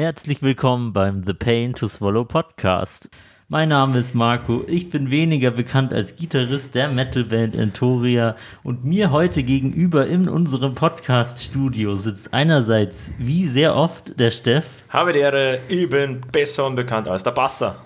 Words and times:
Herzlich 0.00 0.40
willkommen 0.40 0.94
beim 0.94 1.24
The 1.26 1.34
Pain 1.34 1.74
to 1.74 1.86
Swallow 1.86 2.24
Podcast. 2.24 3.10
Mein 3.48 3.68
Name 3.68 3.98
ist 3.98 4.14
Marco, 4.14 4.64
ich 4.66 4.88
bin 4.88 5.10
weniger 5.10 5.50
bekannt 5.50 5.92
als 5.92 6.16
Gitarrist 6.16 6.74
der 6.74 6.88
Metalband 6.88 7.54
Entoria 7.54 8.34
und 8.64 8.82
mir 8.82 9.10
heute 9.10 9.42
gegenüber 9.42 10.06
in 10.06 10.26
unserem 10.26 10.74
Podcast-Studio 10.74 11.96
sitzt 11.96 12.32
einerseits, 12.32 13.12
wie 13.18 13.46
sehr 13.46 13.76
oft, 13.76 14.18
der 14.18 14.30
Steff. 14.30 14.64
Habe 14.88 15.12
die 15.12 15.18
Ehre, 15.18 15.58
ich 15.68 15.90
bin 15.90 16.22
besser 16.32 16.66
und 16.66 16.76
bekannt 16.76 17.06
als 17.06 17.22
der 17.22 17.32
Basser. 17.32 17.76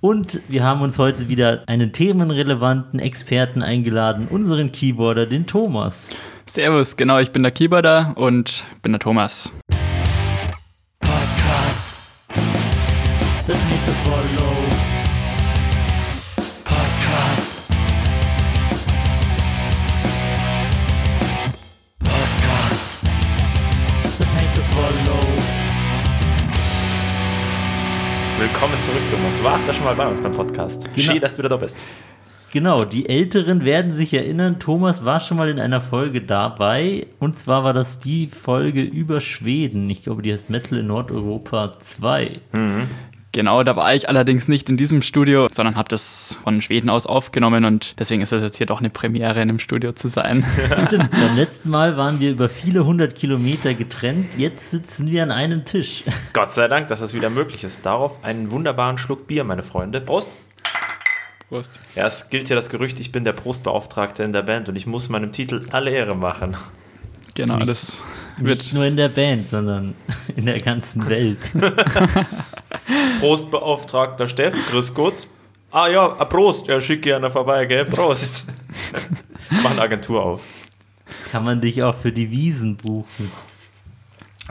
Und 0.00 0.40
wir 0.46 0.62
haben 0.62 0.82
uns 0.82 1.00
heute 1.00 1.28
wieder 1.28 1.64
einen 1.66 1.92
themenrelevanten 1.92 3.00
Experten 3.00 3.62
eingeladen, 3.62 4.28
unseren 4.30 4.70
Keyboarder, 4.70 5.26
den 5.26 5.48
Thomas. 5.48 6.10
Servus, 6.46 6.96
genau, 6.96 7.18
ich 7.18 7.32
bin 7.32 7.42
der 7.42 7.50
Keyboarder 7.50 8.12
und 8.14 8.64
bin 8.82 8.92
der 8.92 9.00
Thomas. 9.00 9.52
Willkommen 28.58 28.80
zurück, 28.80 29.02
Thomas. 29.10 29.36
Du 29.36 29.44
warst 29.44 29.68
ja 29.68 29.74
schon 29.74 29.84
mal 29.84 29.94
bei 29.94 30.06
uns 30.06 30.18
beim 30.18 30.32
Podcast. 30.32 30.84
Genau. 30.94 31.12
Schön, 31.12 31.20
dass 31.20 31.32
du 31.34 31.40
wieder 31.40 31.50
da 31.50 31.58
bist. 31.58 31.84
Genau, 32.54 32.86
die 32.86 33.06
Älteren 33.06 33.66
werden 33.66 33.92
sich 33.92 34.14
erinnern, 34.14 34.58
Thomas 34.58 35.04
war 35.04 35.20
schon 35.20 35.36
mal 35.36 35.50
in 35.50 35.60
einer 35.60 35.82
Folge 35.82 36.22
dabei. 36.22 37.06
Und 37.18 37.38
zwar 37.38 37.64
war 37.64 37.74
das 37.74 37.98
die 37.98 38.28
Folge 38.28 38.80
über 38.80 39.20
Schweden. 39.20 39.90
Ich 39.90 40.04
glaube, 40.04 40.22
die 40.22 40.32
heißt 40.32 40.48
Metal 40.48 40.78
in 40.78 40.86
Nordeuropa 40.86 41.70
2. 41.72 42.40
Genau, 43.36 43.62
da 43.64 43.76
war 43.76 43.94
ich 43.94 44.08
allerdings 44.08 44.48
nicht 44.48 44.70
in 44.70 44.78
diesem 44.78 45.02
Studio, 45.02 45.46
sondern 45.52 45.76
habe 45.76 45.90
das 45.90 46.40
von 46.42 46.62
Schweden 46.62 46.88
aus 46.88 47.06
aufgenommen 47.06 47.66
und 47.66 47.94
deswegen 48.00 48.22
ist 48.22 48.32
es 48.32 48.42
jetzt 48.42 48.56
hier 48.56 48.66
doch 48.66 48.78
eine 48.78 48.88
Premiere, 48.88 49.42
in 49.42 49.50
einem 49.50 49.58
Studio 49.58 49.92
zu 49.92 50.08
sein. 50.08 50.42
Stimmt, 50.86 51.10
beim 51.10 51.36
letzten 51.36 51.68
Mal 51.68 51.98
waren 51.98 52.18
wir 52.18 52.30
über 52.30 52.48
viele 52.48 52.86
hundert 52.86 53.14
Kilometer 53.14 53.74
getrennt. 53.74 54.24
Jetzt 54.38 54.70
sitzen 54.70 55.10
wir 55.10 55.22
an 55.22 55.32
einem 55.32 55.66
Tisch. 55.66 56.04
Gott 56.32 56.54
sei 56.54 56.66
Dank, 56.66 56.88
dass 56.88 57.00
das 57.00 57.12
wieder 57.12 57.28
möglich 57.28 57.62
ist. 57.62 57.84
Darauf 57.84 58.24
einen 58.24 58.50
wunderbaren 58.50 58.96
Schluck 58.96 59.26
Bier, 59.26 59.44
meine 59.44 59.62
Freunde. 59.62 60.00
Prost! 60.00 60.30
Prost. 61.50 61.78
Ja, 61.94 62.06
es 62.06 62.30
gilt 62.30 62.48
ja 62.48 62.56
das 62.56 62.70
Gerücht, 62.70 63.00
ich 63.00 63.12
bin 63.12 63.24
der 63.24 63.34
Prostbeauftragte 63.34 64.22
in 64.22 64.32
der 64.32 64.44
Band 64.44 64.70
und 64.70 64.76
ich 64.76 64.86
muss 64.86 65.10
meinem 65.10 65.32
Titel 65.32 65.66
alle 65.72 65.90
Ehre 65.90 66.16
machen. 66.16 66.56
Genau, 67.36 67.56
Nicht- 67.58 67.68
das 67.68 68.02
Nicht 68.38 68.46
wird 68.48 68.72
nur 68.72 68.84
in 68.84 68.96
der 68.96 69.08
Band, 69.10 69.48
sondern 69.48 69.94
in 70.36 70.46
der 70.46 70.58
ganzen 70.60 71.08
Welt. 71.08 71.38
Prostbeauftragter 73.20 74.28
Steff, 74.28 74.54
grüß 74.70 74.94
Gott. 74.94 75.26
Ah 75.70 75.88
ja, 75.88 76.06
a 76.18 76.24
Prost, 76.24 76.66
ja, 76.68 76.80
schick 76.80 77.02
gerne 77.02 77.30
vorbei, 77.30 77.66
gell? 77.66 77.84
Prost. 77.84 78.48
Mach 79.62 79.70
eine 79.72 79.80
Agentur 79.82 80.22
auf. 80.22 80.42
Kann 81.30 81.44
man 81.44 81.60
dich 81.60 81.82
auch 81.82 81.96
für 81.96 82.12
die 82.12 82.30
Wiesen 82.30 82.76
buchen. 82.76 83.30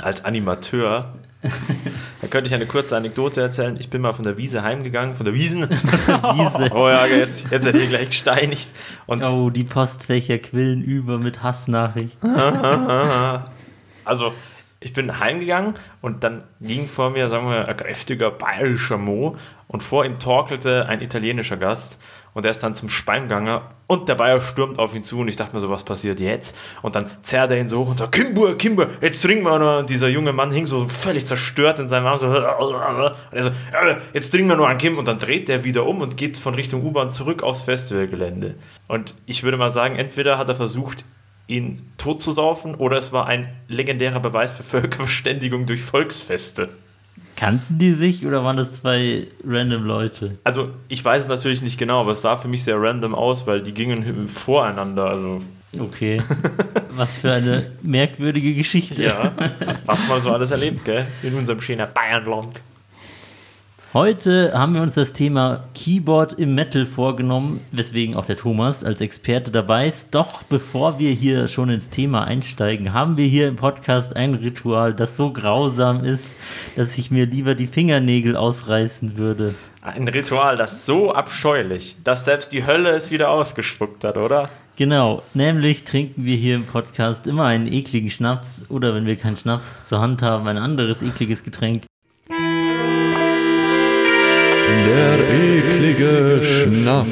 als 0.02 0.23
Animateur. 0.25 1.13
Da 2.21 2.27
könnte 2.27 2.47
ich 2.47 2.55
eine 2.55 2.65
kurze 2.65 2.97
Anekdote 2.97 3.39
erzählen. 3.41 3.77
Ich 3.79 3.89
bin 3.91 4.01
mal 4.01 4.13
von 4.13 4.23
der 4.23 4.35
Wiese 4.35 4.63
heimgegangen, 4.63 5.13
von 5.13 5.25
der 5.25 5.35
Wiesen. 5.35 5.69
Wiese. 5.69 6.71
Oh 6.73 6.89
ja, 6.89 7.05
jetzt, 7.05 7.51
jetzt 7.51 7.65
seid 7.65 7.75
ihr 7.75 7.85
gleich 7.85 8.09
gesteinigt. 8.09 8.69
Und 9.05 9.25
Oh, 9.27 9.51
die 9.51 9.63
Postfächer 9.63 10.39
quillen 10.39 10.83
über 10.83 11.19
mit 11.19 11.43
Hassnachrichten. 11.43 12.35
also, 14.05 14.33
ich 14.86 14.94
bin 14.94 15.19
heimgegangen 15.19 15.73
und 16.02 16.23
dann 16.23 16.44
ging 16.61 16.88
vor 16.88 17.09
mir, 17.09 17.28
sagen 17.28 17.50
wir, 17.50 17.67
ein 17.67 17.75
kräftiger 17.75 18.30
bayerischer 18.30 19.00
Mo 19.00 19.36
und 19.67 19.81
vor 19.81 20.05
ihm 20.05 20.19
torkelte 20.19 20.86
ein 20.88 21.02
italienischer 21.02 21.58
Gast 21.58 22.00
und 22.36 22.45
er 22.45 22.52
ist 22.52 22.59
dann 22.61 22.75
zum 22.75 22.89
Speim 22.89 23.23
gegangen 23.23 23.61
und 23.88 24.09
der 24.09 24.13
Bayer 24.13 24.41
stürmt 24.41 24.78
auf 24.78 24.94
ihn 24.94 25.03
zu 25.03 25.18
und 25.22 25.28
ich 25.28 25.38
dachte 25.38 25.56
mir 25.56 25.59
so, 25.59 25.72
was 25.72 25.85
passiert 25.85 26.19
jetzt? 26.19 26.56
Und 26.84 26.95
dann 26.95 27.09
zerrt 27.24 27.50
er 27.50 27.57
ihn 27.57 27.68
so 27.68 27.79
hoch 27.79 27.90
und 27.90 27.97
sagt, 27.97 28.12
Kimber, 28.12 28.56
Kimber, 28.59 28.90
jetzt 29.01 29.24
trinken 29.24 29.44
wir 29.44 29.57
nur. 29.57 29.79
Und 29.79 29.90
dieser 29.90 30.07
junge 30.07 30.34
Mann 30.34 30.51
hing 30.51 30.68
so 30.68 30.88
völlig 30.88 31.25
zerstört 31.25 31.79
in 31.79 31.90
seinem 31.90 32.06
Arm, 32.06 32.19
so, 32.19 32.28
und 32.28 32.35
er 32.35 33.44
so, 33.44 33.50
"Ja, 33.74 33.97
jetzt 34.13 34.29
trinken 34.29 34.50
wir 34.50 34.56
nur 34.56 34.69
an 34.69 34.78
Kim 34.78 35.00
und 35.00 35.07
dann 35.07 35.18
dreht 35.18 35.47
der 35.47 35.63
wieder 35.63 35.88
um 35.88 36.01
und 36.01 36.16
geht 36.16 36.38
von 36.38 36.53
Richtung 36.53 36.84
U-Bahn 36.84 37.09
zurück 37.09 37.41
aufs 37.41 37.63
Festivalgelände. 37.63 38.53
Und 38.88 39.16
ich 39.25 39.41
würde 39.41 39.57
mal 39.57 39.72
sagen, 39.72 39.95
entweder 39.95 40.38
hat 40.38 40.50
er 40.50 40.56
versucht, 40.56 41.06
ihn 41.47 41.81
tot 41.97 42.22
zu 42.22 42.31
saufen 42.31 42.75
oder 42.75 42.97
es 42.97 43.11
war 43.11 43.28
ein 43.28 43.50
legendärer 43.67 44.19
Beweis 44.19 44.51
für 44.51 44.63
Völkerverständigung 44.63 45.66
durch 45.66 45.81
Volksfeste. 45.81 46.69
Kannten 47.35 47.78
die 47.79 47.94
sich 47.94 48.25
oder 48.25 48.44
waren 48.44 48.56
das 48.57 48.73
zwei 48.73 49.28
random 49.45 49.83
Leute? 49.83 50.38
Also 50.44 50.69
ich 50.88 51.03
weiß 51.03 51.23
es 51.23 51.28
natürlich 51.28 51.61
nicht 51.61 51.78
genau, 51.78 52.01
aber 52.01 52.13
es 52.13 52.22
sah 52.22 52.38
für 52.38 52.47
mich 52.47 52.63
sehr 52.63 52.81
random 52.81 53.13
aus, 53.13 53.45
weil 53.45 53.61
die 53.61 53.73
gingen 53.73 54.28
voreinander. 54.28 55.06
Also 55.06 55.41
Okay. 55.79 56.22
Was 56.91 57.19
für 57.19 57.33
eine 57.33 57.72
merkwürdige 57.81 58.53
Geschichte. 58.53 59.03
ja, 59.03 59.33
was 59.85 60.07
man 60.07 60.22
so 60.22 60.31
alles 60.31 60.51
erlebt, 60.51 60.85
gell? 60.85 61.06
In 61.22 61.33
unserem 61.35 61.59
schönen 61.59 61.85
Bayernland. 61.94 62.62
Heute 63.95 64.51
haben 64.53 64.73
wir 64.73 64.81
uns 64.81 64.95
das 64.95 65.13
Thema 65.13 65.69
Keyboard 65.73 66.33
im 66.33 66.53
Metal 66.53 66.85
vorgenommen, 66.85 67.61
weswegen 67.72 68.17
auch 68.17 68.25
der 68.25 68.35
Thomas 68.35 68.83
als 68.83 69.00
Experte 69.00 69.51
dabei 69.51 69.88
ist. 69.88 70.13
Doch 70.13 70.44
bevor 70.44 71.00
wir 71.00 71.11
hier 71.11 71.47
schon 71.47 71.69
ins 71.69 71.91
Thema 71.91 72.25
einsteigen, 72.25 72.91
haben 72.91 73.16
wir 73.16 73.25
hier 73.25 73.47
im 73.47 73.56
Podcast 73.56 74.13
ein 74.13 74.33
Ritual, 74.33 74.94
das 74.94 75.16
so 75.16 75.31
grausam 75.31 76.03
ist, 76.03 76.38
dass 76.75 76.97
ich 76.97 77.09
mir 77.09 77.25
lieber 77.25 77.56
die 77.56 77.67
Fingernägel 77.67 78.35
ausreißen 78.35 79.16
würde. 79.16 79.56
Ein 79.81 80.09
Ritual, 80.09 80.57
das 80.57 80.85
so 80.85 81.13
abscheulich, 81.13 81.95
dass 82.03 82.25
selbst 82.25 82.51
die 82.51 82.66
Hölle 82.66 82.89
es 82.89 83.12
wieder 83.12 83.29
ausgespuckt 83.29 84.03
hat, 84.03 84.17
oder? 84.17 84.50
Genau, 84.75 85.23
nämlich 85.33 85.85
trinken 85.85 86.25
wir 86.25 86.35
hier 86.35 86.56
im 86.56 86.66
Podcast 86.66 87.27
immer 87.27 87.45
einen 87.45 87.72
ekligen 87.72 88.09
Schnaps 88.09 88.66
oder 88.67 88.94
wenn 88.94 89.06
wir 89.06 89.16
keinen 89.16 89.38
Schnaps 89.38 89.85
zur 89.85 90.01
Hand 90.01 90.22
haben, 90.22 90.50
ein 90.50 90.57
anderes 90.57 91.01
ekliges 91.01 91.45
Getränk. 91.45 91.83
Der 94.85 95.18
eklige 95.18 96.44
Schnaps. 96.44 97.09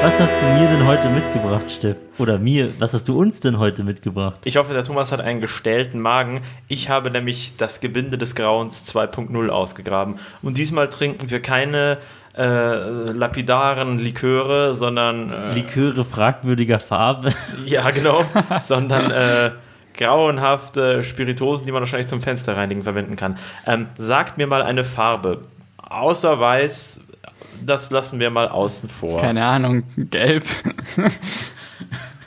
Was 0.00 0.20
hast 0.20 0.40
du 0.40 0.46
mir 0.46 0.68
denn 0.68 0.86
heute 0.86 1.10
mitgebracht, 1.10 1.70
Steff? 1.70 1.98
Oder 2.16 2.38
mir, 2.38 2.70
was 2.78 2.94
hast 2.94 3.08
du 3.08 3.20
uns 3.20 3.40
denn 3.40 3.58
heute 3.58 3.84
mitgebracht? 3.84 4.40
Ich 4.44 4.56
hoffe, 4.56 4.72
der 4.72 4.84
Thomas 4.84 5.12
hat 5.12 5.20
einen 5.20 5.42
gestählten 5.42 6.00
Magen. 6.00 6.40
Ich 6.66 6.88
habe 6.88 7.10
nämlich 7.10 7.58
das 7.58 7.80
Gebinde 7.80 8.16
des 8.16 8.34
Grauens 8.34 8.90
2.0 8.90 9.48
ausgegraben. 9.50 10.14
Und 10.40 10.56
diesmal 10.56 10.88
trinken 10.88 11.30
wir 11.30 11.42
keine 11.42 11.98
äh, 12.38 12.42
lapidaren 12.42 13.98
Liköre, 13.98 14.74
sondern 14.74 15.30
äh, 15.30 15.52
Liköre 15.52 16.06
fragwürdiger 16.06 16.78
Farbe. 16.78 17.34
Ja, 17.66 17.90
genau. 17.90 18.24
sondern 18.60 19.10
äh, 19.10 19.50
grauenhafte 19.96 21.04
Spiritosen, 21.04 21.66
die 21.66 21.72
man 21.72 21.80
wahrscheinlich 21.82 22.08
zum 22.08 22.22
Fensterreinigen 22.22 22.82
verwenden 22.82 23.16
kann. 23.16 23.36
Ähm, 23.66 23.88
sagt 23.98 24.38
mir 24.38 24.46
mal 24.46 24.62
eine 24.62 24.84
Farbe. 24.84 25.42
Außer 25.94 26.38
weiß, 26.40 27.00
das 27.64 27.90
lassen 27.90 28.18
wir 28.18 28.30
mal 28.30 28.48
außen 28.48 28.88
vor. 28.88 29.20
keine 29.20 29.44
Ahnung, 29.44 29.84
gelb. 29.96 30.44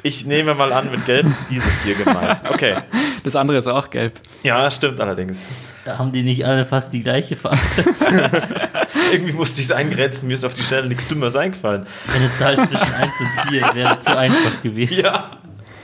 Ich 0.03 0.25
nehme 0.25 0.53
mal 0.53 0.71
an, 0.71 0.89
mit 0.89 1.05
Gelb 1.05 1.25
ist 1.27 1.45
dieses 1.49 1.83
hier 1.83 1.95
gemeint. 1.95 2.43
Okay. 2.49 2.77
Das 3.23 3.35
andere 3.35 3.57
ist 3.57 3.67
auch 3.67 3.89
gelb. 3.89 4.21
Ja, 4.43 4.71
stimmt 4.71 5.01
allerdings. 5.01 5.43
Da 5.83 5.97
haben 5.97 6.13
die 6.13 6.23
nicht 6.23 6.45
alle 6.45 6.65
fast 6.65 6.93
die 6.93 7.03
gleiche 7.03 7.35
Farbe. 7.35 7.57
Irgendwie 9.11 9.33
musste 9.33 9.59
ich 9.59 9.65
es 9.65 9.71
eingrenzen, 9.73 10.27
mir 10.29 10.35
ist 10.35 10.45
auf 10.45 10.53
die 10.53 10.61
Schnelle 10.63 10.87
nichts 10.87 11.09
Dümmeres 11.09 11.35
eingefallen. 11.35 11.85
Eine 12.15 12.33
Zahl 12.37 12.55
zwischen 12.55 12.93
1 12.93 13.11
und 13.19 13.49
4 13.49 13.75
wäre 13.75 14.01
zu 14.01 14.17
einfach 14.17 14.61
gewesen. 14.63 15.03
Ja. 15.03 15.31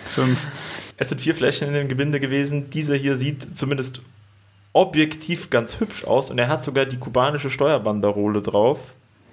Fünf. 0.05 0.39
Es 0.95 1.09
sind 1.09 1.19
vier 1.19 1.35
Fläschchen 1.35 1.67
in 1.67 1.73
dem 1.73 1.89
Gebinde 1.89 2.21
gewesen. 2.21 2.69
Dieser 2.69 2.95
hier 2.95 3.17
sieht 3.17 3.57
zumindest 3.57 3.99
objektiv 4.73 5.49
ganz 5.49 5.79
hübsch 5.79 6.03
aus 6.03 6.29
und 6.29 6.39
er 6.39 6.47
hat 6.47 6.63
sogar 6.63 6.85
die 6.85 6.97
kubanische 6.97 7.49
Steuerbanderole 7.49 8.41
drauf. 8.41 8.79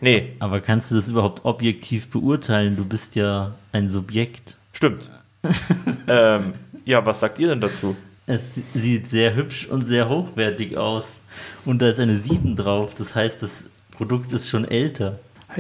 Nee, 0.02 0.31
Aber 0.38 0.60
kannst 0.60 0.90
du 0.90 0.94
das 0.94 1.08
überhaupt 1.08 1.44
objektiv 1.44 2.08
beurteilen? 2.10 2.76
Du 2.76 2.84
bist 2.84 3.16
ja 3.16 3.52
ein 3.72 3.88
Subjekt. 3.88 4.56
stimmt. 4.72 5.10
ähm, 6.08 6.54
ja, 6.84 7.04
was 7.04 7.20
sagt 7.20 7.38
ihr 7.38 7.48
denn 7.48 7.60
dazu? 7.60 7.96
Es 8.26 8.42
sieht 8.75 9.08
sehr 9.08 9.34
hübsch 9.34 9.66
und 9.66 9.82
sehr 9.82 10.08
hochwertig 10.08 10.76
aus. 10.76 11.20
Und 11.64 11.82
da 11.82 11.88
ist 11.88 11.98
eine 11.98 12.16
7 12.19 12.56
drauf. 12.56 12.94
Das 12.94 13.14
heißt, 13.14 13.42
das 13.42 13.66
Produkt 13.90 14.32
ist 14.32 14.48
schon 14.48 14.64
älter. 14.66 15.19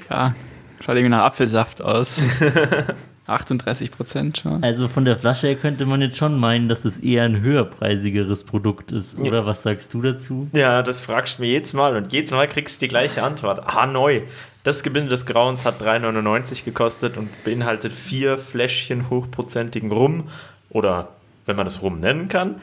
Ja, 0.08 0.34
schaut 0.80 0.96
irgendwie 0.96 1.10
nach 1.10 1.24
Apfelsaft 1.24 1.82
aus. 1.82 2.24
38 3.30 3.90
Prozent 3.90 4.38
schon. 4.38 4.62
Also 4.62 4.88
von 4.88 5.04
der 5.04 5.18
Flasche 5.18 5.48
her 5.48 5.56
könnte 5.56 5.86
man 5.86 6.00
jetzt 6.00 6.16
schon 6.16 6.36
meinen, 6.36 6.68
dass 6.68 6.84
es 6.84 6.98
eher 6.98 7.24
ein 7.24 7.40
höherpreisigeres 7.40 8.44
Produkt 8.44 8.92
ist. 8.92 9.18
Oder 9.18 9.46
was 9.46 9.62
sagst 9.62 9.94
du 9.94 10.02
dazu? 10.02 10.48
Ja, 10.52 10.82
das 10.82 11.02
fragst 11.02 11.38
du 11.38 11.42
mir 11.42 11.48
jedes 11.48 11.72
Mal 11.72 11.96
und 11.96 12.12
jedes 12.12 12.32
Mal 12.32 12.48
kriegst 12.48 12.76
du 12.76 12.86
die 12.86 12.88
gleiche 12.88 13.22
Antwort. 13.22 13.62
Ah, 13.66 13.86
neu. 13.86 14.22
Das 14.62 14.82
Gebinde 14.82 15.08
des 15.10 15.24
Grauens 15.24 15.64
hat 15.64 15.82
3,99 15.82 16.64
gekostet 16.64 17.16
und 17.16 17.28
beinhaltet 17.44 17.92
vier 17.92 18.36
Fläschchen 18.36 19.08
hochprozentigen 19.08 19.90
Rum 19.90 20.24
oder, 20.68 21.08
wenn 21.46 21.56
man 21.56 21.64
das 21.64 21.80
Rum 21.82 22.00
nennen 22.00 22.28
kann, 22.28 22.56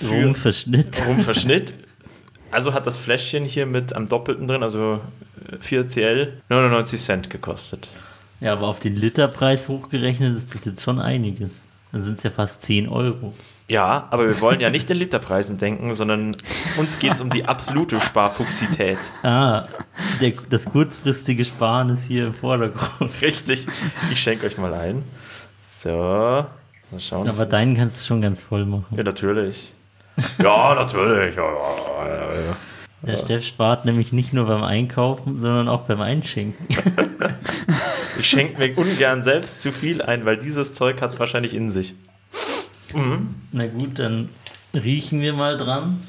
Rumverschnitt. 0.00 1.02
Rumverschnitt 1.06 1.74
Also 2.50 2.74
hat 2.74 2.86
das 2.86 2.98
Fläschchen 2.98 3.44
hier 3.44 3.66
mit 3.66 3.92
am 3.94 4.08
Doppelten 4.08 4.46
drin, 4.46 4.62
also 4.62 5.00
äh, 5.50 5.56
4CL, 5.56 6.28
99 6.48 7.00
Cent 7.00 7.30
gekostet. 7.30 7.88
Ja, 8.42 8.54
aber 8.54 8.66
auf 8.66 8.80
den 8.80 8.96
Literpreis 8.96 9.68
hochgerechnet 9.68 10.36
ist 10.36 10.52
das 10.52 10.64
jetzt 10.64 10.82
schon 10.82 10.98
einiges. 10.98 11.64
Dann 11.92 12.02
sind 12.02 12.18
es 12.18 12.24
ja 12.24 12.30
fast 12.30 12.60
10 12.62 12.88
Euro. 12.88 13.34
Ja, 13.68 14.08
aber 14.10 14.26
wir 14.26 14.40
wollen 14.40 14.58
ja 14.58 14.68
nicht 14.68 14.90
in 14.90 14.96
Literpreisen 14.96 15.58
denken, 15.58 15.94
sondern 15.94 16.34
uns 16.76 16.98
geht 16.98 17.12
es 17.12 17.20
um 17.20 17.30
die 17.30 17.44
absolute 17.44 18.00
Sparfuchsität. 18.00 18.98
Ah, 19.22 19.68
der, 20.20 20.32
das 20.50 20.64
kurzfristige 20.64 21.44
Sparen 21.44 21.90
ist 21.90 22.06
hier 22.06 22.26
im 22.26 22.34
Vordergrund. 22.34 23.12
Richtig. 23.22 23.68
Ich 24.10 24.20
schenke 24.20 24.46
euch 24.46 24.58
mal 24.58 24.74
ein. 24.74 25.04
So. 25.80 25.90
Mal 25.90 26.48
schauen. 26.98 27.28
Aber 27.28 27.46
deinen 27.46 27.76
kannst 27.76 28.00
du 28.00 28.06
schon 28.06 28.22
ganz 28.22 28.42
voll 28.42 28.64
machen. 28.66 28.96
ja, 28.96 29.04
natürlich. 29.04 29.72
Ja, 30.38 30.74
natürlich. 30.74 31.36
Ja, 31.36 31.44
ja, 31.44 32.08
ja, 32.08 32.40
ja. 32.40 32.56
Der 33.02 33.16
Steff 33.16 33.44
spart 33.44 33.84
nämlich 33.84 34.12
nicht 34.12 34.32
nur 34.32 34.46
beim 34.46 34.62
Einkaufen, 34.62 35.36
sondern 35.36 35.68
auch 35.68 35.82
beim 35.82 36.00
Einschenken. 36.00 36.66
Ich 38.18 38.28
schenke 38.28 38.58
mir 38.58 38.76
ungern 38.76 39.24
selbst 39.24 39.62
zu 39.62 39.72
viel 39.72 40.02
ein, 40.02 40.26
weil 40.26 40.36
dieses 40.36 40.74
Zeug 40.74 41.00
hat 41.00 41.12
es 41.12 41.18
wahrscheinlich 41.18 41.54
in 41.54 41.70
sich. 41.72 41.94
Na 43.52 43.66
gut, 43.66 43.98
dann 43.98 44.28
riechen 44.74 45.20
wir 45.20 45.32
mal 45.32 45.56
dran. 45.56 46.02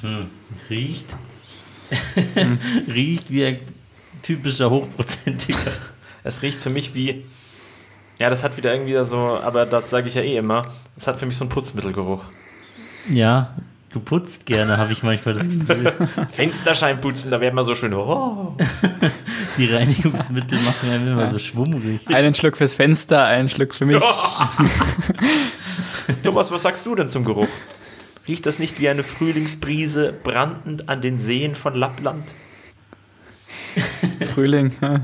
Hm, 0.00 0.30
riecht. 0.70 1.16
riecht 2.88 3.30
wie 3.30 3.44
ein 3.44 3.58
typischer 4.22 4.70
Hochprozentiger. 4.70 5.72
Es 6.24 6.42
riecht 6.42 6.62
für 6.62 6.70
mich 6.70 6.94
wie. 6.94 7.24
Ja, 8.18 8.30
das 8.30 8.44
hat 8.44 8.56
wieder 8.56 8.72
irgendwie 8.72 9.04
so, 9.04 9.40
aber 9.42 9.66
das 9.66 9.90
sage 9.90 10.08
ich 10.08 10.14
ja 10.14 10.22
eh 10.22 10.36
immer. 10.36 10.72
Es 10.96 11.06
hat 11.06 11.18
für 11.18 11.26
mich 11.26 11.36
so 11.36 11.44
einen 11.44 11.50
Putzmittelgeruch. 11.50 12.22
Ja, 13.10 13.54
du 13.92 14.00
putzt 14.00 14.46
gerne, 14.46 14.76
habe 14.78 14.92
ich 14.92 15.02
manchmal 15.02 15.34
das 15.34 15.48
Gefühl. 15.48 15.92
Fensterschein 16.32 17.00
putzen, 17.00 17.30
da 17.30 17.40
wäre 17.40 17.50
immer 17.52 17.62
so 17.62 17.74
schön. 17.74 17.94
Oh. 17.94 18.56
Die 19.58 19.66
Reinigungsmittel 19.66 20.58
machen 20.60 20.90
einem 20.90 21.08
immer 21.08 21.30
so 21.30 21.38
schwummrig. 21.38 22.08
Einen 22.08 22.34
Schluck 22.34 22.56
fürs 22.56 22.74
Fenster, 22.74 23.24
einen 23.24 23.48
Schluck 23.48 23.74
für 23.74 23.86
mich. 23.86 24.02
Thomas, 26.22 26.50
was 26.50 26.62
sagst 26.62 26.86
du 26.86 26.94
denn 26.94 27.08
zum 27.08 27.24
Geruch? 27.24 27.48
Riecht 28.28 28.46
das 28.46 28.58
nicht 28.58 28.80
wie 28.80 28.88
eine 28.88 29.02
Frühlingsbrise 29.02 30.12
brandend 30.22 30.88
an 30.88 31.00
den 31.02 31.18
Seen 31.18 31.56
von 31.56 31.74
Lappland? 31.74 32.24
Frühling. 34.34 34.72
ja. 34.80 35.00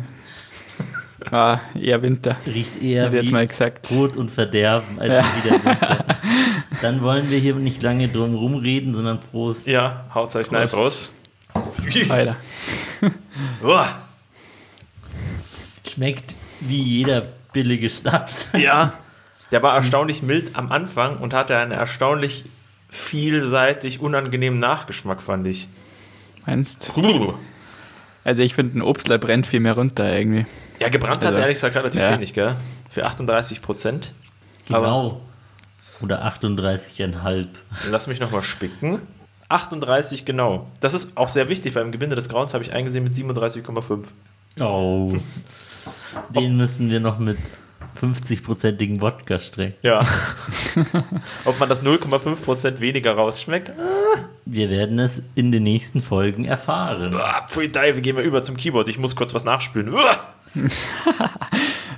Ah, 1.30 1.60
eher 1.74 2.00
Winter. 2.02 2.36
Riecht 2.46 2.80
eher 2.82 3.06
Hätte 3.06 3.16
jetzt 3.16 3.28
wie 3.28 3.32
mal 3.32 3.46
gesagt. 3.46 3.88
Tod 3.88 4.16
und 4.16 4.30
Verderben 4.30 4.98
als 5.00 5.10
Ja. 5.10 5.24
wieder 5.42 5.64
Winter. 5.64 6.04
Dann 6.82 7.02
wollen 7.02 7.30
wir 7.30 7.38
hier 7.38 7.54
nicht 7.54 7.82
lange 7.82 8.08
drum 8.08 8.34
rumreden, 8.34 8.94
sondern 8.94 9.20
Prost. 9.20 9.66
Ja, 9.66 10.04
haut's 10.14 10.36
euch 10.36 10.50
nein, 10.50 10.68
Prost. 10.68 11.12
Prost. 11.52 12.10
Alter. 12.10 12.36
Schmeckt 15.88 16.34
wie 16.60 16.82
jeder 16.82 17.22
billige 17.52 17.88
Snaps. 17.88 18.48
Ja, 18.58 18.92
der 19.50 19.62
war 19.62 19.74
erstaunlich 19.74 20.22
mild 20.22 20.56
am 20.56 20.70
Anfang 20.70 21.16
und 21.18 21.32
hatte 21.32 21.56
einen 21.56 21.72
erstaunlich 21.72 22.44
vielseitig 22.90 24.00
unangenehmen 24.00 24.60
Nachgeschmack, 24.60 25.22
fand 25.22 25.46
ich. 25.46 25.68
Meinst 26.46 26.92
Also 28.24 28.42
ich 28.42 28.54
finde, 28.54 28.78
ein 28.78 28.82
Obstler 28.82 29.18
brennt 29.18 29.46
viel 29.46 29.60
mehr 29.60 29.74
runter 29.74 30.14
irgendwie. 30.16 30.44
Ja, 30.80 30.88
gebrannt 30.88 31.22
hat 31.22 31.26
Also, 31.26 31.36
er 31.36 31.42
ehrlich 31.42 31.56
gesagt 31.56 31.76
relativ 31.76 32.00
ja. 32.00 32.12
wenig, 32.12 32.34
gell? 32.34 32.56
Für 32.90 33.06
38 33.06 33.62
Prozent. 33.62 34.12
Genau. 34.66 35.20
Oder 36.00 36.24
38,5. 36.26 37.46
Lass 37.90 38.06
mich 38.06 38.20
nochmal 38.20 38.42
spicken. 38.42 39.00
38 39.48 40.24
genau. 40.24 40.66
Das 40.80 40.94
ist 40.94 41.16
auch 41.16 41.28
sehr 41.28 41.48
wichtig, 41.48 41.74
weil 41.74 41.82
im 41.82 41.92
Gebinde 41.92 42.14
des 42.14 42.28
Grauens 42.28 42.54
habe 42.54 42.64
ich 42.64 42.72
eingesehen 42.72 43.04
mit 43.04 43.14
37,5. 43.14 44.04
Oh. 44.60 45.14
Den 46.30 46.56
müssen 46.56 46.90
wir 46.90 47.00
noch 47.00 47.18
mit 47.18 47.38
50-prozentigen 48.00 49.00
Wodka 49.00 49.38
strecken. 49.38 49.74
Ja. 49.82 50.06
Ob 51.44 51.58
man 51.58 51.68
das 51.68 51.84
0,5% 51.84 52.80
weniger 52.80 53.14
rausschmeckt? 53.14 53.72
Wir 54.44 54.70
werden 54.70 54.98
es 54.98 55.22
in 55.34 55.50
den 55.50 55.62
nächsten 55.64 56.00
Folgen 56.00 56.44
erfahren. 56.44 57.14
Ah, 57.14 57.46
Pfui 57.48 57.70
Teufel, 57.70 58.02
gehen 58.02 58.16
wir 58.16 58.22
über 58.22 58.42
zum 58.42 58.56
Keyboard. 58.56 58.88
Ich 58.88 58.98
muss 58.98 59.16
kurz 59.16 59.34
was 59.34 59.44
nachspülen. 59.44 59.94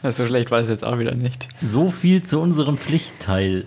So 0.02 0.26
schlecht 0.26 0.50
war 0.50 0.61
es 0.61 0.70
jetzt 0.70 0.82
auch 0.82 0.99
wieder 0.99 1.14
nicht. 1.14 1.49
So 1.61 1.91
viel 1.91 2.23
zu 2.23 2.41
unserem 2.41 2.79
Pflichtteil. 2.79 3.67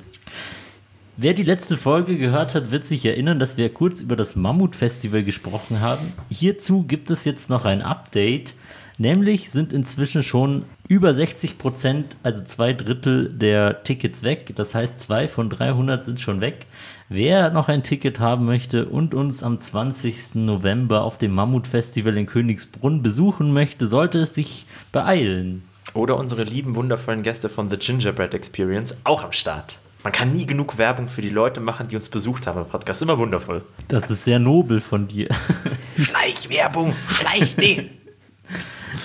Wer 1.16 1.36
die 1.36 1.44
letzte 1.44 1.78
Folge 1.78 2.18
gehört 2.18 2.56
hat, 2.56 2.72
wird 2.72 2.86
sich 2.86 3.06
erinnern, 3.06 3.38
dass 3.38 3.56
wir 3.56 3.72
kurz 3.72 4.02
über 4.02 4.16
das 4.16 4.36
Mammut-Festival 4.36 5.22
gesprochen 5.22 5.80
haben. 5.80 6.12
Hierzu 6.32 6.84
gibt 6.88 7.12
es 7.12 7.24
jetzt 7.24 7.52
noch 7.52 7.66
ein 7.66 7.84
Update. 7.84 8.56
Nämlich 8.98 9.52
sind 9.52 9.74
inzwischen 9.74 10.24
schon 10.24 10.66
über 10.88 11.14
60 11.14 11.60
Prozent, 11.60 12.16
also 12.24 12.44
zwei 12.44 12.74
Drittel 12.74 13.30
der 13.30 13.84
Tickets 13.84 14.24
weg. 14.24 14.54
Das 14.56 14.74
heißt, 14.74 15.00
zwei 15.00 15.28
von 15.28 15.52
300 15.52 16.04
sind 16.04 16.20
schon 16.20 16.42
weg. 16.42 16.66
Wer 17.10 17.52
noch 17.52 17.70
ein 17.70 17.84
Ticket 17.84 18.20
haben 18.20 18.46
möchte 18.46 18.88
und 18.88 19.14
uns 19.14 19.44
am 19.44 19.60
20. 19.60 20.34
November 20.34 21.04
auf 21.04 21.20
dem 21.20 21.34
Mammut-Festival 21.36 22.18
in 22.18 22.26
Königsbrunn 22.26 23.04
besuchen 23.04 23.54
möchte, 23.54 23.86
sollte 23.86 24.20
es 24.20 24.34
sich 24.34 24.66
beeilen. 24.92 25.64
Oder 25.94 26.18
unsere 26.18 26.44
lieben, 26.44 26.76
wundervollen 26.76 27.22
Gäste 27.22 27.50
von 27.50 27.70
The 27.70 27.78
Gingerbread 27.78 28.34
Experience 28.34 28.98
auch 29.04 29.24
am 29.24 29.32
Start. 29.32 29.78
Man 30.04 30.12
kann 30.12 30.34
nie 30.34 30.46
genug 30.46 30.78
Werbung 30.78 31.08
für 31.08 31.22
die 31.22 31.30
Leute 31.30 31.62
machen, 31.62 31.88
die 31.88 31.96
uns 31.96 32.10
besucht 32.10 32.46
haben 32.46 32.60
im 32.60 32.68
Podcast. 32.68 33.02
Immer 33.02 33.18
wundervoll. 33.18 33.64
Das 33.88 34.10
ist 34.10 34.26
sehr 34.26 34.38
nobel 34.38 34.82
von 34.82 35.08
dir. 35.08 35.30
Schleichwerbung, 35.98 36.94
schleich 37.08 37.56
den. 37.56 37.90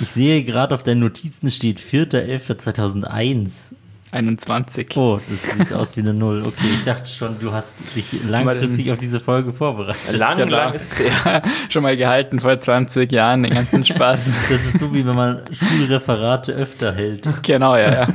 Ich 0.00 0.08
sehe 0.08 0.42
gerade 0.42 0.74
auf 0.74 0.82
deinen 0.82 1.00
Notizen 1.00 1.50
steht 1.50 1.78
4.11.2001. 1.80 3.74
21. 4.12 4.96
Oh, 4.96 5.20
das 5.28 5.56
sieht 5.56 5.72
aus 5.72 5.96
wie 5.96 6.00
eine 6.00 6.14
Null. 6.14 6.42
Okay, 6.46 6.68
ich 6.74 6.84
dachte 6.84 7.08
schon, 7.08 7.38
du 7.40 7.52
hast 7.52 7.94
dich 7.96 8.22
langfristig 8.24 8.90
auf 8.92 8.98
diese 8.98 9.20
Folge 9.20 9.52
vorbereitet. 9.52 10.12
Lang, 10.12 10.38
Ja, 10.38 10.44
lang 10.44 10.48
klar. 10.48 10.74
ist 10.74 10.92
es 10.92 11.24
her. 11.24 11.42
Schon 11.68 11.82
mal 11.82 11.96
gehalten 11.96 12.40
vor 12.40 12.58
20 12.58 13.10
Jahren, 13.12 13.42
den 13.42 13.54
ganzen 13.54 13.84
Spaß. 13.84 14.26
Das 14.48 14.64
ist 14.64 14.78
so, 14.80 14.92
wie 14.94 15.04
wenn 15.06 15.14
man 15.14 15.42
Schulreferate 15.52 16.52
öfter 16.52 16.94
hält. 16.94 17.26
genau, 17.42 17.76
ja, 17.76 17.92
ja. 17.92 18.08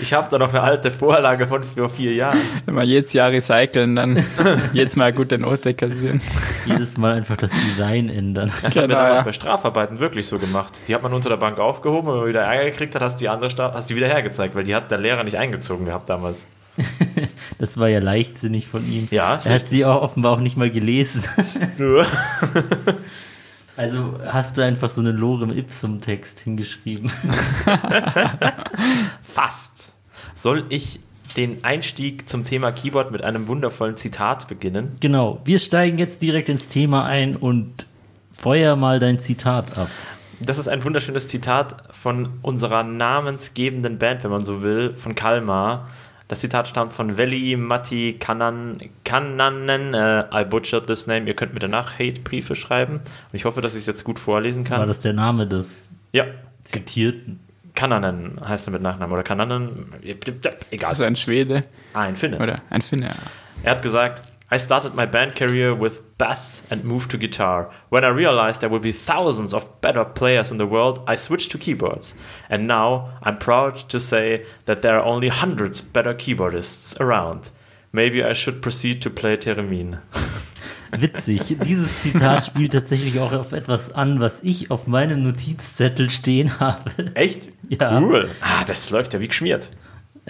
Ich 0.00 0.12
habe 0.12 0.28
da 0.30 0.38
noch 0.38 0.50
eine 0.50 0.60
alte 0.62 0.90
Vorlage 0.90 1.46
von 1.46 1.64
vor 1.64 1.88
vier 1.90 2.14
Jahren. 2.14 2.38
Wenn 2.66 2.74
wir 2.76 2.84
jedes 2.84 3.12
Jahr 3.12 3.30
recyceln, 3.30 3.96
dann 3.96 4.24
jedes 4.72 4.96
Mal 4.96 5.12
gute 5.12 5.38
Note 5.38 5.74
kassieren. 5.74 6.20
Jedes 6.66 6.96
Mal 6.96 7.14
einfach 7.14 7.36
das 7.36 7.50
Design 7.50 8.08
ändern. 8.08 8.52
Das 8.62 8.76
haben 8.76 8.82
wir 8.82 8.88
Genau, 8.88 8.98
damals 9.00 9.18
ja. 9.18 9.24
bei 9.24 9.32
Strafarbeiten 9.32 9.98
wirklich 9.98 10.26
so 10.26 10.38
gemacht. 10.38 10.80
Die 10.88 10.94
hat 10.94 11.02
man 11.02 11.12
unter 11.12 11.28
der 11.28 11.36
Bank 11.36 11.58
aufgehoben 11.58 12.08
und 12.08 12.14
wenn 12.14 12.20
man 12.20 12.28
wieder 12.28 12.42
Ärger 12.42 12.70
gekriegt 12.70 12.94
hat, 12.94 13.02
hast 13.02 13.16
du 13.16 13.24
die 13.24 13.28
andere 13.28 13.50
Straf 13.50 13.74
hast 13.74 13.90
die 13.90 13.96
wieder 13.96 14.08
hergezeigt, 14.08 14.54
weil 14.54 14.64
die 14.64 14.74
hat 14.74 14.90
der 14.90 14.98
Lehrer 14.98 15.24
nicht 15.24 15.36
eingezogen 15.40 15.86
gehabt 15.86 16.08
damals. 16.08 16.38
Das 17.58 17.76
war 17.76 17.88
ja 17.88 17.98
leichtsinnig 17.98 18.68
von 18.68 18.90
ihm. 18.90 19.08
Ja, 19.10 19.36
er 19.44 19.54
hat 19.56 19.68
sie 19.68 19.84
auch 19.84 20.00
offenbar 20.00 20.32
auch 20.32 20.40
nicht 20.40 20.56
mal 20.56 20.70
gelesen. 20.70 21.22
Also 23.76 24.18
hast 24.26 24.58
du 24.58 24.62
einfach 24.62 24.90
so 24.90 25.00
einen 25.00 25.16
Lorem 25.16 25.50
Ipsum-Text 25.50 26.40
hingeschrieben. 26.40 27.10
Fast. 29.22 29.94
Soll 30.34 30.66
ich 30.68 31.00
den 31.38 31.64
Einstieg 31.64 32.28
zum 32.28 32.44
Thema 32.44 32.72
Keyboard 32.72 33.10
mit 33.10 33.22
einem 33.22 33.48
wundervollen 33.48 33.96
Zitat 33.96 34.48
beginnen? 34.48 34.96
Genau, 35.00 35.40
wir 35.46 35.58
steigen 35.58 35.96
jetzt 35.96 36.20
direkt 36.20 36.50
ins 36.50 36.68
Thema 36.68 37.06
ein 37.06 37.36
und 37.36 37.86
feuer 38.32 38.76
mal 38.76 38.98
dein 38.98 39.18
Zitat 39.18 39.78
ab. 39.78 39.88
Das 40.40 40.58
ist 40.58 40.68
ein 40.68 40.82
wunderschönes 40.84 41.28
Zitat 41.28 41.76
von 41.90 42.30
unserer 42.42 42.82
namensgebenden 42.82 43.98
Band, 43.98 44.24
wenn 44.24 44.30
man 44.30 44.40
so 44.40 44.62
will, 44.62 44.94
von 44.94 45.14
Kalmar. 45.14 45.88
Das 46.28 46.40
Zitat 46.40 46.68
stammt 46.68 46.92
von 46.92 47.18
Veli 47.18 47.56
Matti 47.56 48.16
Kanan, 48.18 48.80
Kananen. 49.04 49.92
Äh, 49.94 50.24
I 50.32 50.44
butchered 50.44 50.86
this 50.86 51.06
name. 51.06 51.26
Ihr 51.26 51.34
könnt 51.34 51.52
mir 51.52 51.58
danach 51.58 51.98
Hate-Briefe 51.98 52.54
schreiben. 52.54 52.94
Und 52.96 53.02
ich 53.34 53.44
hoffe, 53.44 53.60
dass 53.60 53.74
ich 53.74 53.80
es 53.80 53.86
jetzt 53.86 54.04
gut 54.04 54.18
vorlesen 54.18 54.68
War 54.70 54.78
kann. 54.78 54.88
das 54.88 55.00
der 55.00 55.12
Name 55.12 55.46
des 55.46 55.90
Ja, 56.12 56.24
Zitierten? 56.64 57.40
Kananen 57.74 58.38
heißt 58.46 58.66
er 58.68 58.72
mit 58.72 58.82
Nachnamen. 58.82 59.12
Oder 59.12 59.22
Kananen. 59.24 59.92
Das 60.42 60.54
Egal. 60.70 60.92
ist 60.92 61.02
ein 61.02 61.16
Schwede 61.16 61.64
Ah, 61.94 62.02
ein 62.02 62.16
Finne. 62.16 62.38
oder 62.38 62.60
ein 62.70 62.82
Finne. 62.82 63.06
ja. 63.06 63.14
Er 63.62 63.72
hat 63.72 63.82
gesagt, 63.82 64.22
I 64.52 64.58
started 64.58 64.94
my 64.94 65.06
band 65.06 65.34
career 65.36 65.78
with 65.80 66.00
bass 66.20 66.62
and 66.70 66.84
moved 66.84 67.10
to 67.10 67.18
guitar. 67.18 67.70
When 67.88 68.04
I 68.04 68.08
realized 68.08 68.60
there 68.60 68.68
would 68.68 68.82
be 68.82 68.92
thousands 68.92 69.54
of 69.54 69.80
better 69.80 70.04
players 70.04 70.50
in 70.50 70.58
the 70.58 70.66
world, 70.66 71.00
I 71.06 71.16
switched 71.16 71.50
to 71.52 71.58
keyboards. 71.58 72.14
And 72.50 72.66
now 72.66 73.18
I'm 73.22 73.38
proud 73.38 73.88
to 73.88 73.98
say 73.98 74.44
that 74.66 74.82
there 74.82 74.98
are 74.98 75.04
only 75.04 75.28
hundreds 75.28 75.80
better 75.80 76.14
keyboardists 76.14 77.00
around. 77.00 77.48
Maybe 77.92 78.22
I 78.22 78.34
should 78.34 78.60
proceed 78.60 79.00
to 79.02 79.10
play 79.10 79.36
Theremin. 79.36 79.98
Witzig. 80.92 81.58
Dieses 81.64 82.02
Zitat 82.02 82.46
spielt 82.46 82.72
tatsächlich 82.72 83.18
auch 83.18 83.32
auf 83.32 83.52
etwas 83.52 83.92
an, 83.92 84.20
was 84.20 84.42
ich 84.42 84.70
auf 84.70 84.86
meinem 84.86 85.22
Notizzettel 85.22 86.10
stehen 86.10 86.60
habe. 86.60 87.14
Echt? 87.14 87.50
Ja. 87.68 87.98
Cool. 88.00 88.28
Ah, 88.40 88.64
das 88.66 88.90
läuft 88.90 89.14
ja 89.14 89.20
wie 89.20 89.28
geschmiert. 89.28 89.70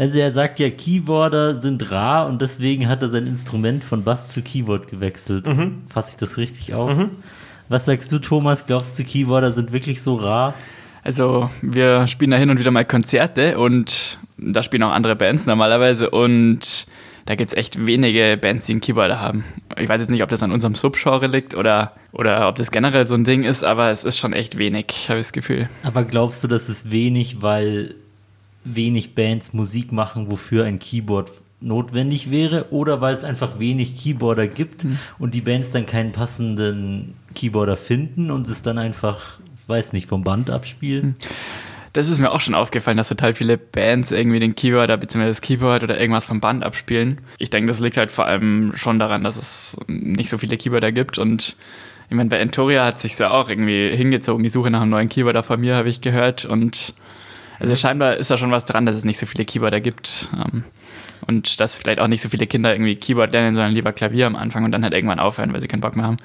Also 0.01 0.19
er 0.19 0.31
sagt 0.31 0.59
ja, 0.61 0.71
Keyboarder 0.71 1.61
sind 1.61 1.91
rar 1.91 2.27
und 2.27 2.41
deswegen 2.41 2.89
hat 2.89 3.03
er 3.03 3.11
sein 3.11 3.27
Instrument 3.27 3.85
von 3.85 4.03
Bass 4.03 4.31
zu 4.31 4.41
Keyboard 4.41 4.89
gewechselt. 4.89 5.45
Fasse 5.93 6.13
ich 6.13 6.17
das 6.17 6.39
richtig 6.39 6.73
auf? 6.73 6.91
Was 7.69 7.85
sagst 7.85 8.11
du, 8.11 8.19
Thomas? 8.19 8.65
Glaubst 8.65 8.99
du, 8.99 9.05
Keyboarder 9.05 9.53
sind 9.53 9.73
wirklich 9.73 10.01
so 10.01 10.17
rar? 10.17 10.55
Also 11.03 11.51
wir 11.61 12.07
spielen 12.07 12.31
da 12.31 12.39
hin 12.39 12.49
und 12.49 12.59
wieder 12.59 12.71
mal 12.71 12.87
Konzerte 12.87 13.59
und 13.59 14.19
da 14.39 14.63
spielen 14.63 14.83
auch 14.85 14.91
andere 14.91 15.17
Bands 15.17 15.45
normalerweise 15.45 16.09
und 16.09 16.87
da 17.27 17.35
gibt 17.35 17.51
es 17.51 17.57
echt 17.57 17.87
wenige 17.87 18.39
Bands, 18.41 18.65
die 18.65 18.73
einen 18.73 18.81
Keyboarder 18.81 19.21
haben. 19.21 19.45
Ich 19.77 19.91
weiß 19.91 20.01
jetzt 20.01 20.09
nicht, 20.09 20.23
ob 20.23 20.31
das 20.31 20.43
an 20.43 20.51
unserem 20.51 20.77
Subgenre 20.77 21.27
liegt 21.27 21.55
oder, 21.55 21.93
oder 22.13 22.49
ob 22.49 22.57
das 22.57 22.71
generell 22.71 23.05
so 23.05 23.17
ein 23.17 23.25
Ding 23.25 23.45
ist, 23.45 23.65
aber 23.65 23.91
es 23.91 24.05
ist 24.05 24.17
schon 24.17 24.33
echt 24.33 24.57
wenig, 24.57 24.87
habe 25.11 25.21
ich 25.21 25.27
das 25.27 25.33
Gefühl. 25.33 25.69
Aber 25.83 26.05
glaubst 26.05 26.43
du, 26.43 26.49
das 26.49 26.71
ist 26.71 26.91
wenig, 26.91 27.43
weil 27.43 27.97
wenig 28.65 29.15
Bands 29.15 29.53
Musik 29.53 29.93
machen, 29.93 30.31
wofür 30.31 30.65
ein 30.65 30.79
Keyboard 30.79 31.31
notwendig 31.61 32.31
wäre? 32.31 32.67
Oder 32.71 33.01
weil 33.01 33.15
es 33.15 33.25
einfach 33.25 33.59
wenig 33.59 33.97
Keyboarder 33.97 34.47
gibt 34.47 34.87
und 35.19 35.35
die 35.35 35.41
Bands 35.41 35.71
dann 35.71 35.87
keinen 35.87 36.13
passenden 36.13 37.15
Keyboarder 37.35 37.77
finden 37.77 38.31
und 38.31 38.49
es 38.49 38.63
dann 38.63 38.79
einfach, 38.79 39.41
weiß 39.67 39.93
nicht, 39.93 40.07
vom 40.07 40.25
Band 40.25 40.51
abspielen? 40.51 41.17
Das 41.93 42.09
ist 42.09 42.21
mir 42.21 42.31
auch 42.31 42.41
schon 42.41 42.55
aufgefallen, 42.55 42.97
dass 42.97 43.09
total 43.09 43.35
viele 43.35 43.59
Bands 43.59 44.13
irgendwie 44.13 44.39
den 44.39 44.55
Keyboarder 44.55 44.97
bzw. 44.97 45.27
das 45.27 45.41
Keyboard 45.41 45.83
oder 45.83 45.99
irgendwas 45.99 46.25
vom 46.25 46.41
Band 46.41 46.63
abspielen. 46.63 47.21
Ich 47.39 47.51
denke, 47.51 47.67
das 47.67 47.81
liegt 47.81 47.97
halt 47.97 48.13
vor 48.13 48.27
allem 48.27 48.73
schon 48.77 49.01
daran, 49.01 49.25
dass 49.25 49.37
es 49.37 49.77
nicht 49.89 50.29
so 50.29 50.39
viele 50.39 50.57
Keyboarder 50.57 50.93
gibt 50.93 51.19
und 51.19 51.57
ich 52.09 52.17
meine, 52.17 52.29
bei 52.29 52.39
Entoria 52.39 52.85
hat 52.85 52.99
sich 52.99 53.17
ja 53.19 53.31
auch 53.31 53.49
irgendwie 53.49 53.97
hingezogen, 53.97 54.43
die 54.43 54.51
Suche 54.51 54.71
nach 54.71 54.81
einem 54.81 54.91
neuen 54.91 55.09
Keyboarder 55.09 55.45
von 55.45 55.61
mir, 55.61 55.77
habe 55.77 55.89
ich 55.89 56.01
gehört 56.01 56.45
und 56.45 56.93
also 57.61 57.77
scheinbar 57.77 58.17
ist 58.17 58.31
da 58.31 58.39
schon 58.39 58.51
was 58.51 58.65
dran, 58.65 58.87
dass 58.87 58.97
es 58.97 59.05
nicht 59.05 59.19
so 59.19 59.27
viele 59.27 59.45
Keyboarder 59.45 59.81
gibt. 59.81 60.31
Ähm, 60.35 60.65
und 61.27 61.61
dass 61.61 61.77
vielleicht 61.77 62.01
auch 62.01 62.09
nicht 62.09 62.23
so 62.23 62.29
viele 62.29 62.47
Kinder 62.47 62.73
irgendwie 62.73 62.97
Keyboard 62.97 63.33
lernen, 63.33 63.55
sondern 63.55 63.73
lieber 63.73 63.93
Klavier 63.93 64.27
am 64.27 64.37
Anfang 64.37 64.65
und 64.65 64.73
dann 64.73 64.83
halt 64.83 64.95
irgendwann 64.95 65.21
aufhören, 65.21 65.53
weil 65.53 65.61
sie 65.61 65.69
keinen 65.69 65.81
Bock 65.81 65.95
mehr 65.95 66.07
haben. 66.07 66.17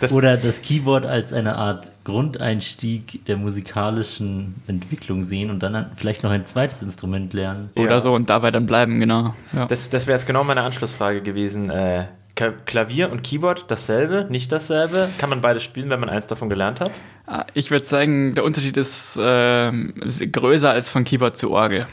Das, 0.00 0.12
Oder 0.12 0.36
das 0.36 0.60
Keyboard 0.60 1.06
als 1.06 1.32
eine 1.32 1.56
Art 1.56 1.92
Grundeinstieg 2.04 3.24
der 3.26 3.36
musikalischen 3.36 4.56
Entwicklung 4.66 5.24
sehen 5.24 5.50
und 5.50 5.62
dann 5.62 5.86
vielleicht 5.96 6.24
noch 6.24 6.30
ein 6.30 6.44
zweites 6.44 6.82
Instrument 6.82 7.32
lernen. 7.32 7.70
Ja. 7.76 7.82
Oder 7.84 8.00
so 8.00 8.12
und 8.12 8.28
dabei 8.28 8.50
dann 8.50 8.66
bleiben, 8.66 9.00
genau. 9.00 9.34
Ja. 9.52 9.66
das, 9.66 9.88
das 9.88 10.06
wäre 10.06 10.18
jetzt 10.18 10.26
genau 10.26 10.44
meine 10.44 10.62
Anschlussfrage 10.62 11.22
gewesen. 11.22 11.70
Äh, 11.70 12.06
Klavier 12.34 13.12
und 13.12 13.22
Keyboard 13.22 13.66
dasselbe, 13.70 14.26
nicht 14.28 14.50
dasselbe? 14.50 15.08
Kann 15.18 15.30
man 15.30 15.40
beides 15.40 15.62
spielen, 15.62 15.90
wenn 15.90 16.00
man 16.00 16.08
eins 16.08 16.26
davon 16.26 16.48
gelernt 16.48 16.80
hat? 16.80 16.90
Ah, 17.26 17.44
Ich 17.54 17.70
würde 17.70 17.86
sagen, 17.86 18.34
der 18.34 18.44
Unterschied 18.44 18.76
ist, 18.76 19.18
ähm, 19.22 19.94
ist 20.04 20.32
größer 20.32 20.70
als 20.70 20.90
von 20.90 21.04
Keyboard 21.04 21.36
zu 21.36 21.52
Orgel. 21.52 21.86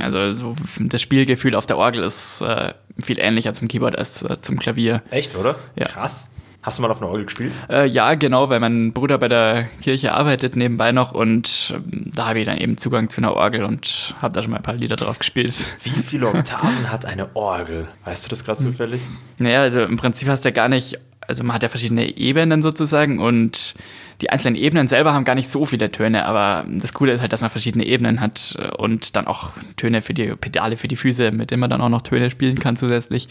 Also 0.00 0.32
so 0.32 0.54
das 0.80 1.02
Spielgefühl 1.02 1.54
auf 1.54 1.66
der 1.66 1.76
Orgel 1.76 2.02
ist 2.02 2.40
äh, 2.40 2.72
viel 2.98 3.18
ähnlicher 3.22 3.52
zum 3.52 3.68
Keyboard 3.68 3.96
als 3.98 4.22
äh, 4.22 4.40
zum 4.40 4.58
Klavier. 4.58 5.02
Echt, 5.10 5.36
oder? 5.36 5.56
Ja. 5.76 5.86
Krass. 5.86 6.29
Hast 6.62 6.78
du 6.78 6.82
mal 6.82 6.90
auf 6.90 7.00
einer 7.00 7.10
Orgel 7.10 7.24
gespielt? 7.24 7.52
Äh, 7.70 7.86
ja, 7.86 8.14
genau, 8.14 8.50
weil 8.50 8.60
mein 8.60 8.92
Bruder 8.92 9.16
bei 9.16 9.28
der 9.28 9.68
Kirche 9.80 10.12
arbeitet 10.12 10.56
nebenbei 10.56 10.92
noch 10.92 11.12
und 11.12 11.74
ähm, 11.74 12.12
da 12.14 12.26
habe 12.28 12.40
ich 12.40 12.44
dann 12.44 12.58
eben 12.58 12.76
Zugang 12.76 13.08
zu 13.08 13.22
einer 13.22 13.34
Orgel 13.34 13.64
und 13.64 14.14
habe 14.20 14.34
da 14.34 14.42
schon 14.42 14.50
mal 14.50 14.58
ein 14.58 14.62
paar 14.62 14.74
Lieder 14.74 14.96
drauf 14.96 15.18
gespielt. 15.18 15.76
Wie 15.84 16.02
viele 16.02 16.28
Oktaven 16.28 16.92
hat 16.92 17.06
eine 17.06 17.34
Orgel? 17.34 17.88
Weißt 18.04 18.26
du 18.26 18.28
das 18.28 18.44
gerade 18.44 18.60
zufällig? 18.60 19.00
Naja, 19.38 19.62
also 19.62 19.80
im 19.80 19.96
Prinzip 19.96 20.28
hast 20.28 20.44
du 20.44 20.50
ja 20.50 20.54
gar 20.54 20.68
nicht, 20.68 20.98
also 21.30 21.44
man 21.44 21.54
hat 21.54 21.62
ja 21.62 21.68
verschiedene 21.68 22.18
Ebenen 22.18 22.60
sozusagen 22.60 23.20
und 23.20 23.74
die 24.20 24.30
einzelnen 24.30 24.56
Ebenen 24.56 24.88
selber 24.88 25.14
haben 25.14 25.24
gar 25.24 25.36
nicht 25.36 25.48
so 25.48 25.64
viele 25.64 25.90
Töne, 25.90 26.26
aber 26.26 26.66
das 26.68 26.92
Coole 26.92 27.12
ist 27.12 27.20
halt, 27.20 27.32
dass 27.32 27.40
man 27.40 27.50
verschiedene 27.50 27.86
Ebenen 27.86 28.20
hat 28.20 28.58
und 28.76 29.14
dann 29.16 29.26
auch 29.28 29.52
Töne 29.76 30.02
für 30.02 30.12
die 30.12 30.26
Pedale 30.26 30.76
für 30.76 30.88
die 30.88 30.96
Füße, 30.96 31.30
mit 31.30 31.52
denen 31.52 31.60
man 31.60 31.70
dann 31.70 31.80
auch 31.80 31.88
noch 31.88 32.02
Töne 32.02 32.30
spielen 32.30 32.58
kann 32.58 32.76
zusätzlich. 32.76 33.28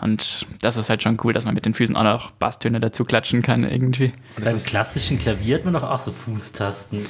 Und 0.00 0.46
das 0.60 0.76
ist 0.76 0.88
halt 0.88 1.02
schon 1.02 1.18
cool, 1.22 1.32
dass 1.32 1.44
man 1.44 1.54
mit 1.54 1.66
den 1.66 1.74
Füßen 1.74 1.96
auch 1.96 2.04
noch 2.04 2.30
Basstöne 2.30 2.80
dazu 2.80 3.04
klatschen 3.04 3.42
kann 3.42 3.64
irgendwie. 3.64 4.12
Und 4.36 4.44
Beim 4.44 4.56
klassischen 4.62 5.18
Klavier 5.18 5.56
hat 5.56 5.64
man 5.64 5.74
doch 5.74 5.84
auch 5.84 5.98
so 5.98 6.12
Fußtasten. 6.12 7.06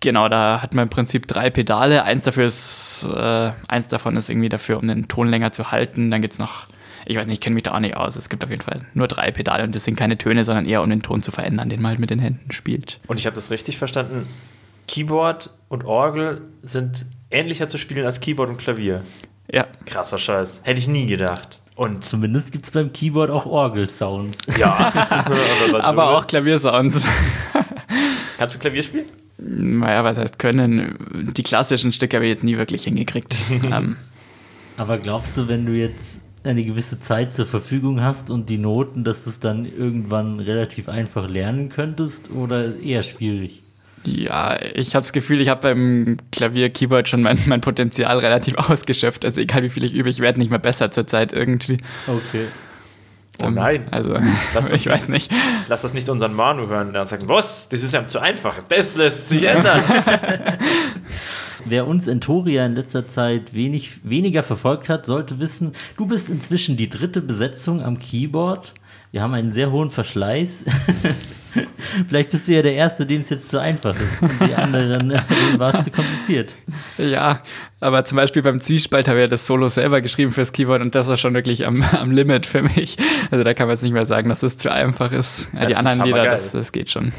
Genau, 0.00 0.28
da 0.28 0.60
hat 0.60 0.74
man 0.74 0.84
im 0.84 0.90
Prinzip 0.90 1.28
drei 1.28 1.50
Pedale. 1.50 2.02
Eins 2.02 2.22
dafür 2.24 2.46
ist, 2.46 3.08
äh, 3.12 3.52
eins 3.68 3.86
davon 3.86 4.16
ist 4.16 4.28
irgendwie 4.28 4.48
dafür, 4.48 4.78
um 4.78 4.88
den 4.88 5.06
Ton 5.06 5.28
länger 5.28 5.52
zu 5.52 5.70
halten. 5.70 6.10
Dann 6.10 6.20
gibt 6.20 6.34
es 6.34 6.40
noch, 6.40 6.66
ich 7.06 7.16
weiß 7.16 7.26
nicht, 7.26 7.34
ich 7.34 7.40
kenne 7.40 7.54
mich 7.54 7.62
da 7.64 7.72
auch 7.74 7.80
nicht 7.80 7.96
aus. 7.96 8.16
Es 8.16 8.28
gibt 8.28 8.44
auf 8.44 8.50
jeden 8.50 8.62
Fall 8.62 8.86
nur 8.94 9.08
drei 9.08 9.30
Pedale 9.30 9.64
und 9.64 9.74
das 9.74 9.84
sind 9.84 9.96
keine 9.96 10.18
Töne, 10.18 10.44
sondern 10.44 10.66
eher 10.66 10.82
um 10.82 10.90
den 10.90 11.02
Ton 11.02 11.22
zu 11.22 11.30
verändern, 11.30 11.68
den 11.68 11.80
man 11.82 11.90
halt 11.90 11.98
mit 12.00 12.10
den 12.10 12.18
Händen 12.18 12.52
spielt. 12.52 13.00
und 13.06 13.18
ich 13.18 13.26
habe 13.26 13.36
das 13.36 13.50
richtig 13.50 13.78
verstanden. 13.78 14.26
Keyboard 14.88 15.50
und 15.68 15.84
Orgel 15.84 16.42
sind 16.62 17.06
ähnlicher 17.30 17.68
zu 17.68 17.78
spielen 17.78 18.04
als 18.04 18.20
Keyboard 18.20 18.50
und 18.50 18.56
Klavier. 18.58 19.02
Ja, 19.50 19.66
Krasser 19.86 20.18
Scheiß. 20.18 20.60
Hätte 20.64 20.78
ich 20.80 20.88
nie 20.88 21.06
gedacht. 21.06 21.60
Und 21.74 22.04
Zumindest 22.04 22.52
gibt 22.52 22.64
es 22.66 22.70
beim 22.70 22.92
Keyboard 22.92 23.30
auch 23.30 23.46
Orgelsounds. 23.46 24.38
ja. 24.58 24.92
aber 25.80 26.10
auch 26.16 26.26
Klaviersounds. 26.26 27.06
Kannst 28.38 28.56
du 28.56 28.58
Klavier 28.58 28.82
spielen? 28.82 29.06
naja, 29.38 30.04
was 30.04 30.18
heißt 30.18 30.38
können? 30.38 30.96
Die 31.36 31.42
klassischen 31.42 31.92
Stücke 31.92 32.16
habe 32.16 32.26
ich 32.26 32.30
jetzt 32.30 32.44
nie 32.44 32.56
wirklich 32.58 32.84
hingekriegt. 32.84 33.36
ähm, 33.72 33.96
Aber 34.76 34.98
glaubst 34.98 35.36
du, 35.36 35.48
wenn 35.48 35.66
du 35.66 35.72
jetzt 35.72 36.20
eine 36.44 36.64
gewisse 36.64 37.00
Zeit 37.00 37.34
zur 37.34 37.46
Verfügung 37.46 38.00
hast 38.00 38.30
und 38.30 38.48
die 38.50 38.58
Noten, 38.58 39.04
dass 39.04 39.24
du 39.24 39.30
es 39.30 39.40
dann 39.40 39.64
irgendwann 39.64 40.40
relativ 40.40 40.88
einfach 40.88 41.28
lernen 41.28 41.68
könntest 41.68 42.30
oder 42.30 42.78
eher 42.80 43.02
schwierig? 43.02 43.62
ja, 44.04 44.58
ich 44.74 44.94
habe 44.94 45.02
das 45.02 45.12
Gefühl, 45.12 45.40
ich 45.40 45.48
habe 45.48 45.60
beim 45.60 46.16
Klavier-Keyboard 46.32 47.08
schon 47.08 47.22
mein, 47.22 47.38
mein 47.46 47.60
Potenzial 47.60 48.18
relativ 48.18 48.54
ausgeschöpft. 48.56 49.24
Also 49.24 49.40
egal 49.40 49.62
wie 49.62 49.68
viel 49.68 49.84
ich 49.84 49.94
übe, 49.94 50.08
ich 50.08 50.20
werde 50.20 50.38
nicht 50.38 50.50
mehr 50.50 50.58
besser 50.58 50.90
zurzeit 50.90 51.32
irgendwie. 51.32 51.78
Okay. 52.06 52.46
Oh 53.40 53.46
Ähm, 53.46 53.54
nein. 53.54 53.86
Also, 53.90 54.14
Lass 54.54 54.66
das 54.66 54.72
ich 54.72 54.86
weiß 54.86 55.08
nicht. 55.08 55.32
Lass 55.68 55.82
das 55.82 55.94
nicht 55.94 56.08
unseren 56.08 56.34
Manu 56.34 56.68
hören, 56.68 56.92
der 56.92 57.06
sagt, 57.06 57.28
was? 57.28 57.68
Das 57.68 57.82
ist 57.82 57.94
ja 57.94 58.06
zu 58.06 58.20
einfach. 58.20 58.56
Das 58.68 58.96
lässt 58.96 59.28
sich 59.28 59.44
ändern. 59.44 59.82
Wer 61.64 61.86
uns 61.86 62.08
Entoria 62.08 62.66
in 62.66 62.74
letzter 62.74 63.06
Zeit 63.06 63.54
wenig, 63.54 64.00
weniger 64.02 64.42
verfolgt 64.42 64.88
hat, 64.88 65.06
sollte 65.06 65.38
wissen, 65.38 65.72
du 65.96 66.06
bist 66.06 66.28
inzwischen 66.28 66.76
die 66.76 66.90
dritte 66.90 67.22
Besetzung 67.22 67.82
am 67.82 67.98
Keyboard. 67.98 68.74
Wir 69.12 69.20
haben 69.20 69.34
einen 69.34 69.52
sehr 69.52 69.70
hohen 69.70 69.90
Verschleiß. 69.90 70.64
Vielleicht 72.08 72.30
bist 72.30 72.48
du 72.48 72.52
ja 72.52 72.62
der 72.62 72.72
Erste, 72.72 73.04
dem 73.04 73.20
es 73.20 73.28
jetzt 73.28 73.50
zu 73.50 73.60
einfach 73.60 73.94
ist. 73.94 74.22
Und 74.22 74.32
die 74.40 74.54
anderen, 74.54 75.10
äh, 75.10 75.20
denen 75.28 75.58
war 75.58 75.74
es 75.74 75.84
zu 75.84 75.90
kompliziert. 75.90 76.54
Ja, 76.96 77.42
aber 77.80 78.04
zum 78.04 78.16
Beispiel 78.16 78.40
beim 78.40 78.58
Zwiespalt 78.58 79.08
habe 79.08 79.18
ich 79.18 79.24
ja 79.24 79.28
das 79.28 79.46
Solo 79.46 79.68
selber 79.68 80.00
geschrieben 80.00 80.32
fürs 80.32 80.52
Keyboard 80.52 80.80
und 80.80 80.94
das 80.94 81.08
war 81.08 81.18
schon 81.18 81.34
wirklich 81.34 81.66
am, 81.66 81.82
am 81.92 82.10
Limit 82.10 82.46
für 82.46 82.62
mich. 82.62 82.96
Also 83.30 83.44
da 83.44 83.52
kann 83.52 83.66
man 83.66 83.74
jetzt 83.74 83.82
nicht 83.82 83.92
mehr 83.92 84.06
sagen, 84.06 84.30
dass 84.30 84.40
das 84.40 84.56
zu 84.56 84.72
einfach 84.72 85.12
ist. 85.12 85.48
Ja, 85.52 85.66
die 85.66 85.72
ist 85.72 85.78
anderen 85.78 86.04
Lieder, 86.04 86.24
das, 86.24 86.52
das 86.52 86.72
geht 86.72 86.88
schon. 86.88 87.12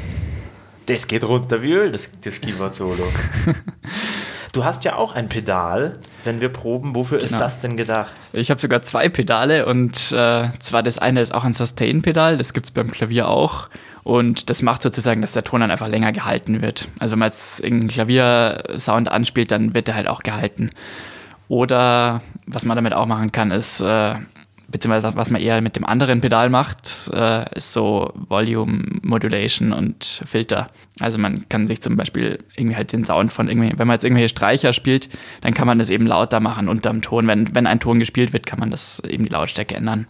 Das 0.86 1.06
geht 1.06 1.22
runter 1.22 1.62
wie 1.62 1.74
Öl, 1.74 1.92
das, 1.92 2.10
das 2.22 2.40
Keyboard-Solo. 2.40 3.04
Du 4.54 4.64
hast 4.64 4.84
ja 4.84 4.96
auch 4.96 5.14
ein 5.14 5.28
Pedal, 5.28 5.92
wenn 6.24 6.40
wir 6.40 6.48
proben. 6.48 6.94
Wofür 6.94 7.18
ist 7.18 7.30
Genau. 7.32 7.40
das 7.44 7.60
denn 7.60 7.76
gedacht? 7.76 8.12
Ich 8.32 8.50
habe 8.50 8.60
sogar 8.60 8.80
zwei 8.82 9.08
Pedale 9.08 9.66
und 9.66 10.12
äh, 10.12 10.48
zwar 10.60 10.82
das 10.82 10.96
eine 10.98 11.20
ist 11.20 11.34
auch 11.34 11.44
ein 11.44 11.52
Sustain-Pedal, 11.52 12.38
das 12.38 12.52
gibt 12.54 12.64
es 12.66 12.70
beim 12.72 12.90
Klavier 12.90 13.28
auch. 13.28 13.68
Und 14.04 14.48
das 14.50 14.62
macht 14.62 14.82
sozusagen, 14.82 15.22
dass 15.22 15.32
der 15.32 15.44
Ton 15.44 15.60
dann 15.60 15.70
einfach 15.70 15.88
länger 15.88 16.12
gehalten 16.12 16.62
wird. 16.62 16.88
Also 17.00 17.12
wenn 17.12 17.18
man 17.20 17.28
jetzt 17.30 17.60
irgendeinen 17.60 17.88
Klaviersound 17.90 19.10
anspielt, 19.10 19.50
dann 19.50 19.74
wird 19.74 19.88
der 19.88 19.96
halt 19.96 20.08
auch 20.08 20.22
gehalten. 20.22 20.70
Oder 21.48 22.22
was 22.46 22.64
man 22.64 22.76
damit 22.76 22.94
auch 22.94 23.06
machen 23.06 23.32
kann, 23.32 23.50
ist, 23.50 23.80
äh, 23.80 24.14
beziehungsweise 24.68 25.16
was 25.16 25.30
man 25.30 25.40
eher 25.40 25.60
mit 25.60 25.76
dem 25.76 25.84
anderen 25.84 26.20
Pedal 26.20 26.50
macht, 26.50 27.10
äh, 27.12 27.44
ist 27.56 27.72
so 27.72 28.12
Volume 28.14 29.00
Modulation 29.02 29.72
und 29.72 30.22
Filter. 30.24 30.70
Also 31.00 31.18
man 31.18 31.48
kann 31.48 31.66
sich 31.66 31.82
zum 31.82 31.96
Beispiel 31.96 32.42
irgendwie 32.56 32.76
halt 32.76 32.92
den 32.92 33.04
Sound 33.04 33.32
von 33.32 33.48
irgendwie, 33.48 33.72
wenn 33.76 33.86
man 33.86 33.94
jetzt 33.94 34.04
irgendwelche 34.04 34.30
Streicher 34.30 34.72
spielt, 34.72 35.08
dann 35.42 35.54
kann 35.54 35.66
man 35.66 35.78
das 35.78 35.90
eben 35.90 36.06
lauter 36.06 36.40
machen 36.40 36.68
unterm 36.68 37.02
Ton. 37.02 37.26
Wenn, 37.26 37.54
wenn 37.54 37.66
ein 37.66 37.80
Ton 37.80 37.98
gespielt 37.98 38.32
wird, 38.32 38.46
kann 38.46 38.58
man 38.58 38.70
das 38.70 39.00
eben 39.00 39.24
die 39.24 39.30
Lautstärke 39.30 39.74
ändern. 39.74 40.06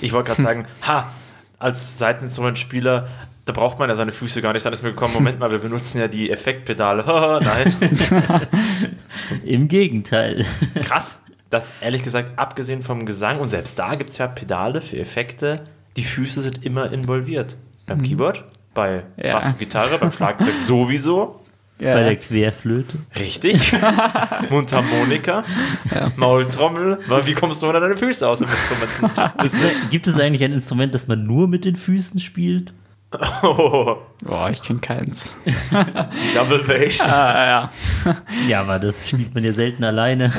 Ich 0.00 0.12
wollte 0.12 0.28
gerade 0.28 0.42
sagen, 0.42 0.64
ha, 0.86 1.10
als 1.58 1.98
Seiteninstrumentspieler, 1.98 3.08
da 3.46 3.52
braucht 3.52 3.78
man 3.78 3.88
ja 3.88 3.96
seine 3.96 4.12
Füße 4.12 4.40
gar 4.42 4.52
nicht. 4.52 4.64
Dann 4.64 4.72
ist 4.72 4.82
mir 4.82 4.90
gekommen, 4.90 5.14
Moment 5.14 5.38
mal, 5.38 5.50
wir 5.50 5.58
benutzen 5.58 5.98
ja 5.98 6.08
die 6.08 6.30
Effektpedale. 6.30 7.04
Nein, 7.42 7.98
Im 9.44 9.68
Gegenteil. 9.68 10.46
krass. 10.82 11.23
Das 11.50 11.70
ehrlich 11.80 12.02
gesagt, 12.02 12.38
abgesehen 12.38 12.82
vom 12.82 13.06
Gesang, 13.06 13.38
und 13.38 13.48
selbst 13.48 13.78
da 13.78 13.94
gibt 13.94 14.10
es 14.10 14.18
ja 14.18 14.26
Pedale 14.26 14.80
für 14.82 14.98
Effekte, 14.98 15.64
die 15.96 16.04
Füße 16.04 16.42
sind 16.42 16.64
immer 16.64 16.92
involviert. 16.92 17.56
Beim 17.86 18.02
Keyboard, 18.02 18.44
bei 18.74 19.04
Ja. 19.16 19.34
Bass 19.34 19.46
und 19.46 19.58
Gitarre, 19.58 19.98
beim 19.98 20.10
Schlagzeug 20.10 20.54
sowieso. 20.66 21.40
Bei 21.78 22.04
der 22.04 22.16
Querflöte. 22.16 22.98
Richtig. 23.18 23.74
Mundharmonika, 24.50 25.42
Maultrommel. 26.16 26.98
Weil 27.08 27.26
Wie 27.26 27.34
kommst 27.34 27.62
du 27.62 27.66
ohne 27.68 27.80
deine 27.80 27.96
Füße 27.96 28.26
aus 28.28 28.40
im 28.40 28.48
Instrument? 28.48 29.90
Gibt 29.90 30.06
es 30.06 30.18
eigentlich 30.18 30.44
ein 30.44 30.52
Instrument, 30.52 30.94
das 30.94 31.08
man 31.08 31.26
nur 31.26 31.48
mit 31.48 31.64
den 31.64 31.74
Füßen 31.76 32.20
spielt? 32.20 32.72
Oh, 33.42 33.96
Boah, 34.24 34.48
ich 34.50 34.62
kenne 34.62 34.78
keins. 34.80 35.34
Double 36.34 36.62
Bass. 36.64 37.12
Ah, 37.12 37.46
ja. 37.46 37.70
Ja, 38.48 38.60
aber 38.62 38.78
das 38.78 39.10
spielt 39.10 39.34
man 39.34 39.44
ja 39.44 39.52
selten 39.52 39.84
alleine. 39.84 40.32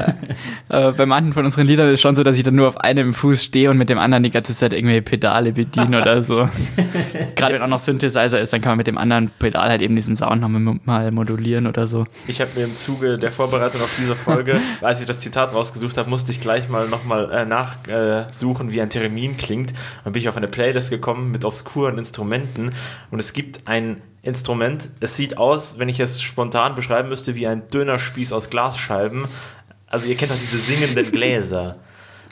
Äh, 0.70 0.92
bei 0.94 1.06
manchen 1.06 1.34
von 1.34 1.46
unseren 1.46 1.68
Liedern 1.68 1.88
ist 1.90 1.96
es 1.96 2.02
schon 2.02 2.16
so, 2.16 2.24
dass 2.24 2.36
ich 2.36 2.42
dann 2.42 2.56
nur 2.56 2.68
auf 2.68 2.78
einem 2.78 3.14
Fuß 3.14 3.44
stehe 3.44 3.70
und 3.70 3.78
mit 3.78 3.90
dem 3.90 4.00
anderen 4.00 4.24
die 4.24 4.32
ganze 4.32 4.56
Zeit 4.56 4.74
irgendwelche 4.74 5.04
Pedale 5.04 5.52
bediene 5.52 6.02
oder 6.02 6.24
so. 6.24 6.50
Gerade 7.36 7.54
wenn 7.54 7.62
auch 7.62 7.68
noch 7.68 7.80
Synthesizer 7.80 8.42
ist, 8.42 8.54
dann 8.54 8.62
kann 8.62 8.72
man 8.72 8.78
mit 8.78 8.88
dem 8.88 8.98
anderen 8.98 9.30
Pedal 9.38 9.70
halt 9.70 9.84
eben 9.84 9.96
diesen 9.96 10.16
Sound 10.16 10.42
noch 10.42 10.50
mal 10.50 11.12
modulieren 11.12 11.68
oder 11.68 11.86
so. 11.86 12.06
Ich 12.26 12.42
habe 12.42 12.52
mir 12.56 12.64
im 12.64 12.76
Zuge 12.76 13.20
der 13.20 13.30
Vorbereitung 13.30 13.82
auf 13.82 13.96
diese 14.00 14.16
Folge, 14.16 14.60
als 14.82 15.00
ich 15.00 15.06
das 15.06 15.20
Zitat 15.20 15.54
rausgesucht 15.54 15.98
habe, 15.98 16.10
musste 16.10 16.32
ich 16.32 16.42
gleich 16.42 16.70
mal 16.70 16.88
nochmal 16.88 17.32
äh, 17.32 17.46
nachsuchen, 17.46 18.72
wie 18.72 18.82
ein 18.82 18.90
Theremin 18.90 19.38
klingt. 19.38 19.74
Dann 20.04 20.14
bin 20.14 20.22
ich 20.24 20.30
auf 20.30 20.38
eine 20.38 20.48
Playlist 20.48 20.90
gekommen 20.90 21.32
mit 21.32 21.46
obskuren 21.46 22.00
Instrumenten 22.00 22.65
und 23.12 23.20
es 23.20 23.34
gibt 23.34 23.68
ein 23.68 24.02
Instrument, 24.22 24.90
es 25.00 25.16
sieht 25.16 25.38
aus, 25.38 25.78
wenn 25.78 25.88
ich 25.88 26.00
es 26.00 26.22
spontan 26.22 26.76
beschreiben 26.76 27.10
müsste, 27.10 27.36
wie 27.36 27.48
ein 27.48 27.70
Dönerspieß 27.70 28.34
aus 28.34 28.50
Glasscheiben. 28.50 29.28
Also 29.88 30.08
ihr 30.10 30.16
kennt 30.16 30.32
doch 30.32 30.38
diese 30.38 30.58
singenden 30.58 31.12
Gläser. 31.12 31.78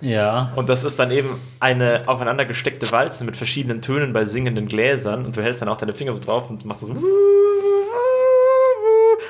Ja. 0.02 0.52
Und 0.56 0.70
das 0.70 0.84
ist 0.84 1.00
dann 1.00 1.12
eben 1.12 1.40
eine 1.60 2.04
aufeinander 2.08 2.46
gesteckte 2.46 2.92
Walze 2.92 3.24
mit 3.24 3.38
verschiedenen 3.38 3.82
Tönen 3.82 4.12
bei 4.12 4.26
singenden 4.26 4.68
Gläsern 4.68 5.26
und 5.26 5.38
du 5.38 5.42
hältst 5.42 5.62
dann 5.62 5.70
auch 5.70 5.78
deine 5.78 5.94
Finger 5.94 6.14
so 6.14 6.20
drauf 6.20 6.50
und 6.50 6.66
machst 6.66 6.86
so. 6.86 6.96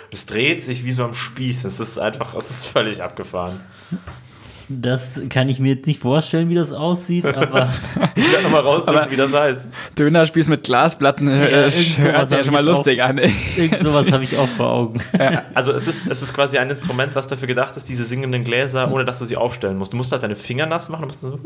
Es 0.09 0.25
dreht 0.25 0.63
sich 0.63 0.85
wie 0.85 0.91
so 0.91 1.03
am 1.03 1.13
Spieß. 1.13 1.65
Es 1.65 1.79
ist 1.79 1.99
einfach, 1.99 2.33
es 2.33 2.49
ist 2.49 2.65
völlig 2.65 3.03
abgefahren. 3.03 3.61
Das 4.81 5.19
kann 5.29 5.49
ich 5.49 5.59
mir 5.59 5.75
jetzt 5.75 5.87
nicht 5.87 5.99
vorstellen, 5.99 6.49
wie 6.49 6.55
das 6.55 6.71
aussieht, 6.71 7.25
aber 7.25 7.69
Ich 8.15 8.31
werde 8.31 8.43
nochmal 8.43 8.61
raussuchen, 8.61 8.99
wie 9.09 9.15
das 9.15 9.33
heißt. 9.33 9.67
Dönerspieß 9.97 10.47
mit 10.47 10.63
Glasplatten 10.63 11.27
äh, 11.27 11.67
irgend 11.67 11.73
sowas 11.73 11.97
hört 11.97 12.29
sich 12.29 12.37
ja 12.37 12.43
schon 12.43 12.53
mal 12.53 12.65
lustig 12.65 13.03
an. 13.03 13.17
irgend 13.19 13.83
sowas 13.83 14.11
habe 14.11 14.23
ich 14.23 14.37
auch 14.37 14.47
vor 14.47 14.67
Augen. 14.69 15.01
Also 15.53 15.71
es 15.73 15.87
ist, 15.87 16.07
es 16.09 16.21
ist 16.21 16.33
quasi 16.33 16.57
ein 16.57 16.69
Instrument, 16.69 17.15
was 17.15 17.27
dafür 17.27 17.47
gedacht 17.47 17.77
ist, 17.77 17.87
diese 17.89 18.03
singenden 18.03 18.43
Gläser, 18.43 18.91
ohne 18.91 19.05
dass 19.05 19.19
du 19.19 19.25
sie 19.25 19.37
aufstellen 19.37 19.77
musst. 19.77 19.93
Du 19.93 19.97
musst 19.97 20.11
halt 20.11 20.23
deine 20.23 20.35
Finger 20.35 20.65
nass 20.65 20.89
machen 20.89 21.03
und 21.03 21.07
musst 21.09 21.21
so, 21.21 21.39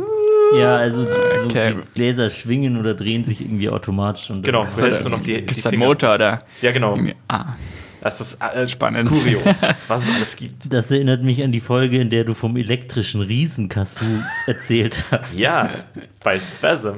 Ja, 0.57 0.77
also 0.77 1.03
so 1.03 1.09
Okay. 1.45 1.73
die 1.75 1.93
Gläser 1.93 2.29
schwingen 2.29 2.77
oder 2.79 2.93
drehen 2.93 3.23
sich 3.25 3.41
irgendwie 3.41 3.69
automatisch. 3.69 4.29
Und 4.29 4.43
Genau, 4.43 4.65
das- 4.65 4.75
du 4.77 4.85
hältst 4.85 5.03
nur 5.03 5.11
noch 5.11 5.21
die, 5.21 5.33
die 5.33 5.45
Gibt 5.45 5.57
es 5.57 5.63
da 5.63 5.69
einen 5.69 5.79
Finger. 5.79 5.85
Motor 5.87 6.15
oder? 6.15 6.41
Ja, 6.61 6.71
genau. 6.71 6.97
Ah, 7.27 7.45
Das 8.01 8.21
ist 8.21 8.37
äh, 8.41 8.67
Spannend. 8.67 9.09
kurios, 9.09 9.43
was 9.87 10.03
es 10.07 10.15
alles 10.15 10.35
gibt. 10.35 10.71
Das 10.71 10.91
erinnert 10.91 11.23
mich 11.23 11.43
an 11.43 11.51
die 11.51 11.59
Folge, 11.59 11.99
in 11.99 12.09
der 12.09 12.23
du 12.23 12.33
vom 12.33 12.55
elektrischen 12.57 13.21
Riesenkasu 13.21 14.05
erzählt 14.45 15.03
hast. 15.11 15.37
Ja, 15.37 15.85
bei 16.23 16.39
Spasm. 16.39 16.97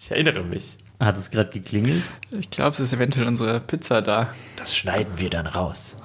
Ich 0.00 0.10
erinnere 0.10 0.42
mich. 0.44 0.76
Hat 1.00 1.16
es 1.16 1.30
gerade 1.30 1.50
geklingelt? 1.50 2.02
ich 2.40 2.50
glaube, 2.50 2.70
es 2.70 2.80
ist 2.80 2.92
eventuell 2.92 3.26
unsere 3.26 3.60
Pizza 3.60 4.02
da. 4.02 4.32
Das 4.56 4.74
schneiden 4.74 5.12
wir 5.16 5.30
dann 5.30 5.46
raus. 5.46 5.96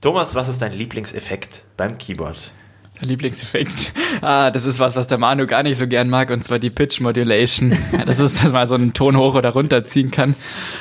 Thomas, 0.00 0.34
was 0.34 0.48
ist 0.48 0.60
dein 0.62 0.72
Lieblingseffekt 0.72 1.64
beim 1.76 1.98
Keyboard? 1.98 2.52
Lieblingseffekt. 3.00 3.92
Ah, 4.22 4.50
das 4.50 4.64
ist 4.64 4.78
was, 4.78 4.96
was 4.96 5.06
der 5.06 5.18
Manu 5.18 5.46
gar 5.46 5.62
nicht 5.62 5.78
so 5.78 5.86
gern 5.86 6.08
mag, 6.08 6.30
und 6.30 6.44
zwar 6.44 6.58
die 6.58 6.70
Pitch 6.70 7.00
Modulation. 7.00 7.76
Das 8.06 8.20
ist, 8.20 8.44
dass 8.44 8.52
man 8.52 8.66
so 8.66 8.74
einen 8.74 8.92
Ton 8.92 9.16
hoch 9.16 9.34
oder 9.34 9.50
runter 9.50 9.84
ziehen 9.84 10.10
kann. 10.10 10.34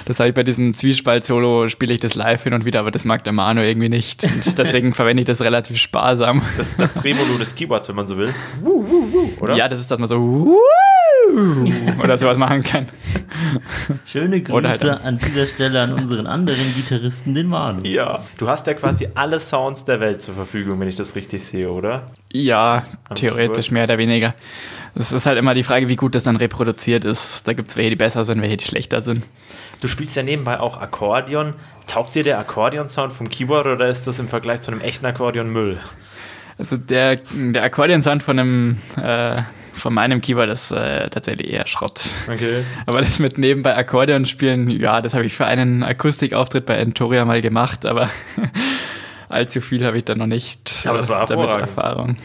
Das 0.06 0.20
habe 0.20 0.30
ich 0.30 0.36
bei 0.36 0.44
diesem 0.44 0.74
Zwiespalt-Solo, 0.74 1.70
spiele 1.70 1.94
ich 1.94 2.00
das 2.00 2.16
live 2.16 2.44
hin 2.44 2.54
und 2.54 2.66
wieder, 2.66 2.82
aber 2.82 2.92
das 2.92 3.06
mag 3.06 3.24
der 3.24 3.34
Manu 3.34 3.62
irgendwie 3.62 3.90
nicht. 3.90 4.24
Und 4.24 4.58
deswegen 4.58 4.94
verwende 4.94 5.22
ich 5.22 5.28
das 5.28 5.42
relativ 5.42 5.78
sparsam. 5.78 6.42
Das 6.58 6.70
ist 6.70 6.80
das 6.80 6.94
Tremolo 6.94 7.38
des 7.38 7.56
Keyboards, 7.56 7.90
wenn 7.90 7.96
man 7.96 8.08
so 8.08 8.18
will. 8.18 8.34
Wuh, 8.62 8.84
wuh, 8.88 9.14
wuh, 9.14 9.30
oder? 9.42 9.56
Ja, 9.56 9.68
das 9.68 9.80
ist, 9.80 9.90
dass 9.90 10.00
man 10.00 10.08
so 10.08 10.18
oder 12.04 12.18
sowas 12.18 12.38
machen 12.38 12.64
kann. 12.64 12.88
Schöne 14.06 14.44
Oder 14.50 14.70
halt 14.70 14.82
Grüße 14.82 15.02
an 15.02 15.18
dieser 15.18 15.48
Stelle 15.48 15.82
an 15.82 15.94
unseren 15.94 16.28
anderen 16.28 16.74
Gitarristen, 16.76 17.34
den 17.34 17.48
Manu. 17.48 17.82
Ja. 17.84 18.24
Du 18.38 18.48
hast 18.48 18.68
ja 18.68 18.74
quasi 18.74 19.08
alle 19.16 19.40
Sounds 19.40 19.86
der 19.86 20.00
Welt 20.00 20.22
zur 20.22 20.36
Verfügung, 20.36 20.80
wenn 20.80 20.88
ich 20.88 20.96
das 20.96 21.16
richtig 21.16 21.44
sehe, 21.44 21.72
oder? 21.72 22.12
Ja, 22.32 22.86
theoretisch 23.16 23.72
mehr 23.72 23.84
oder 23.84 23.98
weniger. 23.98 24.34
Es 24.96 25.12
ist 25.12 25.26
halt 25.26 25.38
immer 25.38 25.54
die 25.54 25.64
Frage, 25.64 25.88
wie 25.88 25.96
gut 25.96 26.16
das 26.16 26.24
dann 26.24 26.36
reproduziert 26.36 27.06
ist. 27.06 27.48
Da 27.48 27.54
gibt 27.54 27.70
es 27.70 27.78
welche, 27.78 27.92
die 27.92 27.96
besser 27.96 28.26
sind, 28.26 28.42
welche, 28.42 28.58
die 28.58 28.66
schlechter 28.66 29.02
sind. 29.02 29.24
Du 29.82 29.88
spielst 29.88 30.16
ja 30.16 30.24
nebenbei 30.24 30.60
auch 30.60 30.82
Akkordeon. 30.82 31.54
Taugt 31.88 32.16
dir 32.16 32.24
der 32.24 32.40
Akkordeon-Sound 32.40 33.14
vom 33.14 33.30
Keyboard 33.30 33.68
oder 33.68 33.88
ist 33.88 34.08
das 34.08 34.20
im 34.20 34.28
Vergleich 34.28 34.62
zu 34.62 34.72
einem 34.72 34.82
echten 34.82 35.06
Akkordeon 35.06 35.50
Müll? 35.50 35.80
Also 36.60 36.76
der, 36.76 37.16
der 37.16 37.64
Akkordeonsound 37.64 38.22
von 38.22 38.38
einem 38.38 38.78
äh, 39.02 39.44
von 39.80 39.94
meinem 39.94 40.22
Keyboard 40.22 40.50
ist 40.50 40.72
äh, 40.72 41.10
tatsächlich 41.10 41.52
eher 41.52 41.66
Schrott. 41.68 42.10
Okay. 42.32 42.64
Aber 42.86 43.02
das 43.02 43.20
mit 43.20 43.38
nebenbei 43.38 43.76
Akkordeon 43.76 44.26
spielen, 44.26 44.70
ja, 44.70 45.02
das 45.02 45.14
habe 45.14 45.26
ich 45.26 45.34
für 45.34 45.46
einen 45.46 45.84
Akustikauftritt 45.84 46.66
bei 46.66 46.76
Entoria 46.76 47.26
mal 47.26 47.42
gemacht, 47.42 47.86
aber 47.86 48.10
allzu 49.30 49.62
viel 49.62 49.86
habe 49.86 49.98
ich 49.98 50.06
da 50.06 50.16
noch 50.16 50.26
nicht 50.26 50.86
Aber 50.88 50.98
das 50.98 51.10
war 51.10 51.24
äh, 51.24 51.28
damit 51.28 51.46
hervorragend. 51.46 51.78
Erfahrung. 51.78 52.18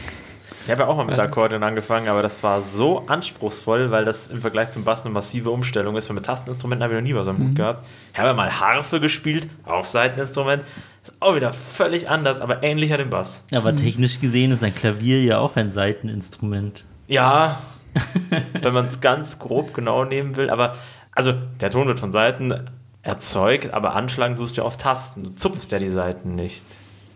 Ich 0.65 0.71
habe 0.71 0.81
ja 0.81 0.89
auch 0.89 0.97
mal 0.97 1.05
mit 1.05 1.19
Akkordeon 1.19 1.63
angefangen, 1.63 2.09
aber 2.09 2.23
das 2.23 2.43
war 2.43 2.63
so 2.63 3.07
anspruchsvoll, 3.07 3.91
weil 3.91 4.07
das 4.07 4.29
im 4.29 4.41
Vergleich 4.41 4.71
zum 4.71 4.83
Bass 4.83 5.05
eine 5.05 5.13
massive 5.13 5.51
Umstellung 5.51 5.95
ist. 5.97 6.09
Weil 6.09 6.15
mit 6.15 6.25
Tasteninstrumenten 6.25 6.83
habe 6.83 6.95
ich 6.95 7.01
noch 7.01 7.07
nie 7.07 7.15
was 7.15 7.29
am 7.29 7.39
Hut 7.39 7.55
gehabt. 7.55 7.85
Ich 8.15 8.19
habe 8.19 8.29
ja 8.29 8.35
mal 8.35 8.61
Harfe 8.61 8.99
gespielt, 8.99 9.47
auch 9.67 9.85
Seiteninstrument. 9.85 10.63
Ist 11.03 11.13
auch 11.21 11.37
wieder 11.37 11.53
völlig 11.53 12.09
anders, 12.09 12.41
aber 12.41 12.63
ähnlicher 12.63 12.97
dem 12.97 13.11
Bass. 13.11 13.45
Aber 13.53 13.77
technisch 13.77 14.21
gesehen 14.21 14.53
ist 14.53 14.65
ein 14.65 14.75
Klavier 14.75 15.23
ja 15.23 15.39
auch 15.39 15.57
ein 15.57 15.71
Saiteninstrument. 15.71 16.85
Ja, 17.07 17.59
wenn 18.61 18.75
man 18.75 18.87
es 18.87 19.01
ganz 19.01 19.39
grob 19.39 19.75
genau 19.75 20.05
nehmen 20.05 20.37
will. 20.37 20.51
Aber, 20.51 20.77
also, 21.13 21.33
der 21.61 21.71
Ton 21.71 21.87
wird 21.87 21.99
von 21.99 22.13
Seiten 22.13 22.71
erzeugt, 23.03 23.73
aber 23.73 23.95
anschlagen 23.95 24.37
tust 24.37 24.57
du 24.57 24.63
ja 24.63 24.67
auf 24.67 24.77
Tasten. 24.79 25.25
Du 25.25 25.31
zupfst 25.31 25.71
ja 25.71 25.79
die 25.79 25.91
Seiten 25.91 26.35
nicht. 26.35 26.65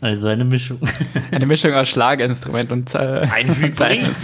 Also 0.01 0.29
eine 0.29 0.45
Mischung. 0.45 0.79
Eine 1.33 1.47
Mischung 1.47 1.75
aus 1.75 1.89
Schlaginstrument 1.89 2.71
und 2.71 2.95
äh, 2.95 3.27
Ein 3.33 3.53
Hybrid. 3.53 4.15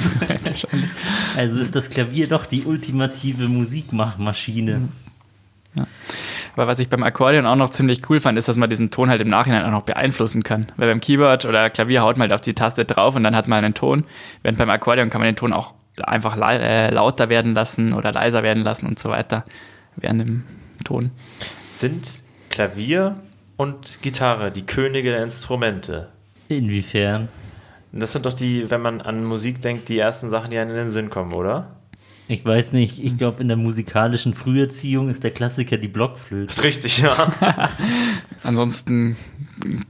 Also 1.36 1.58
ist 1.58 1.74
das 1.74 1.90
Klavier 1.90 2.28
doch 2.28 2.46
die 2.46 2.62
ultimative 2.62 3.48
Musikmachmaschine. 3.48 4.88
Aber 6.54 6.66
was 6.66 6.78
ich 6.78 6.88
beim 6.88 7.02
Akkordeon 7.02 7.46
auch 7.46 7.56
noch 7.56 7.70
ziemlich 7.70 8.08
cool 8.08 8.20
fand, 8.20 8.38
ist, 8.38 8.48
dass 8.48 8.56
man 8.56 8.70
diesen 8.70 8.90
Ton 8.90 9.10
halt 9.10 9.20
im 9.20 9.28
Nachhinein 9.28 9.64
auch 9.64 9.70
noch 9.70 9.82
beeinflussen 9.82 10.42
kann. 10.42 10.66
Weil 10.76 10.88
beim 10.88 11.00
Keyboard 11.00 11.44
oder 11.46 11.68
Klavier 11.70 12.02
haut 12.02 12.16
man 12.16 12.28
halt 12.28 12.32
auf 12.32 12.40
die 12.40 12.54
Taste 12.54 12.84
drauf 12.84 13.16
und 13.16 13.24
dann 13.24 13.34
hat 13.34 13.48
man 13.48 13.64
einen 13.64 13.74
Ton. 13.74 14.04
Während 14.42 14.58
beim 14.58 14.70
Akkordeon 14.70 15.10
kann 15.10 15.20
man 15.20 15.28
den 15.28 15.36
Ton 15.36 15.52
auch 15.52 15.74
einfach 16.02 16.36
äh, 16.36 16.90
lauter 16.90 17.28
werden 17.28 17.54
lassen 17.54 17.92
oder 17.92 18.12
leiser 18.12 18.42
werden 18.42 18.62
lassen 18.62 18.86
und 18.86 18.98
so 18.98 19.10
weiter 19.10 19.44
während 19.96 20.20
dem 20.20 20.44
Ton. 20.84 21.10
Sind 21.70 22.18
Klavier 22.50 23.16
und 23.56 24.02
Gitarre 24.02 24.50
die 24.50 24.66
Könige 24.66 25.10
der 25.10 25.22
Instrumente? 25.22 26.08
Inwiefern? 26.48 27.28
Das 27.92 28.12
sind 28.12 28.26
doch 28.26 28.32
die, 28.32 28.70
wenn 28.70 28.80
man 28.80 29.00
an 29.00 29.24
Musik 29.24 29.60
denkt, 29.60 29.88
die 29.88 29.98
ersten 29.98 30.28
Sachen, 30.28 30.50
die 30.50 30.58
einem 30.58 30.70
in 30.70 30.76
den 30.76 30.90
Sinn 30.90 31.10
kommen, 31.10 31.32
oder? 31.32 31.76
Ich 32.26 32.44
weiß 32.44 32.72
nicht, 32.72 33.04
ich 33.04 33.18
glaube, 33.18 33.42
in 33.42 33.48
der 33.48 33.56
musikalischen 33.56 34.34
Früherziehung 34.34 35.10
ist 35.10 35.24
der 35.24 35.30
Klassiker 35.30 35.76
die 35.76 35.88
Blockflöte. 35.88 36.46
Das 36.46 36.56
ist 36.56 36.64
richtig, 36.64 36.98
ja. 36.98 37.32
Ansonsten 38.42 39.16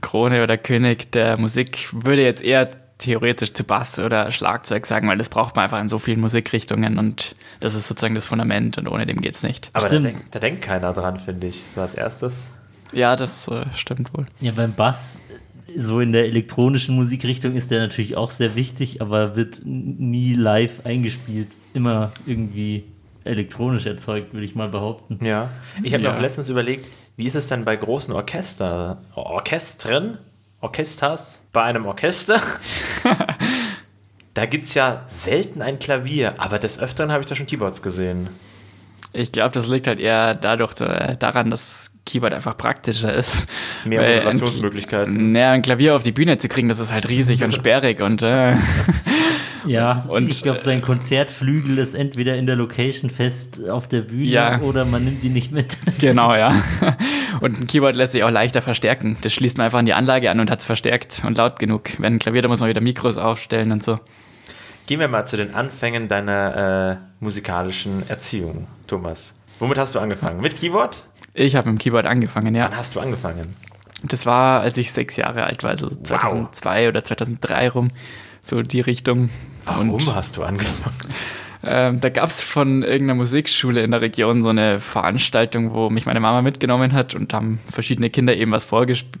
Krone 0.01 0.43
oder 0.43 0.57
König 0.57 1.11
der 1.11 1.37
Musik 1.37 1.89
würde 1.93 2.23
jetzt 2.23 2.43
eher 2.43 2.67
theoretisch 2.97 3.53
zu 3.53 3.63
Bass 3.63 3.99
oder 3.99 4.31
Schlagzeug 4.31 4.85
sagen, 4.85 5.07
weil 5.07 5.17
das 5.17 5.29
braucht 5.29 5.55
man 5.55 5.63
einfach 5.63 5.79
in 5.79 5.89
so 5.89 5.99
vielen 5.99 6.19
Musikrichtungen 6.19 6.97
und 6.97 7.35
das 7.59 7.75
ist 7.75 7.87
sozusagen 7.87 8.15
das 8.15 8.25
Fundament 8.25 8.77
und 8.77 8.89
ohne 8.89 9.05
dem 9.05 9.21
geht's 9.21 9.43
nicht. 9.43 9.69
Aber 9.73 9.89
da, 9.89 9.99
denk, 9.99 10.31
da 10.31 10.39
denkt 10.39 10.61
keiner 10.61 10.93
dran, 10.93 11.19
finde 11.19 11.47
ich. 11.47 11.63
So 11.73 11.81
als 11.81 11.95
erstes. 11.95 12.49
Ja, 12.93 13.15
das 13.15 13.47
äh, 13.47 13.65
stimmt 13.75 14.13
wohl. 14.13 14.25
Ja, 14.39 14.51
beim 14.51 14.73
Bass, 14.73 15.19
so 15.77 15.99
in 15.99 16.13
der 16.13 16.25
elektronischen 16.25 16.95
Musikrichtung 16.95 17.55
ist 17.55 17.71
der 17.71 17.81
natürlich 17.81 18.15
auch 18.15 18.31
sehr 18.31 18.55
wichtig, 18.55 19.01
aber 19.01 19.35
wird 19.35 19.61
nie 19.65 20.33
live 20.33 20.85
eingespielt. 20.85 21.47
Immer 21.75 22.11
irgendwie 22.25 22.85
elektronisch 23.23 23.85
erzeugt, 23.85 24.33
würde 24.33 24.45
ich 24.45 24.55
mal 24.55 24.69
behaupten. 24.69 25.23
Ja. 25.23 25.49
Ich 25.83 25.93
habe 25.93 26.01
mir 26.03 26.09
Ja. 26.09 26.15
auch 26.15 26.21
letztens 26.21 26.49
überlegt, 26.49 26.89
wie 27.17 27.25
ist 27.25 27.35
es 27.35 27.47
denn 27.47 27.63
bei 27.65 27.75
großen 27.75 28.13
Orchester, 28.13 28.97
Orchestren, 29.15 30.17
Orchesters, 30.61 31.41
bei 31.53 31.63
einem 31.63 31.85
Orchester? 31.85 32.41
da 34.33 34.45
gibt 34.45 34.65
es 34.65 34.73
ja 34.73 35.03
selten 35.07 35.61
ein 35.61 35.79
Klavier, 35.79 36.35
aber 36.37 36.59
des 36.59 36.79
Öfteren 36.79 37.11
habe 37.11 37.21
ich 37.21 37.27
da 37.27 37.35
schon 37.35 37.47
Keyboards 37.47 37.81
gesehen. 37.81 38.29
Ich 39.13 39.31
glaube, 39.31 39.51
das 39.53 39.67
liegt 39.69 39.87
halt 39.87 39.99
eher 39.99 40.35
dadurch 40.35 40.79
äh, 40.81 41.15
daran, 41.17 41.49
dass 41.49 41.91
Keyboard 42.05 42.33
einfach 42.33 42.57
praktischer 42.57 43.13
ist. 43.13 43.47
Mehr 43.85 44.01
Moderationsmöglichkeiten. 44.01 45.29
Naja, 45.31 45.51
ein 45.51 45.61
Klavier 45.61 45.95
auf 45.95 46.03
die 46.03 46.11
Bühne 46.11 46.37
zu 46.37 46.49
kriegen, 46.49 46.67
das 46.67 46.79
ist 46.79 46.91
halt 46.91 47.07
riesig 47.09 47.43
und 47.43 47.53
sperrig 47.55 48.01
und 48.01 48.21
äh, 48.23 48.55
Ja, 49.67 50.03
Und, 50.07 50.29
ich 50.29 50.43
glaube, 50.43 50.59
sein 50.59 50.81
Konzertflügel 50.81 51.77
ist 51.77 51.93
entweder 51.95 52.35
in 52.35 52.45
der 52.45 52.55
Location 52.55 53.09
fest 53.09 53.67
auf 53.69 53.87
der 53.87 54.01
Bühne 54.01 54.25
Ja. 54.25 54.59
oder 54.61 54.85
man 54.85 55.03
nimmt 55.05 55.23
ihn 55.23 55.33
nicht 55.33 55.51
mit. 55.51 55.77
genau, 55.99 56.33
ja. 56.35 56.55
Und 57.41 57.59
ein 57.59 57.67
Keyboard 57.67 57.95
lässt 57.95 58.13
sich 58.13 58.23
auch 58.23 58.29
leichter 58.29 58.61
verstärken. 58.61 59.17
Das 59.21 59.33
schließt 59.33 59.57
man 59.57 59.65
einfach 59.65 59.79
an 59.79 59.85
die 59.85 59.93
Anlage 59.93 60.29
an 60.31 60.39
und 60.39 60.49
hat 60.51 60.59
es 60.59 60.65
verstärkt 60.65 61.23
und 61.25 61.37
laut 61.37 61.59
genug. 61.59 61.99
Wenn 61.99 62.13
ein 62.15 62.19
Klavier, 62.19 62.41
da 62.41 62.47
muss 62.47 62.59
man 62.59 62.69
wieder 62.69 62.81
Mikros 62.81 63.17
aufstellen 63.17 63.71
und 63.71 63.83
so. 63.83 63.99
Gehen 64.87 64.99
wir 64.99 65.07
mal 65.07 65.25
zu 65.25 65.35
den 65.37 65.53
Anfängen 65.55 66.07
deiner 66.07 66.99
äh, 67.01 67.23
musikalischen 67.23 68.07
Erziehung, 68.07 68.67
Thomas. 68.87 69.35
Womit 69.59 69.77
hast 69.77 69.95
du 69.95 69.99
angefangen? 69.99 70.41
Mit 70.41 70.57
Keyboard? 70.57 71.05
Ich 71.33 71.55
habe 71.55 71.69
mit 71.71 71.79
dem 71.79 71.83
Keyboard 71.83 72.05
angefangen, 72.05 72.53
ja. 72.55 72.65
Wann 72.65 72.77
hast 72.77 72.95
du 72.95 72.99
angefangen? 72.99 73.55
Das 74.03 74.25
war, 74.25 74.61
als 74.61 74.77
ich 74.77 74.91
sechs 74.91 75.15
Jahre 75.15 75.43
alt 75.45 75.63
war, 75.63 75.71
also 75.71 75.89
2002 75.89 76.89
oder 76.89 77.03
2003 77.03 77.69
rum, 77.69 77.89
so 78.45 78.61
die 78.61 78.81
Richtung. 78.81 79.29
Warum 79.65 79.89
Und, 79.89 80.15
hast 80.15 80.37
du 80.37 80.43
angefangen? 80.43 81.13
ähm, 81.63 81.99
da 81.99 82.09
gab 82.09 82.29
es 82.29 82.43
von 82.43 82.83
irgendeiner 82.83 83.15
Musikschule 83.15 83.81
in 83.81 83.91
der 83.91 84.01
Region 84.01 84.41
so 84.41 84.49
eine 84.49 84.79
Veranstaltung, 84.79 85.73
wo 85.73 85.89
mich 85.89 86.05
meine 86.05 86.19
Mama 86.19 86.41
mitgenommen 86.41 86.93
hat 86.93 87.15
und 87.15 87.33
haben 87.33 87.59
verschiedene 87.69 88.09
Kinder 88.09 88.35
eben 88.35 88.51
was 88.51 88.65
vorgespielt 88.65 89.19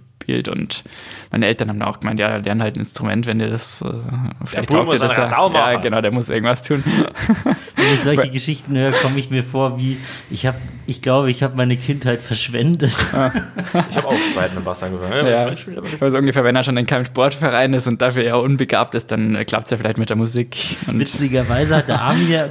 und 0.49 0.83
meine 1.31 1.47
Eltern 1.47 1.69
haben 1.69 1.81
auch 1.81 1.99
gemeint, 1.99 2.19
ja, 2.19 2.37
lern 2.37 2.61
halt 2.61 2.77
ein 2.77 2.81
Instrument, 2.81 3.25
wenn 3.25 3.39
dir 3.39 3.49
das 3.49 3.81
äh, 3.81 3.87
vielleicht 4.45 4.69
dir 4.69 4.83
muss 4.83 4.99
das 4.99 5.17
ja. 5.17 5.27
Radau 5.27 5.53
Ja, 5.53 5.79
genau, 5.79 6.01
der 6.01 6.11
muss 6.11 6.29
irgendwas 6.29 6.61
tun. 6.61 6.83
Wenn 7.75 7.93
ich 7.93 7.99
solche 8.03 8.29
Geschichten 8.29 8.75
höre, 8.77 8.91
komme 8.93 9.19
ich 9.19 9.29
mir 9.29 9.43
vor 9.43 9.77
wie, 9.77 9.97
ich 10.31 10.45
habe, 10.45 10.57
ich 10.87 11.01
glaube, 11.01 11.29
ich 11.29 11.43
habe 11.43 11.55
meine 11.55 11.77
Kindheit 11.77 12.21
verschwendet. 12.21 12.95
Ich 13.89 13.97
habe 13.97 14.07
auch 14.07 14.13
bei 14.35 14.49
einem 14.49 14.63
Bass 14.63 14.83
angefangen. 14.83 15.27
Ja. 15.27 15.49
nicht. 15.49 15.67
Also 15.99 16.17
ungefähr, 16.17 16.43
wenn 16.43 16.55
er 16.55 16.63
schon 16.63 16.77
in 16.77 16.85
keinem 16.85 17.05
Sportverein 17.05 17.73
ist 17.73 17.87
und 17.87 18.01
dafür 18.01 18.23
eher 18.23 18.39
unbegabt 18.39 18.95
ist, 18.95 19.11
dann 19.11 19.45
klappt 19.45 19.65
es 19.65 19.71
ja 19.71 19.77
vielleicht 19.77 19.97
mit 19.97 20.09
der 20.09 20.15
Musik. 20.15 20.57
Und 20.87 20.99
Witzigerweise 20.99 21.77
hat 21.77 21.89
der 21.89 22.01
Armin 22.01 22.29
ja 22.29 22.47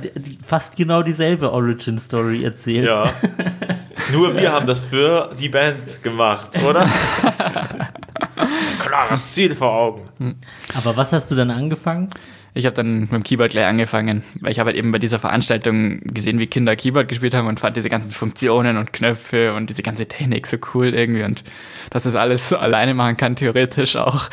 fast 0.47 0.77
genau 0.77 1.03
dieselbe 1.03 1.53
Origin-Story 1.53 2.45
erzählt. 2.45 2.89
Ja. 2.89 3.13
Nur 4.15 4.37
wir 4.37 4.53
haben 4.53 4.67
das 4.67 4.81
für 4.81 5.35
die 5.39 5.49
Band 5.49 6.01
gemacht, 6.03 6.51
oder? 6.63 6.89
Klares 8.79 9.33
Ziel 9.33 9.57
vor 9.57 9.73
Augen. 9.73 10.41
Aber 10.73 10.97
was 10.97 11.13
hast 11.13 11.31
du 11.33 11.35
dann 11.35 11.51
angefangen? 11.51 12.11
Ich 12.57 12.67
habe 12.67 12.75
dann 12.75 13.01
mit 13.01 13.11
dem 13.13 13.23
Keyboard 13.25 13.51
gleich 13.51 13.67
angefangen, 13.67 14.23
weil 14.41 14.53
ich 14.53 14.61
habe 14.61 14.69
halt 14.69 14.77
eben 14.77 14.93
bei 14.93 15.01
dieser 15.01 15.19
Veranstaltung 15.19 15.99
gesehen, 16.05 16.39
wie 16.39 16.47
Kinder 16.47 16.77
Keyboard 16.77 17.09
gespielt 17.09 17.35
haben 17.35 17.49
und 17.49 17.59
fand 17.59 17.77
diese 17.77 17.89
ganzen 17.89 18.13
Funktionen 18.13 18.77
und 18.77 18.93
Knöpfe 18.93 19.53
und 19.55 19.71
diese 19.71 19.83
ganze 19.83 20.07
Technik 20.07 20.47
so 20.47 20.57
cool 20.73 20.95
irgendwie 20.95 21.25
und 21.25 21.43
dass 21.91 22.05
das 22.05 22.15
alles 22.15 22.49
so 22.49 22.57
alleine 22.57 22.95
machen 22.95 23.17
kann, 23.17 23.35
theoretisch 23.35 23.97
auch. 23.97 24.31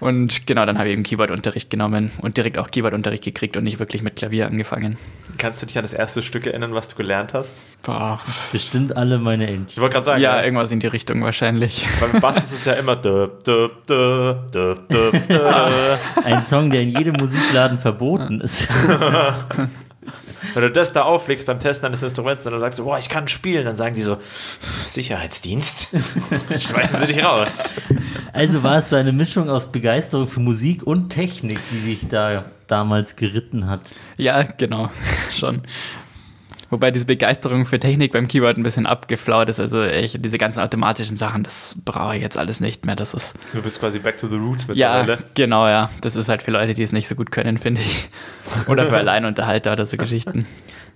Und 0.00 0.46
genau, 0.46 0.66
dann 0.66 0.76
habe 0.76 0.88
ich 0.88 0.92
eben 0.92 1.04
Keyboard-Unterricht 1.04 1.70
genommen 1.70 2.10
und 2.18 2.36
direkt 2.36 2.58
auch 2.58 2.70
Keyboard-Unterricht 2.70 3.24
gekriegt 3.24 3.56
und 3.56 3.64
nicht 3.64 3.78
wirklich 3.78 4.02
mit 4.02 4.16
Klavier 4.16 4.46
angefangen. 4.46 4.98
Kannst 5.38 5.62
du 5.62 5.66
dich 5.66 5.78
an 5.78 5.82
das 5.84 5.94
erste 5.94 6.20
Stück 6.20 6.46
erinnern, 6.46 6.74
was 6.74 6.90
du 6.90 6.96
gelernt 6.96 7.32
hast? 7.32 7.62
Boah. 7.84 8.20
Bestimmt 8.52 8.94
alle 8.96 9.18
meine 9.18 9.44
Ich 9.44 9.50
Entchen. 9.54 9.82
wollte 9.82 9.94
gerade 9.94 10.04
sagen, 10.04 10.20
Ja, 10.22 10.36
ja, 10.36 10.44
irgendwas 10.44 10.70
in 10.72 10.80
die 10.80 10.86
Richtung 10.88 11.22
wahrscheinlich. 11.22 11.86
beim 12.00 12.20
Bass 12.20 12.36
ist 12.36 12.52
es 12.52 12.64
ja 12.66 12.74
immer. 12.74 12.94
Ein 16.24 16.42
Song, 16.42 16.70
der 16.70 16.82
in 16.82 16.90
jedem 16.90 17.14
Musikladen 17.54 17.78
verboten 17.78 18.40
ist. 18.40 18.68
Wenn 20.54 20.62
du 20.62 20.70
das 20.70 20.92
da 20.92 21.02
auflegst 21.02 21.46
beim 21.46 21.58
Testen 21.58 21.86
eines 21.86 22.02
Instruments 22.02 22.44
und 22.46 22.52
dann 22.52 22.60
sagst 22.60 22.78
du, 22.78 22.84
boah, 22.84 22.98
ich 22.98 23.08
kann 23.08 23.28
spielen, 23.28 23.64
dann 23.64 23.76
sagen 23.76 23.94
die 23.94 24.02
so, 24.02 24.18
Sicherheitsdienst, 24.88 25.88
schmeißen 26.58 27.00
sie 27.00 27.06
dich 27.06 27.24
raus. 27.24 27.74
Also 28.32 28.62
war 28.62 28.78
es 28.78 28.90
so 28.90 28.96
eine 28.96 29.12
Mischung 29.12 29.48
aus 29.48 29.72
Begeisterung 29.72 30.26
für 30.26 30.40
Musik 30.40 30.82
und 30.82 31.08
Technik, 31.08 31.60
die 31.70 31.86
dich 31.86 32.08
da 32.08 32.44
damals 32.66 33.16
geritten 33.16 33.68
hat. 33.68 33.80
Ja, 34.16 34.42
genau, 34.42 34.90
schon. 35.32 35.62
Wobei 36.74 36.90
diese 36.90 37.06
Begeisterung 37.06 37.66
für 37.66 37.78
Technik 37.78 38.10
beim 38.10 38.26
Keyboard 38.26 38.56
ein 38.56 38.64
bisschen 38.64 38.84
abgeflaut 38.84 39.48
ist. 39.48 39.60
Also 39.60 39.84
ich, 39.84 40.18
diese 40.20 40.38
ganzen 40.38 40.58
automatischen 40.58 41.16
Sachen, 41.16 41.44
das 41.44 41.78
brauche 41.84 42.16
ich 42.16 42.20
jetzt 42.22 42.36
alles 42.36 42.58
nicht 42.58 42.84
mehr. 42.84 42.96
Das 42.96 43.14
ist 43.14 43.36
Du 43.52 43.62
bist 43.62 43.78
quasi 43.78 44.00
back 44.00 44.16
to 44.16 44.26
the 44.26 44.34
roots 44.34 44.66
ja 44.74 44.98
mittlerweile. 44.98 45.24
genau 45.36 45.68
ja. 45.68 45.88
Das 46.00 46.16
ist 46.16 46.28
halt 46.28 46.42
für 46.42 46.50
Leute, 46.50 46.74
die 46.74 46.82
es 46.82 46.90
nicht 46.90 47.06
so 47.06 47.14
gut 47.14 47.30
können, 47.30 47.58
finde 47.58 47.80
ich. 47.80 48.08
Oder 48.66 48.88
für 48.88 48.96
Alleinunterhalter 48.96 49.72
oder 49.72 49.86
so 49.86 49.96
Geschichten. 49.96 50.46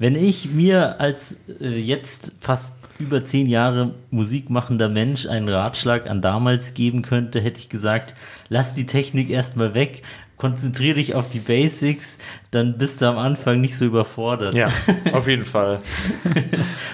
Wenn 0.00 0.16
ich 0.16 0.50
mir 0.50 1.00
als 1.00 1.36
äh, 1.60 1.68
jetzt 1.78 2.32
fast 2.40 2.74
über 2.98 3.24
zehn 3.24 3.46
Jahre 3.46 3.94
Musik 4.10 4.50
machender 4.50 4.88
Mensch 4.88 5.26
einen 5.26 5.48
Ratschlag 5.48 6.10
an 6.10 6.20
damals 6.22 6.74
geben 6.74 7.02
könnte, 7.02 7.40
hätte 7.40 7.60
ich 7.60 7.68
gesagt, 7.68 8.16
lass 8.48 8.74
die 8.74 8.86
Technik 8.86 9.30
erstmal 9.30 9.74
weg, 9.74 10.02
konzentriere 10.38 10.94
dich 10.94 11.14
auf 11.14 11.28
die 11.28 11.40
Basics, 11.40 12.16
dann 12.50 12.78
bist 12.78 13.02
du 13.02 13.06
am 13.06 13.18
Anfang 13.18 13.60
nicht 13.60 13.76
so 13.76 13.84
überfordert. 13.84 14.54
Ja, 14.54 14.68
auf 15.12 15.28
jeden 15.28 15.44
Fall. 15.44 15.80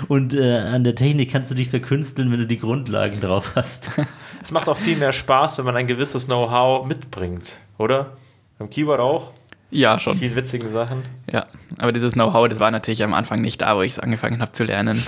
Und 0.09 0.35
äh, 0.35 0.59
an 0.59 0.83
der 0.83 0.95
Technik 0.95 1.31
kannst 1.31 1.51
du 1.51 1.55
dich 1.55 1.69
verkünsteln, 1.69 2.33
wenn 2.33 2.41
du 2.41 2.47
die 2.47 2.59
Grundlagen 2.59 3.21
drauf 3.21 3.53
hast. 3.55 3.93
Es 4.43 4.53
macht 4.53 4.69
auch 4.69 4.77
viel 4.77 4.97
mehr 4.97 5.13
Spaß, 5.13 5.57
wenn 5.57 5.65
man 5.65 5.75
ein 5.75 5.87
gewisses 5.87 6.27
Know-how 6.27 6.87
mitbringt, 6.87 7.57
oder? 7.79 8.19
Beim 8.59 8.69
Keyboard 8.69 9.01
auch? 9.01 9.33
Ja, 9.71 9.99
schon. 9.99 10.19
Vielen 10.19 10.37
witzigen 10.37 10.71
Sachen. 10.71 11.03
Ja, 11.33 11.45
aber 11.79 11.93
dieses 11.93 12.13
Know-how, 12.13 12.47
das 12.49 12.61
war 12.61 12.71
natürlich 12.71 13.03
am 13.03 13.15
Anfang 13.15 13.41
nicht 13.41 13.63
da, 13.63 13.75
wo 13.75 13.81
ich 13.81 13.93
es 13.93 13.99
angefangen 13.99 14.43
habe 14.43 14.53
zu 14.53 14.65
lernen. 14.65 15.03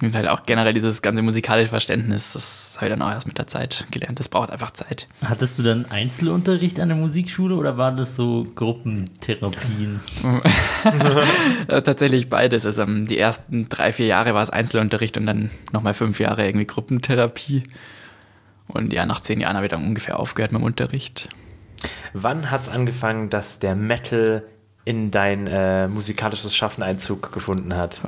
Und 0.00 0.14
halt 0.14 0.28
auch 0.28 0.44
generell 0.46 0.72
dieses 0.72 1.02
ganze 1.02 1.22
musikalische 1.22 1.68
Verständnis, 1.68 2.32
das 2.32 2.74
habe 2.76 2.86
ich 2.86 2.92
dann 2.92 3.02
auch 3.02 3.10
erst 3.10 3.26
mit 3.26 3.38
der 3.38 3.46
Zeit 3.46 3.86
gelernt. 3.90 4.18
Das 4.18 4.28
braucht 4.28 4.50
einfach 4.50 4.70
Zeit. 4.70 5.08
Hattest 5.22 5.58
du 5.58 5.62
dann 5.62 5.86
Einzelunterricht 5.90 6.80
an 6.80 6.88
der 6.88 6.96
Musikschule 6.96 7.54
oder 7.54 7.76
waren 7.76 7.96
das 7.96 8.16
so 8.16 8.46
Gruppentherapien? 8.54 10.00
Äh, 11.68 11.82
tatsächlich 11.82 12.28
beides. 12.28 12.66
Also 12.66 12.82
ähm, 12.82 13.06
die 13.06 13.18
ersten 13.18 13.68
drei, 13.68 13.92
vier 13.92 14.06
Jahre 14.06 14.34
war 14.34 14.42
es 14.42 14.50
Einzelunterricht 14.50 15.16
und 15.16 15.26
dann 15.26 15.50
nochmal 15.72 15.94
fünf 15.94 16.20
Jahre 16.20 16.44
irgendwie 16.44 16.66
Gruppentherapie. 16.66 17.62
Und 18.68 18.92
ja, 18.92 19.06
nach 19.06 19.20
zehn 19.20 19.40
Jahren 19.40 19.56
habe 19.56 19.66
ich 19.66 19.70
dann 19.70 19.84
ungefähr 19.84 20.18
aufgehört 20.18 20.52
mit 20.52 20.60
dem 20.60 20.64
Unterricht. 20.64 21.28
Wann 22.12 22.50
hat 22.50 22.62
es 22.62 22.68
angefangen, 22.68 23.30
dass 23.30 23.58
der 23.58 23.76
Metal 23.76 24.44
in 24.84 25.10
dein 25.10 25.46
äh, 25.46 25.88
musikalisches 25.88 26.54
Schaffen 26.54 26.82
Einzug 26.82 27.32
gefunden 27.32 27.74
hat? 27.74 28.02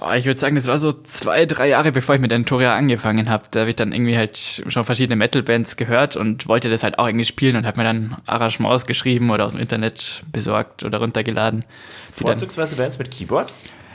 Oh, 0.00 0.10
ich 0.12 0.24
würde 0.26 0.38
sagen, 0.38 0.56
das 0.56 0.66
war 0.66 0.78
so 0.78 0.92
zwei, 0.92 1.46
drei 1.46 1.68
Jahre, 1.68 1.92
bevor 1.92 2.16
ich 2.16 2.20
mit 2.20 2.32
Entoria 2.32 2.74
angefangen 2.74 3.30
habe. 3.30 3.44
Da 3.52 3.60
habe 3.60 3.70
ich 3.70 3.76
dann 3.76 3.92
irgendwie 3.92 4.16
halt 4.16 4.36
schon 4.36 4.84
verschiedene 4.84 5.16
Metal-Bands 5.16 5.76
gehört 5.76 6.16
und 6.16 6.48
wollte 6.48 6.68
das 6.68 6.82
halt 6.82 6.98
auch 6.98 7.06
irgendwie 7.06 7.24
spielen 7.24 7.56
und 7.56 7.64
habe 7.64 7.78
mir 7.78 7.84
dann 7.84 8.16
Arrangements 8.26 8.86
geschrieben 8.86 9.30
oder 9.30 9.46
aus 9.46 9.52
dem 9.52 9.60
Internet 9.60 10.24
besorgt 10.32 10.82
oder 10.82 10.98
runtergeladen. 10.98 11.64
Vorzugsweise 12.12 12.76
Bands 12.76 12.98
mit 12.98 13.10
Keyboard? 13.10 13.54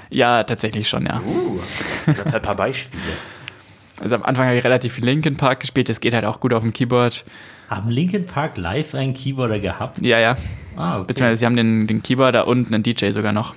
ja, 0.09 0.43
tatsächlich 0.43 0.89
schon, 0.89 1.05
ja. 1.05 1.21
Uh, 1.21 1.59
jetzt 2.07 2.33
ein 2.33 2.41
paar 2.41 2.55
Beispiele. 2.55 3.01
Also 3.99 4.15
am 4.15 4.23
Anfang 4.23 4.47
habe 4.47 4.57
ich 4.57 4.63
relativ 4.63 4.93
viel 4.93 5.05
Linkin 5.05 5.35
Park 5.35 5.59
gespielt, 5.59 5.89
das 5.89 5.99
geht 5.99 6.13
halt 6.13 6.25
auch 6.25 6.39
gut 6.39 6.53
auf 6.53 6.63
dem 6.63 6.73
Keyboard. 6.73 7.25
Haben 7.69 7.89
Linkin 7.89 8.25
Park 8.25 8.57
live 8.57 8.95
einen 8.95 9.13
Keyboarder 9.13 9.59
gehabt? 9.59 10.01
Ja, 10.01 10.19
ja. 10.19 10.37
Ah, 10.75 10.97
okay. 10.97 11.07
Beziehungsweise 11.07 11.39
sie 11.39 11.45
haben 11.45 11.55
den, 11.55 11.87
den 11.87 12.01
Keyboarder 12.01 12.47
und 12.47 12.73
einen 12.73 12.83
DJ 12.83 13.09
sogar 13.09 13.33
noch. 13.33 13.53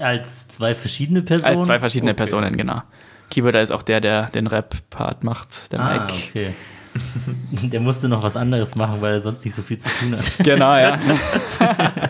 Als 0.00 0.48
zwei 0.48 0.74
verschiedene 0.74 1.22
Personen? 1.22 1.56
Als 1.58 1.66
zwei 1.66 1.78
verschiedene 1.78 2.12
Okay. 2.12 2.16
Personen, 2.18 2.56
genau. 2.56 2.82
Keyboarder 3.30 3.60
ist 3.62 3.70
auch 3.72 3.82
der, 3.82 4.00
der 4.00 4.26
den 4.30 4.46
Rap-Part 4.46 5.22
macht, 5.24 5.72
der 5.72 5.80
Ah, 5.80 5.92
Mike. 5.92 6.14
okay. 6.30 6.54
Der 7.68 7.80
musste 7.80 8.08
noch 8.08 8.22
was 8.22 8.34
anderes 8.36 8.74
machen, 8.74 9.00
weil 9.00 9.12
er 9.12 9.20
sonst 9.20 9.44
nicht 9.44 9.54
so 9.54 9.62
viel 9.62 9.78
zu 9.78 9.88
tun 10.00 10.16
hat. 10.16 10.24
Genau, 10.44 10.74
ja. 10.74 10.98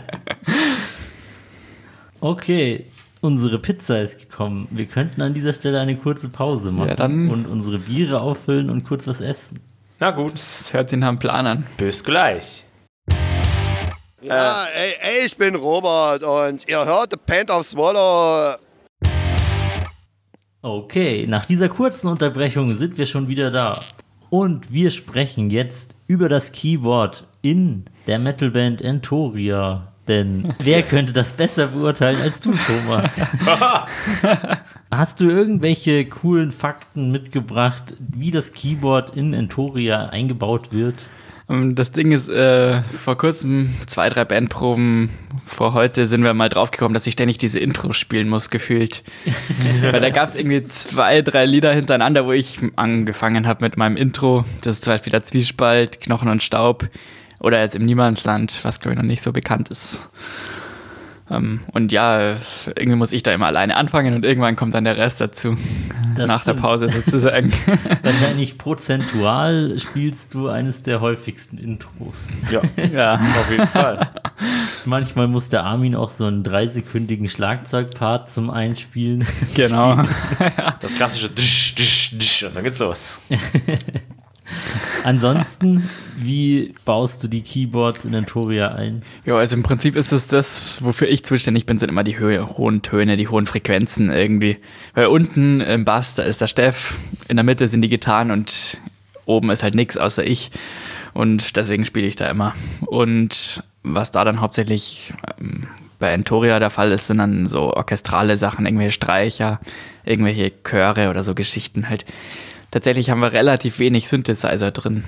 Okay, 2.20 2.84
unsere 3.20 3.58
Pizza 3.58 4.00
ist 4.00 4.18
gekommen. 4.18 4.66
Wir 4.70 4.86
könnten 4.86 5.22
an 5.22 5.34
dieser 5.34 5.52
Stelle 5.52 5.80
eine 5.80 5.96
kurze 5.96 6.28
Pause 6.28 6.70
machen 6.72 6.88
Ja, 6.88 6.94
dann- 6.94 7.28
und 7.28 7.46
unsere 7.46 7.78
Biere 7.78 8.20
auffüllen 8.20 8.70
und 8.70 8.84
kurz 8.84 9.06
was 9.06 9.20
essen. 9.20 9.60
Na 10.00 10.10
gut, 10.10 10.32
Das 10.32 10.72
hört 10.72 10.90
sich 10.90 10.98
nach 10.98 11.08
einem 11.08 11.18
Plan 11.18 11.46
an. 11.46 11.66
bis 11.76 12.02
gleich. 12.04 12.64
Ja, 14.20 14.66
ey, 14.74 14.96
ey, 15.00 15.26
ich 15.26 15.36
bin 15.36 15.54
Robert 15.54 16.24
und 16.24 16.68
ihr 16.68 16.84
hört 16.84 17.12
The 17.12 17.18
Band 17.24 17.52
of 17.52 17.64
Swallow. 17.64 18.56
Okay, 20.60 21.24
nach 21.28 21.46
dieser 21.46 21.68
kurzen 21.68 22.08
Unterbrechung 22.08 22.76
sind 22.76 22.98
wir 22.98 23.06
schon 23.06 23.28
wieder 23.28 23.52
da. 23.52 23.78
Und 24.28 24.72
wir 24.72 24.90
sprechen 24.90 25.50
jetzt 25.50 25.94
über 26.08 26.28
das 26.28 26.50
Keyboard 26.50 27.28
in 27.42 27.84
der 28.08 28.18
Metalband 28.18 28.82
Entoria. 28.82 29.92
Denn 30.08 30.52
wer 30.58 30.82
könnte 30.82 31.12
das 31.12 31.34
besser 31.34 31.68
beurteilen 31.68 32.20
als 32.20 32.40
du, 32.40 32.54
Thomas? 32.54 33.20
Hast 34.90 35.20
du 35.20 35.30
irgendwelche 35.30 36.06
coolen 36.06 36.50
Fakten 36.50 37.12
mitgebracht, 37.12 37.94
wie 38.00 38.32
das 38.32 38.52
Keyboard 38.52 39.16
in 39.16 39.32
Entoria 39.32 40.06
eingebaut 40.06 40.72
wird? 40.72 41.08
Ähm, 41.48 41.74
Das 41.74 41.90
Ding 41.92 42.12
ist, 42.12 42.28
äh, 42.28 42.82
vor 42.82 43.16
kurzem, 43.16 43.74
zwei, 43.86 44.08
drei 44.08 44.24
Bandproben 44.24 45.10
vor 45.46 45.72
heute, 45.72 46.06
sind 46.06 46.22
wir 46.22 46.34
mal 46.34 46.48
draufgekommen, 46.48 46.94
dass 46.94 47.06
ich 47.06 47.14
ständig 47.14 47.38
diese 47.38 47.58
Intros 47.58 47.96
spielen 47.96 48.28
muss, 48.28 48.50
gefühlt. 48.50 49.02
Weil 49.80 50.00
da 50.00 50.10
gab 50.10 50.28
es 50.28 50.36
irgendwie 50.36 50.66
zwei, 50.68 51.22
drei 51.22 51.46
Lieder 51.46 51.72
hintereinander, 51.72 52.26
wo 52.26 52.32
ich 52.32 52.58
angefangen 52.76 53.46
habe 53.46 53.64
mit 53.64 53.76
meinem 53.76 53.96
Intro. 53.96 54.44
Das 54.62 54.74
ist 54.74 54.84
zum 54.84 54.92
Beispiel 54.92 55.10
der 55.10 55.24
Zwiespalt, 55.24 56.00
Knochen 56.00 56.28
und 56.28 56.42
Staub. 56.42 56.88
Oder 57.40 57.60
jetzt 57.60 57.76
im 57.76 57.84
Niemandsland, 57.84 58.58
was 58.64 58.80
glaube 58.80 58.94
ich 58.94 58.98
noch 58.98 59.06
nicht 59.06 59.22
so 59.22 59.32
bekannt 59.32 59.68
ist. 59.68 60.08
Ähm, 61.30 61.60
und 61.72 61.92
ja, 61.92 62.36
irgendwie 62.66 62.96
muss 62.96 63.12
ich 63.12 63.22
da 63.22 63.32
immer 63.32 63.46
alleine 63.46 63.76
anfangen 63.76 64.14
und 64.14 64.24
irgendwann 64.24 64.56
kommt 64.56 64.74
dann 64.74 64.84
der 64.84 64.96
Rest 64.96 65.20
dazu. 65.20 65.56
Das 66.16 66.26
nach 66.26 66.44
der 66.44 66.52
stimmt. 66.52 66.60
Pause 66.60 66.88
sozusagen. 66.88 67.52
Wahrscheinlich 68.02 68.58
prozentual 68.58 69.78
spielst 69.78 70.34
du 70.34 70.48
eines 70.48 70.82
der 70.82 71.00
häufigsten 71.00 71.58
Intros. 71.58 72.16
Ja, 72.50 72.62
ja. 72.92 73.14
auf 73.14 73.50
jeden 73.50 73.66
Fall. 73.68 74.08
Manchmal 74.84 75.28
muss 75.28 75.48
der 75.48 75.64
Armin 75.64 75.94
auch 75.94 76.10
so 76.10 76.24
einen 76.24 76.42
dreisekündigen 76.42 77.28
Schlagzeugpart 77.28 78.30
zum 78.30 78.50
Einspielen. 78.50 79.26
Genau. 79.54 80.04
Das 80.80 80.94
klassische 80.94 81.28
Disch, 81.28 81.74
Disch, 81.74 82.10
Disch 82.16 82.44
und 82.44 82.54
dann 82.54 82.62
geht's 82.62 82.78
los. 82.78 83.20
Ansonsten, 85.04 85.88
wie 86.16 86.74
baust 86.84 87.22
du 87.22 87.28
die 87.28 87.42
Keyboards 87.42 88.04
in 88.04 88.14
Entoria 88.14 88.74
ein? 88.74 89.02
Ja, 89.24 89.36
also 89.36 89.56
im 89.56 89.62
Prinzip 89.62 89.96
ist 89.96 90.12
es 90.12 90.26
das, 90.26 90.82
wofür 90.82 91.08
ich 91.08 91.24
zuständig 91.24 91.66
bin, 91.66 91.78
sind 91.78 91.88
immer 91.88 92.04
die 92.04 92.18
hohen 92.18 92.82
Töne, 92.82 93.16
die 93.16 93.28
hohen 93.28 93.46
Frequenzen 93.46 94.10
irgendwie. 94.10 94.58
Weil 94.94 95.06
unten 95.06 95.60
im 95.60 95.84
Bass, 95.84 96.14
da 96.14 96.22
ist 96.22 96.40
der 96.40 96.48
Steff, 96.48 96.96
in 97.28 97.36
der 97.36 97.44
Mitte 97.44 97.68
sind 97.68 97.82
die 97.82 97.88
Gitarren 97.88 98.30
und 98.30 98.78
oben 99.26 99.50
ist 99.50 99.62
halt 99.62 99.74
nichts 99.74 99.96
außer 99.96 100.24
ich. 100.24 100.50
Und 101.14 101.56
deswegen 101.56 101.84
spiele 101.84 102.06
ich 102.06 102.16
da 102.16 102.28
immer. 102.28 102.54
Und 102.86 103.62
was 103.82 104.10
da 104.10 104.24
dann 104.24 104.40
hauptsächlich 104.40 105.14
ähm, 105.40 105.66
bei 105.98 106.10
Entoria 106.10 106.58
der 106.58 106.70
Fall 106.70 106.92
ist, 106.92 107.06
sind 107.06 107.18
dann 107.18 107.46
so 107.46 107.74
orchestrale 107.74 108.36
Sachen, 108.36 108.66
irgendwelche 108.66 108.92
Streicher, 108.92 109.60
irgendwelche 110.04 110.52
Chöre 110.62 111.10
oder 111.10 111.22
so 111.22 111.34
Geschichten 111.34 111.88
halt. 111.88 112.04
Tatsächlich 112.70 113.10
haben 113.10 113.20
wir 113.20 113.32
relativ 113.32 113.78
wenig 113.78 114.08
Synthesizer 114.08 114.70
drin. 114.70 115.04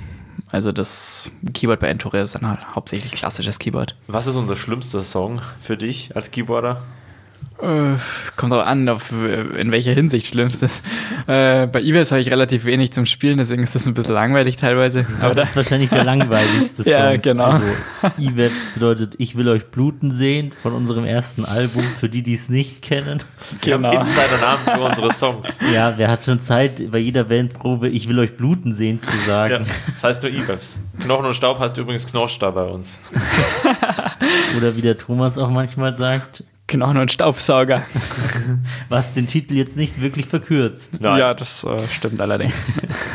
Also 0.50 0.72
das 0.72 1.30
Keyboard 1.52 1.80
bei 1.80 1.88
Entoria 1.88 2.22
ist 2.22 2.34
dann 2.34 2.48
halt 2.48 2.74
hauptsächlich 2.74 3.12
klassisches 3.12 3.58
Keyboard. 3.58 3.96
Was 4.06 4.26
ist 4.26 4.36
unser 4.36 4.56
schlimmster 4.56 5.02
Song 5.02 5.40
für 5.60 5.76
dich 5.76 6.16
als 6.16 6.30
Keyboarder? 6.30 6.82
Äh, 7.62 7.96
kommt 8.36 8.54
auch 8.54 8.64
an, 8.64 8.88
auf, 8.88 9.12
äh, 9.12 9.42
in 9.60 9.70
welcher 9.70 9.92
Hinsicht 9.92 10.28
schlimm 10.28 10.46
es 10.46 10.62
ist. 10.62 10.82
Äh, 11.26 11.66
bei 11.66 11.82
Eves 11.82 12.10
habe 12.10 12.22
ich 12.22 12.30
relativ 12.30 12.64
wenig 12.64 12.92
zum 12.92 13.04
Spielen, 13.04 13.36
deswegen 13.36 13.62
ist 13.62 13.74
das 13.74 13.86
ein 13.86 13.92
bisschen 13.92 14.14
langweilig 14.14 14.56
teilweise. 14.56 15.04
Aber 15.20 15.34
da, 15.34 15.42
Das 15.42 15.50
ist 15.50 15.56
wahrscheinlich 15.56 15.90
der 15.90 16.04
langweiligste 16.04 16.82
Song. 16.84 16.90
Ja, 16.90 17.16
genau. 17.16 17.44
Also, 17.44 17.66
Iveps 18.18 18.70
bedeutet, 18.72 19.14
ich 19.18 19.36
will 19.36 19.46
euch 19.48 19.66
bluten 19.66 20.10
sehen 20.10 20.52
von 20.62 20.72
unserem 20.72 21.04
ersten 21.04 21.44
Album, 21.44 21.84
für 21.98 22.08
die, 22.08 22.22
die 22.22 22.32
es 22.34 22.48
nicht 22.48 22.80
kennen. 22.80 23.22
Genau. 23.60 23.92
Insidernamen 23.92 24.64
für 24.64 24.80
unsere 24.80 25.12
Songs. 25.12 25.58
Ja, 25.74 25.92
wer 25.98 26.08
hat 26.10 26.24
schon 26.24 26.40
Zeit, 26.40 26.90
bei 26.90 26.96
jeder 26.98 27.24
Bandprobe, 27.24 27.90
ich 27.90 28.08
will 28.08 28.18
euch 28.20 28.38
bluten 28.38 28.72
sehen 28.72 29.00
zu 29.00 29.10
Ja, 29.26 29.26
sagen. 29.26 29.66
das 29.92 30.02
heißt 30.02 30.22
nur 30.22 30.32
E-Webs. 30.32 30.80
Knochen 31.02 31.26
und 31.26 31.34
Staub 31.34 31.58
heißt 31.58 31.76
übrigens 31.76 32.06
Knorrstab 32.06 32.54
bei 32.54 32.64
uns. 32.64 33.00
Oder 34.56 34.76
wie 34.76 34.80
der 34.82 34.96
Thomas 34.96 35.36
auch 35.36 35.50
manchmal 35.50 35.94
sagt, 35.96 36.42
Knochen 36.70 36.98
und 36.98 37.10
Staubsauger. 37.10 37.82
was 38.88 39.12
den 39.12 39.26
Titel 39.26 39.54
jetzt 39.54 39.76
nicht 39.76 40.00
wirklich 40.00 40.26
verkürzt. 40.26 41.00
Nein. 41.00 41.18
Ja, 41.18 41.34
das 41.34 41.64
äh, 41.64 41.88
stimmt 41.88 42.20
allerdings. 42.20 42.54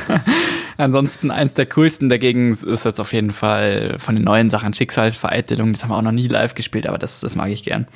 Ansonsten 0.78 1.32
eins 1.32 1.54
der 1.54 1.66
coolsten 1.68 2.10
dagegen 2.10 2.52
ist 2.52 2.84
jetzt 2.84 3.00
auf 3.00 3.14
jeden 3.14 3.32
Fall 3.32 3.96
von 3.98 4.16
den 4.16 4.26
neuen 4.26 4.50
Sachen 4.50 4.74
Schicksalsvereitelung. 4.74 5.72
Das 5.72 5.84
haben 5.84 5.92
wir 5.92 5.98
auch 5.98 6.02
noch 6.02 6.12
nie 6.12 6.28
live 6.28 6.54
gespielt, 6.54 6.86
aber 6.86 6.98
das, 6.98 7.22
das 7.22 7.38
mag 7.38 7.50
ich 7.50 7.64
gern. 7.64 7.88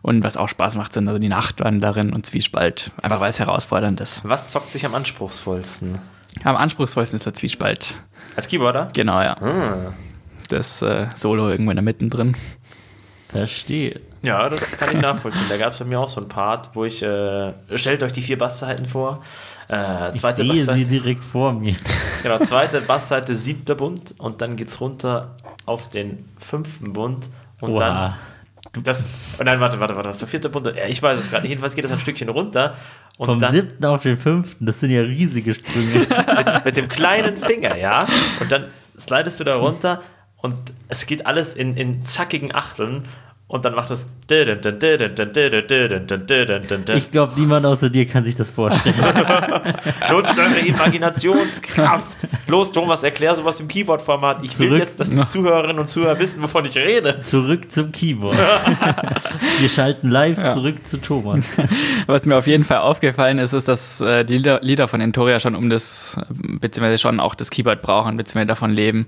Und 0.00 0.22
was 0.22 0.38
auch 0.38 0.48
Spaß 0.48 0.76
macht, 0.76 0.94
sind 0.94 1.06
also 1.08 1.18
die 1.18 1.28
Nachtwanderin 1.28 2.14
und 2.14 2.24
Zwiespalt. 2.24 2.92
Einfach 3.02 3.20
weil 3.20 3.30
es 3.30 3.38
herausfordernd 3.38 4.00
ist. 4.00 4.26
Was 4.26 4.50
zockt 4.50 4.72
sich 4.72 4.86
am 4.86 4.94
anspruchsvollsten? 4.94 5.98
Am 6.42 6.56
anspruchsvollsten 6.56 7.18
ist 7.18 7.26
der 7.26 7.34
Zwiespalt. 7.34 7.96
Als 8.34 8.48
Keyboarder? 8.48 8.90
Genau, 8.94 9.20
ja. 9.20 9.36
Ah. 9.42 9.92
Das 10.48 10.80
äh, 10.80 11.06
Solo 11.14 11.50
irgendwo 11.50 11.70
in 11.70 11.76
der 11.76 11.84
Mitte 11.84 12.08
drin. 12.08 12.34
Verstehe. 13.28 14.00
Ja, 14.26 14.48
das 14.48 14.76
kann 14.76 14.90
ich 14.92 15.00
nachvollziehen. 15.00 15.44
Da 15.48 15.56
gab 15.56 15.72
es 15.72 15.78
bei 15.78 15.84
mir 15.84 16.00
auch 16.00 16.08
so 16.08 16.20
einen 16.20 16.28
Part, 16.28 16.70
wo 16.74 16.84
ich, 16.84 17.00
äh, 17.00 17.52
stellt 17.76 18.02
euch 18.02 18.12
die 18.12 18.22
vier 18.22 18.36
Bassseiten 18.36 18.84
vor. 18.86 19.22
Äh, 19.70 20.14
Ich 20.14 20.20
zweite 20.20 20.42
sehe 20.42 20.52
sie 20.52 20.58
Bassseite, 20.66 20.90
direkt 20.90 21.24
vor 21.24 21.52
mir. 21.52 21.76
genau, 22.24 22.38
zweite 22.40 22.80
Bassseite, 22.80 23.36
siebter 23.36 23.76
Bund 23.76 24.16
und 24.18 24.42
dann 24.42 24.56
geht's 24.56 24.80
runter 24.80 25.36
auf 25.64 25.90
den 25.90 26.28
fünften 26.40 26.92
Bund 26.92 27.28
und 27.60 27.70
Oha. 27.74 28.18
dann 28.72 28.82
das, 28.82 29.04
oh 29.38 29.44
nein, 29.44 29.60
warte, 29.60 29.78
warte, 29.78 29.94
warte, 29.94 30.08
das 30.08 30.16
ist 30.16 30.22
der 30.22 30.28
vierte 30.28 30.48
Bund. 30.48 30.66
Ja, 30.66 30.86
ich 30.88 31.00
weiß 31.00 31.20
es 31.20 31.30
gerade 31.30 31.42
nicht. 31.42 31.50
Jedenfalls 31.50 31.76
geht 31.76 31.84
es 31.84 31.92
ein 31.92 32.00
Stückchen 32.00 32.28
runter 32.28 32.74
und 33.18 33.26
Vom 33.26 33.38
dann 33.40 33.52
siebten 33.52 33.84
auf 33.84 34.02
den 34.02 34.18
fünften, 34.18 34.66
das 34.66 34.80
sind 34.80 34.90
ja 34.90 35.02
riesige 35.02 35.54
Sprünge. 35.54 36.04
mit 36.64 36.76
dem 36.76 36.88
kleinen 36.88 37.36
Finger, 37.36 37.76
ja. 37.76 38.08
Und 38.40 38.50
dann 38.50 38.64
slidest 38.98 39.38
du 39.38 39.44
da 39.44 39.54
runter 39.56 40.02
und 40.38 40.56
es 40.88 41.06
geht 41.06 41.26
alles 41.26 41.54
in, 41.54 41.74
in 41.74 42.04
zackigen 42.04 42.52
Achteln 42.52 43.04
und 43.48 43.64
dann 43.64 43.74
macht 43.74 43.90
es. 43.90 44.06
Ich 46.96 47.10
glaube, 47.12 47.32
niemand 47.36 47.64
außer 47.64 47.90
dir 47.90 48.06
kann 48.06 48.24
sich 48.24 48.34
das 48.34 48.50
vorstellen. 48.50 48.96
Nutzt 50.10 50.36
eure 50.36 50.58
Imaginationskraft. 50.66 52.26
Los, 52.48 52.72
Thomas, 52.72 53.04
erklär 53.04 53.36
sowas 53.36 53.60
im 53.60 53.68
Keyboard-Format. 53.68 54.38
Ich 54.42 54.58
will 54.58 54.66
Zurück. 54.66 54.80
jetzt, 54.80 54.98
dass 54.98 55.10
die 55.10 55.24
Zuhörerinnen 55.24 55.78
und 55.78 55.86
Zuhörer 55.86 56.18
wissen, 56.18 56.42
wovon 56.42 56.64
ich 56.64 56.76
rede. 56.76 57.22
Zurück 57.22 57.70
zum 57.70 57.92
Keyboard. 57.92 58.36
Wir 59.60 59.68
schalten 59.68 60.10
live 60.10 60.52
zurück 60.52 60.84
zu 60.84 61.00
Thomas. 61.00 61.46
Was 62.06 62.26
mir 62.26 62.36
auf 62.36 62.48
jeden 62.48 62.64
Fall 62.64 62.78
aufgefallen 62.78 63.38
ist, 63.38 63.52
ist, 63.52 63.68
dass 63.68 63.98
die 63.98 64.24
Lieder, 64.26 64.58
Lieder 64.62 64.88
von 64.88 65.00
Entoria 65.00 65.38
schon 65.38 65.54
um 65.54 65.70
das, 65.70 66.18
beziehungsweise 66.28 66.98
schon 66.98 67.20
auch 67.20 67.36
das 67.36 67.50
Keyboard 67.50 67.80
brauchen, 67.80 68.16
beziehungsweise 68.16 68.46
davon 68.46 68.72
leben. 68.72 69.06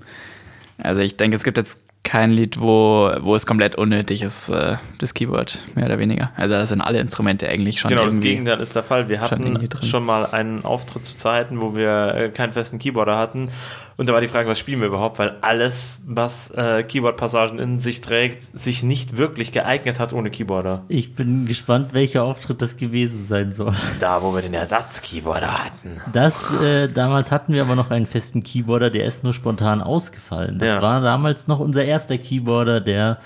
Also 0.77 1.01
ich 1.01 1.17
denke, 1.17 1.35
es 1.35 1.43
gibt 1.43 1.57
jetzt 1.57 1.77
kein 2.03 2.31
Lied, 2.31 2.59
wo, 2.59 3.11
wo 3.21 3.35
es 3.35 3.45
komplett 3.45 3.75
unnötig 3.75 4.21
ist, 4.23 4.49
äh, 4.49 4.77
das 4.99 5.13
Keyboard, 5.13 5.59
mehr 5.75 5.85
oder 5.85 5.99
weniger. 5.99 6.31
Also 6.35 6.55
da 6.55 6.65
sind 6.65 6.81
alle 6.81 6.99
Instrumente 6.99 7.47
eigentlich 7.47 7.79
schon 7.79 7.89
Genau, 7.89 8.05
das. 8.05 8.19
Gegenteil 8.19 8.59
ist 8.61 8.75
der 8.75 8.83
Fall. 8.83 9.09
Wir 9.09 9.21
hatten 9.21 9.55
drin. 9.55 9.83
schon 9.83 10.05
mal 10.05 10.25
einen 10.25 10.65
Auftritt 10.65 11.05
zu 11.05 11.15
Zeiten, 11.15 11.61
wo 11.61 11.75
wir 11.75 12.15
äh, 12.15 12.29
keinen 12.29 12.51
festen 12.53 12.79
Keyboarder 12.79 13.17
hatten. 13.17 13.49
Und 13.97 14.07
da 14.07 14.13
war 14.13 14.21
die 14.21 14.29
Frage, 14.29 14.47
was 14.47 14.57
spielen 14.57 14.79
wir 14.79 14.87
überhaupt? 14.87 15.19
Weil 15.19 15.35
alles, 15.41 15.99
was 16.07 16.51
äh, 16.51 16.83
Keyboard-Passagen 16.83 17.59
in 17.59 17.79
sich 17.79 17.99
trägt, 17.99 18.45
sich 18.57 18.81
nicht 18.81 19.17
wirklich 19.17 19.51
geeignet 19.51 19.99
hat 19.99 20.13
ohne 20.13 20.31
Keyboarder. 20.31 20.83
Ich 20.87 21.15
bin 21.15 21.45
gespannt, 21.47 21.89
welcher 21.91 22.23
Auftritt 22.23 22.61
das 22.61 22.77
gewesen 22.77 23.25
sein 23.27 23.51
soll. 23.51 23.73
Da, 23.99 24.23
wo 24.23 24.33
wir 24.33 24.41
den 24.41 24.53
Ersatz-Keyboarder 24.53 25.65
hatten. 25.65 25.99
Das, 26.13 26.61
äh, 26.61 26.87
damals 26.87 27.29
hatten 27.33 27.51
wir 27.51 27.61
aber 27.61 27.75
noch 27.75 27.91
einen 27.91 28.05
festen 28.05 28.41
Keyboarder, 28.41 28.89
der 28.89 29.03
ist 29.03 29.25
nur 29.25 29.33
spontan 29.33 29.81
ausgefallen. 29.81 30.59
Das 30.59 30.69
Ja. 30.69 30.81
war 30.81 31.01
damals 31.01 31.47
noch 31.47 31.59
unser 31.59 31.83
erster 31.89 32.17
Keyboarder, 32.17 32.79
der, 32.81 33.19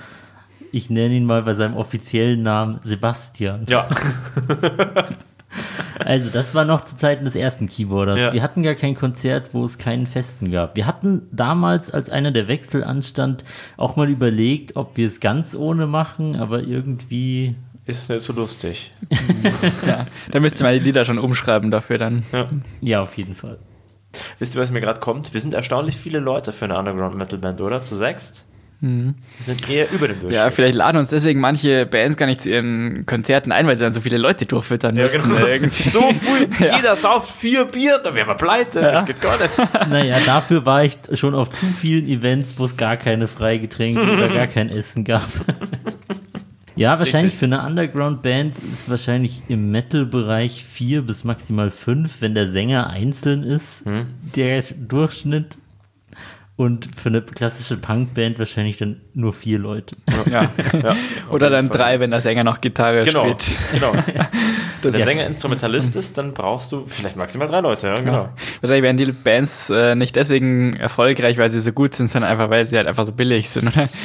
ich 0.72 0.90
nenne 0.90 1.16
ihn 1.16 1.26
mal 1.26 1.44
bei 1.44 1.54
seinem 1.54 1.76
offiziellen 1.76 2.42
Namen 2.44 2.80
Sebastian. 2.84 3.66
Ja, 3.68 3.88
Also, 6.00 6.30
das 6.30 6.56
war 6.56 6.66
noch 6.66 6.86
zu 6.86 6.98
Zeiten 6.98 7.26
des 7.26 7.36
ersten 7.36 7.68
Keyboarders. 7.70 8.20
Ja. 8.20 8.34
Wir 8.34 8.42
hatten 8.42 8.64
gar 8.64 8.76
kein 8.76 8.96
Konzert, 8.96 9.54
wo 9.54 9.64
es 9.64 9.78
keinen 9.78 10.08
festen 10.08 10.52
gab. 10.52 10.76
Wir 10.76 10.88
hatten 10.88 11.28
damals, 11.32 11.92
als 11.92 12.10
einer 12.10 12.32
der 12.32 12.48
Wechsel 12.48 12.84
anstand, 12.84 13.44
auch 13.78 13.96
mal 13.96 14.10
überlegt, 14.10 14.76
ob 14.76 14.98
wir 14.98 15.08
es 15.08 15.20
ganz 15.20 15.56
ohne 15.56 15.86
machen, 15.86 16.36
aber 16.36 16.62
irgendwie. 16.64 17.56
ist 17.86 18.10
nicht 18.10 18.22
so 18.22 18.34
lustig. 18.34 18.92
Da 20.32 20.40
müsst 20.40 20.60
ihr 20.60 20.64
mal 20.64 20.78
die 20.78 20.84
Lieder 20.84 21.06
schon 21.06 21.20
umschreiben 21.20 21.70
dafür 21.70 21.98
dann. 21.98 22.24
Ja. 22.32 22.48
Ja, 22.82 23.02
auf 23.02 23.16
jeden 23.18 23.36
Fall. 23.36 23.60
Wisst 24.40 24.56
ihr, 24.56 24.62
was 24.62 24.72
mir 24.72 24.82
gerade 24.82 25.00
kommt? 25.00 25.34
Wir 25.34 25.42
sind 25.42 25.54
erstaunlich 25.54 25.98
viele 25.98 26.20
Leute 26.20 26.54
für 26.54 26.66
eine 26.66 26.78
Underground-Metal-Band, 26.78 27.62
oder? 27.62 27.84
Zu 27.84 27.96
sechst? 27.96 28.46
Wir 28.84 29.14
sind 29.46 29.70
eher 29.70 29.90
über 29.92 30.08
dem 30.10 30.20
Durchschnitt. 30.20 30.34
Ja, 30.34 30.50
vielleicht 30.50 30.76
laden 30.76 30.98
uns 30.98 31.10
deswegen 31.10 31.40
manche 31.40 31.86
Bands 31.86 32.18
gar 32.18 32.26
nicht 32.26 32.42
zu 32.42 32.50
ihren 32.50 33.06
Konzerten 33.06 33.52
ein, 33.54 33.66
weil 33.66 33.78
sie 33.78 33.84
dann 33.84 33.94
so 33.94 34.02
viele 34.02 34.18
Leute 34.18 34.46
durchfüttern 34.46 34.96
Ja, 34.98 35.04
müssten. 35.04 35.24
genau. 35.24 35.46
irgendwie. 35.48 35.90
So 35.90 36.02
früh, 36.12 36.48
jeder 36.76 36.96
sauft 36.98 37.34
vier 37.34 37.64
Bier, 37.66 38.00
dann 38.04 38.14
wären 38.16 38.28
wir 38.28 38.36
pleite. 38.36 38.82
Das 38.82 39.06
geht 39.06 39.22
gar 39.22 39.38
nicht. 39.42 39.54
Naja, 39.90 40.18
dafür 40.26 40.66
war 40.66 40.84
ich 40.84 40.98
schon 41.14 41.34
auf 41.34 41.50
zu 41.50 41.66
vielen 41.68 42.08
Events, 42.08 42.56
wo 42.60 42.66
es 42.66 42.76
gar 42.76 42.98
keine 42.98 43.28
Freigetränke 43.28 44.02
oder 44.14 44.28
gar 44.28 44.48
kein 44.48 44.70
Essen 44.70 45.06
gab. 45.06 45.24
Ja, 46.76 46.98
wahrscheinlich 46.98 47.34
richtig. 47.34 47.40
für 47.50 47.56
eine 47.56 47.66
Underground-Band 47.68 48.56
ist 48.72 48.90
wahrscheinlich 48.90 49.44
im 49.48 49.70
Metal-Bereich 49.70 50.66
vier 50.66 51.04
bis 51.04 51.24
maximal 51.24 51.70
fünf, 51.70 52.20
wenn 52.22 52.34
der 52.34 52.48
Sänger 52.48 52.90
einzeln 52.90 53.44
ist, 53.44 53.86
Hm. 53.86 54.08
der 54.36 54.62
Durchschnitt. 54.80 55.58
Und 56.56 56.88
für 56.96 57.10
eine 57.10 57.24
klassische 57.24 57.78
Punkband 57.78 58.38
wahrscheinlich 58.38 58.78
dann 58.78 59.02
nur 59.16 59.34
vier 59.34 59.58
Leute. 59.58 59.96
Ja, 60.30 60.50
ja. 60.84 60.96
Oder 61.32 61.50
dann 61.50 61.70
drei, 61.70 62.00
wenn 62.00 62.12
der 62.12 62.20
Sänger 62.20 62.44
noch 62.44 62.62
Gitarre 62.62 63.02
Genau, 63.04 63.24
spielt. 63.24 63.44
genau. 63.74 63.94
Wenn 64.84 64.92
der 64.92 65.06
Sänger 65.06 65.26
Instrumentalist 65.28 65.96
ist, 65.96 66.18
dann 66.18 66.34
brauchst 66.34 66.70
du 66.74 66.86
vielleicht 66.86 67.16
maximal 67.16 67.48
drei 67.48 67.62
Leute. 67.62 67.88
Ja, 67.88 68.02
genau. 68.02 68.30
Wahrscheinlich 68.60 68.84
werden 68.84 68.98
die 68.98 69.14
Bands 69.14 69.70
äh, 69.70 69.96
nicht 69.96 70.14
deswegen 70.18 70.76
erfolgreich, 70.76 71.38
weil 71.38 71.50
sie 71.50 71.62
so 71.62 71.72
gut 71.72 71.96
sind, 71.96 72.10
sondern 72.10 72.30
einfach, 72.30 72.50
weil 72.50 72.68
sie 72.68 72.76
halt 72.76 72.88
einfach 72.88 73.06
so 73.06 73.14
billig 73.14 73.50
sind, 73.50 73.70
oder? 73.74 73.88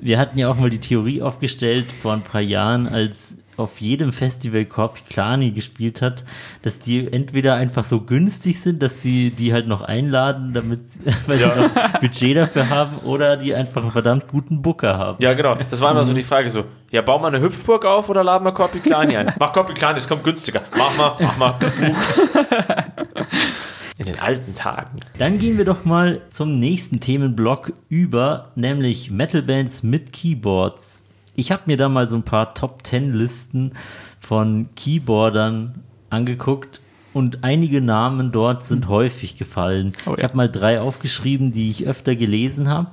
Wir 0.00 0.18
hatten 0.18 0.38
ja 0.38 0.50
auch 0.50 0.56
mal 0.56 0.68
die 0.70 0.80
Theorie 0.80 1.22
aufgestellt 1.22 1.86
vor 2.02 2.12
ein 2.12 2.20
paar 2.22 2.40
Jahren, 2.42 2.86
als 2.86 3.36
auf 3.58 3.80
jedem 3.80 4.12
Festival 4.12 4.64
Corpi 4.64 5.00
Klani 5.08 5.50
gespielt 5.50 6.00
hat, 6.02 6.24
dass 6.62 6.78
die 6.78 7.12
entweder 7.12 7.54
einfach 7.54 7.84
so 7.84 8.00
günstig 8.00 8.60
sind, 8.60 8.82
dass 8.82 9.02
sie 9.02 9.30
die 9.30 9.52
halt 9.52 9.66
noch 9.68 9.82
einladen, 9.82 10.52
damit 10.54 10.86
sie, 10.90 11.00
weil 11.26 11.40
Ja. 11.40 11.52
sie 11.54 11.60
noch 11.62 12.00
Budget 12.00 12.36
dafür 12.36 12.70
haben, 12.70 12.98
oder 13.04 13.36
die 13.36 13.54
einfach 13.54 13.82
einen 13.82 13.92
verdammt 13.92 14.28
guten 14.28 14.62
Booker 14.62 14.96
haben. 14.96 15.22
Ja, 15.22 15.34
genau. 15.34 15.54
Das 15.56 15.80
war 15.80 15.90
immer 15.90 16.04
so 16.04 16.12
die 16.12 16.22
Frage 16.22 16.50
so, 16.50 16.64
ja, 16.90 17.02
bauen 17.02 17.20
wir 17.22 17.28
eine 17.28 17.40
Hüpfburg 17.40 17.84
auf 17.84 18.08
oder 18.08 18.24
laden 18.24 18.44
wir 18.44 18.52
Corpi 18.52 18.78
Klani 18.80 19.16
ein? 19.16 19.32
Mach 19.38 19.52
Corpi 19.52 19.74
Klani, 19.74 19.98
es 19.98 20.08
kommt 20.08 20.24
günstiger. 20.24 20.62
Mach 20.76 20.96
mal, 20.96 21.12
mach 21.20 21.36
mal. 21.36 21.54
Gebucht. 21.58 22.20
In 23.98 24.06
den 24.06 24.20
alten 24.20 24.54
Tagen. 24.54 25.00
Dann 25.18 25.40
gehen 25.40 25.58
wir 25.58 25.64
doch 25.64 25.84
mal 25.84 26.20
zum 26.30 26.60
nächsten 26.60 27.00
Themenblock 27.00 27.72
über, 27.88 28.52
nämlich 28.54 29.10
Metal-Bands 29.10 29.82
mit 29.82 30.12
Keyboards. 30.12 31.02
Ich 31.38 31.52
habe 31.52 31.62
mir 31.66 31.76
da 31.76 31.88
mal 31.88 32.08
so 32.08 32.16
ein 32.16 32.24
paar 32.24 32.52
Top-10-Listen 32.52 33.74
von 34.18 34.70
Keyboardern 34.74 35.84
angeguckt 36.10 36.80
und 37.14 37.44
einige 37.44 37.80
Namen 37.80 38.32
dort 38.32 38.64
sind 38.64 38.88
häufig 38.88 39.36
gefallen. 39.36 39.92
Oh 40.06 40.10
ja. 40.10 40.16
Ich 40.16 40.24
habe 40.24 40.36
mal 40.36 40.50
drei 40.50 40.80
aufgeschrieben, 40.80 41.52
die 41.52 41.70
ich 41.70 41.86
öfter 41.86 42.16
gelesen 42.16 42.68
habe. 42.68 42.90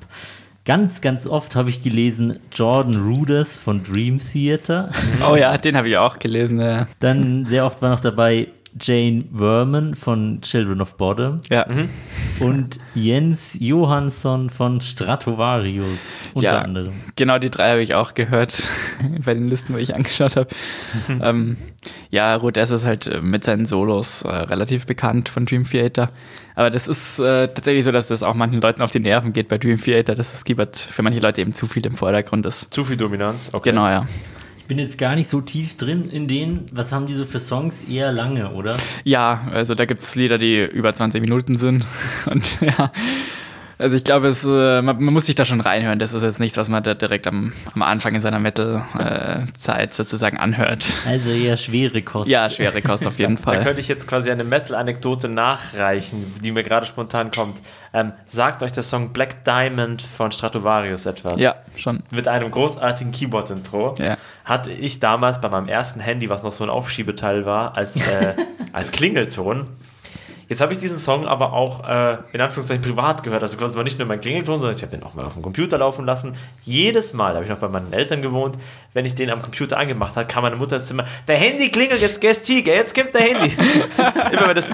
Ganz, 0.63 1.01
ganz 1.01 1.25
oft 1.25 1.55
habe 1.55 1.71
ich 1.71 1.81
gelesen 1.81 2.37
Jordan 2.53 3.03
Rudess 3.07 3.57
von 3.57 3.81
Dream 3.81 4.19
Theater. 4.19 4.91
Oh 5.27 5.35
ja, 5.35 5.57
den 5.57 5.75
habe 5.75 5.89
ich 5.89 5.97
auch 5.97 6.19
gelesen. 6.19 6.59
Ja. 6.59 6.85
Dann 6.99 7.47
sehr 7.47 7.65
oft 7.65 7.81
war 7.81 7.89
noch 7.89 7.99
dabei 7.99 8.49
Jane 8.79 9.23
Werman 9.31 9.95
von 9.95 10.41
Children 10.41 10.81
of 10.81 10.97
Bodom 10.97 11.39
ja. 11.49 11.65
und 12.41 12.77
Jens 12.93 13.55
Johansson 13.57 14.49
von 14.49 14.81
Stratovarius 14.81 15.87
unter 16.33 16.51
ja, 16.51 16.59
anderem. 16.59 16.93
Genau, 17.15 17.39
die 17.39 17.49
drei 17.49 17.71
habe 17.71 17.81
ich 17.81 17.93
auch 17.93 18.15
gehört 18.15 18.67
bei 19.25 19.33
den 19.33 19.47
Listen, 19.47 19.73
wo 19.73 19.77
ich 19.77 19.95
angeschaut 19.95 20.35
habe. 20.35 20.49
ähm, 21.21 21.55
ja, 22.09 22.35
Rhodes 22.35 22.71
ist 22.71 22.85
halt 22.85 23.07
äh, 23.07 23.21
mit 23.21 23.45
seinen 23.45 23.65
Solos 23.65 24.23
äh, 24.23 24.29
relativ 24.29 24.85
bekannt 24.85 25.29
von 25.29 25.45
Dream 25.45 25.63
Theater. 25.63 26.09
Aber 26.55 26.69
das 26.69 26.87
ist 26.87 27.19
äh, 27.19 27.47
tatsächlich 27.47 27.85
so, 27.85 27.91
dass 27.91 28.09
das 28.09 28.23
auch 28.23 28.33
manchen 28.33 28.59
Leuten 28.59 28.81
auf 28.81 28.91
die 28.91 28.99
Nerven 28.99 29.31
geht 29.31 29.47
bei 29.47 29.57
Dream 29.57 29.81
Theater, 29.81 30.15
dass 30.15 30.33
das 30.33 30.43
Keyboard 30.43 30.75
für 30.75 31.01
manche 31.01 31.19
Leute 31.19 31.41
eben 31.41 31.53
zu 31.53 31.65
viel 31.65 31.85
im 31.85 31.95
Vordergrund 31.95 32.45
ist. 32.45 32.73
Zu 32.73 32.83
viel 32.83 32.97
Dominanz. 32.97 33.49
Okay. 33.53 33.69
Genau, 33.69 33.87
ja. 33.87 34.05
Ich 34.65 34.67
bin 34.67 34.79
jetzt 34.79 34.97
gar 34.97 35.13
nicht 35.13 35.29
so 35.29 35.41
tief 35.41 35.77
drin 35.77 36.09
in 36.09 36.27
denen. 36.27 36.67
Was 36.71 36.91
haben 36.91 37.05
die 37.05 37.13
so 37.13 37.25
für 37.25 37.39
Songs? 37.39 37.83
Eher 37.87 38.11
lange, 38.11 38.49
oder? 38.49 38.75
Ja, 39.03 39.47
also 39.51 39.75
da 39.75 39.85
gibt 39.85 40.01
es 40.01 40.15
Lieder, 40.15 40.39
die 40.39 40.59
über 40.59 40.91
20 40.91 41.21
Minuten 41.21 41.55
sind. 41.55 41.85
Und 42.25 42.61
ja, 42.61 42.91
also 43.77 43.95
ich 43.95 44.03
glaube, 44.03 44.29
es, 44.29 44.43
äh, 44.43 44.81
man, 44.81 44.99
man, 45.03 45.13
muss 45.13 45.27
sich 45.27 45.35
da 45.35 45.45
schon 45.45 45.61
reinhören. 45.61 45.99
Das 45.99 46.13
ist 46.13 46.23
jetzt 46.23 46.39
nichts, 46.39 46.57
was 46.57 46.69
man 46.69 46.81
da 46.81 46.95
direkt 46.95 47.27
am, 47.27 47.53
am 47.75 47.83
Anfang 47.83 48.15
in 48.15 48.21
seiner 48.21 48.39
Metal-Zeit 48.39 49.93
sozusagen 49.93 50.37
anhört. 50.37 50.85
Also 51.05 51.29
eher 51.29 51.57
schwere 51.57 52.01
Kost. 52.01 52.27
Ja, 52.27 52.49
schwere 52.49 52.81
Kost 52.81 53.05
auf 53.05 53.19
jeden 53.19 53.37
Fall. 53.37 53.57
Da 53.57 53.63
könnte 53.63 53.81
ich 53.81 53.87
jetzt 53.87 54.07
quasi 54.07 54.31
eine 54.31 54.45
Metal-Anekdote 54.45 55.29
nachreichen, 55.29 56.33
die 56.43 56.49
mir 56.49 56.63
gerade 56.63 56.87
spontan 56.87 57.29
kommt. 57.29 57.57
Ähm, 57.95 58.11
sagt 58.25 58.61
euch 58.61 58.73
der 58.73 58.83
Song 58.83 59.13
Black 59.13 59.45
Diamond 59.45 60.01
von 60.01 60.29
Stratovarius 60.29 61.05
etwas? 61.05 61.39
Ja, 61.39 61.55
schon. 61.77 62.03
Mit 62.11 62.27
einem 62.27 62.51
großartigen 62.51 63.13
Keyboard-Intro. 63.13 63.95
Ja. 63.99 64.17
Hatte 64.43 64.69
ich 64.69 64.99
damals 64.99 65.39
bei 65.39 65.47
meinem 65.47 65.69
ersten 65.69 66.01
Handy, 66.01 66.29
was 66.29 66.43
noch 66.43 66.51
so 66.51 66.65
ein 66.65 66.69
Aufschiebeteil 66.69 67.45
war, 67.45 67.77
als, 67.77 67.95
äh, 67.95 68.35
als 68.73 68.91
Klingelton. 68.91 69.69
Jetzt 70.49 70.59
habe 70.61 70.73
ich 70.73 70.79
diesen 70.79 70.97
Song 70.97 71.25
aber 71.25 71.53
auch 71.53 71.87
äh, 71.87 72.17
in 72.33 72.41
Anführungszeichen 72.41 72.83
privat 72.83 73.23
gehört. 73.23 73.41
Also 73.41 73.57
das 73.57 73.75
war 73.75 73.83
nicht 73.83 73.97
nur 73.97 74.07
mein 74.07 74.19
Klingelton, 74.19 74.59
sondern 74.59 74.75
ich 74.75 74.83
habe 74.83 74.95
den 74.95 75.03
auch 75.03 75.13
mal 75.13 75.25
auf 75.25 75.33
dem 75.33 75.41
Computer 75.41 75.77
laufen 75.77 76.05
lassen. 76.05 76.35
Jedes 76.65 77.13
Mal, 77.13 77.29
da 77.29 77.35
habe 77.35 77.45
ich 77.45 77.49
noch 77.49 77.57
bei 77.57 77.69
meinen 77.69 77.93
Eltern 77.93 78.21
gewohnt, 78.21 78.57
wenn 78.93 79.05
ich 79.05 79.15
den 79.15 79.29
am 79.31 79.41
Computer 79.41 79.77
angemacht 79.77 80.17
habe, 80.17 80.27
kam 80.27 80.43
meine 80.43 80.57
Mutter 80.57 80.75
ins 80.75 80.85
Zimmer, 80.85 81.05
der 81.27 81.37
Handy 81.37 81.69
klingelt, 81.69 82.01
jetzt 82.01 82.21
gehst 82.21 82.45
Tiger, 82.45 82.75
jetzt 82.75 82.93
kommt 82.93 83.13
der 83.13 83.21
Handy. 83.21 83.55
Immer 84.31 84.49
wenn 84.49 84.55
das 84.55 84.69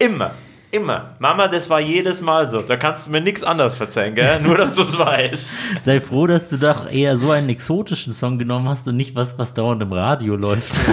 Immer. 0.00 0.32
Immer. 0.72 1.16
Mama, 1.18 1.48
das 1.48 1.68
war 1.68 1.80
jedes 1.80 2.20
Mal 2.20 2.48
so. 2.48 2.60
Da 2.60 2.76
kannst 2.76 3.06
du 3.06 3.10
mir 3.10 3.20
nichts 3.20 3.42
anderes 3.42 3.76
verzeihen, 3.76 4.14
gell? 4.14 4.40
Nur, 4.40 4.56
dass 4.56 4.74
du 4.74 4.82
es 4.82 4.96
weißt. 4.98 5.56
Sei 5.84 6.00
froh, 6.00 6.26
dass 6.26 6.48
du 6.48 6.56
doch 6.58 6.90
eher 6.90 7.18
so 7.18 7.30
einen 7.32 7.48
exotischen 7.48 8.12
Song 8.12 8.38
genommen 8.38 8.68
hast 8.68 8.86
und 8.88 8.96
nicht 8.96 9.14
was, 9.14 9.36
was 9.38 9.52
dauernd 9.52 9.82
im 9.82 9.92
Radio 9.92 10.36
läuft. 10.36 10.72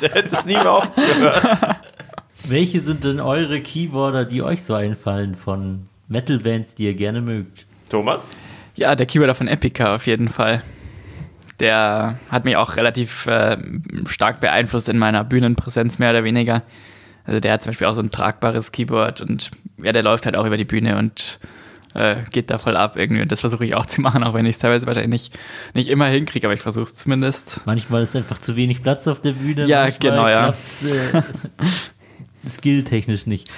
Der 0.00 0.10
hätte 0.10 0.34
es 0.36 0.44
nie 0.44 0.54
mehr 0.54 0.70
aufgehört. 0.72 1.42
Welche 2.44 2.80
sind 2.80 3.04
denn 3.04 3.20
eure 3.20 3.60
Keyboarder, 3.60 4.24
die 4.24 4.42
euch 4.42 4.64
so 4.64 4.74
einfallen 4.74 5.34
von 5.34 5.86
Metal-Bands, 6.08 6.74
die 6.74 6.84
ihr 6.86 6.94
gerne 6.94 7.20
mögt? 7.20 7.66
Thomas? 7.88 8.30
Ja, 8.74 8.94
der 8.96 9.06
Keyboarder 9.06 9.34
von 9.34 9.48
Epica 9.48 9.94
auf 9.94 10.06
jeden 10.06 10.28
Fall. 10.28 10.62
Der 11.60 12.18
hat 12.30 12.44
mich 12.44 12.56
auch 12.56 12.76
relativ 12.76 13.26
äh, 13.26 13.56
stark 14.06 14.40
beeinflusst 14.40 14.88
in 14.88 14.98
meiner 14.98 15.24
Bühnenpräsenz, 15.24 15.98
mehr 15.98 16.10
oder 16.10 16.24
weniger. 16.24 16.62
Also 17.24 17.40
der 17.40 17.52
hat 17.52 17.62
zum 17.62 17.70
Beispiel 17.70 17.86
auch 17.86 17.92
so 17.92 18.02
ein 18.02 18.10
tragbares 18.10 18.72
Keyboard 18.72 19.20
und 19.20 19.50
ja, 19.82 19.92
der 19.92 20.02
läuft 20.02 20.26
halt 20.26 20.36
auch 20.36 20.46
über 20.46 20.56
die 20.56 20.64
Bühne 20.64 20.98
und 20.98 21.38
äh, 21.94 22.16
geht 22.30 22.50
da 22.50 22.58
voll 22.58 22.76
ab 22.76 22.96
irgendwie. 22.96 23.22
Und 23.22 23.30
das 23.30 23.40
versuche 23.40 23.64
ich 23.64 23.74
auch 23.74 23.86
zu 23.92 24.00
machen, 24.00 24.24
auch 24.24 24.34
wenn 24.34 24.46
ich 24.46 24.56
es 24.56 24.58
teilweise 24.58 24.86
wahrscheinlich 24.86 25.10
nicht, 25.10 25.38
nicht 25.74 25.88
immer 25.88 26.06
hinkriege, 26.06 26.46
aber 26.46 26.54
ich 26.54 26.60
versuche 26.60 26.84
es 26.84 26.94
zumindest. 26.94 27.62
Manchmal 27.66 28.02
ist 28.02 28.16
einfach 28.16 28.38
zu 28.38 28.56
wenig 28.56 28.82
Platz 28.82 29.06
auf 29.06 29.20
der 29.20 29.32
Bühne. 29.32 29.66
Ja, 29.66 29.88
genau, 29.90 30.28
ja. 30.28 30.48
Äh, 30.48 31.22
skilltechnisch 32.48 33.26
nicht. 33.26 33.48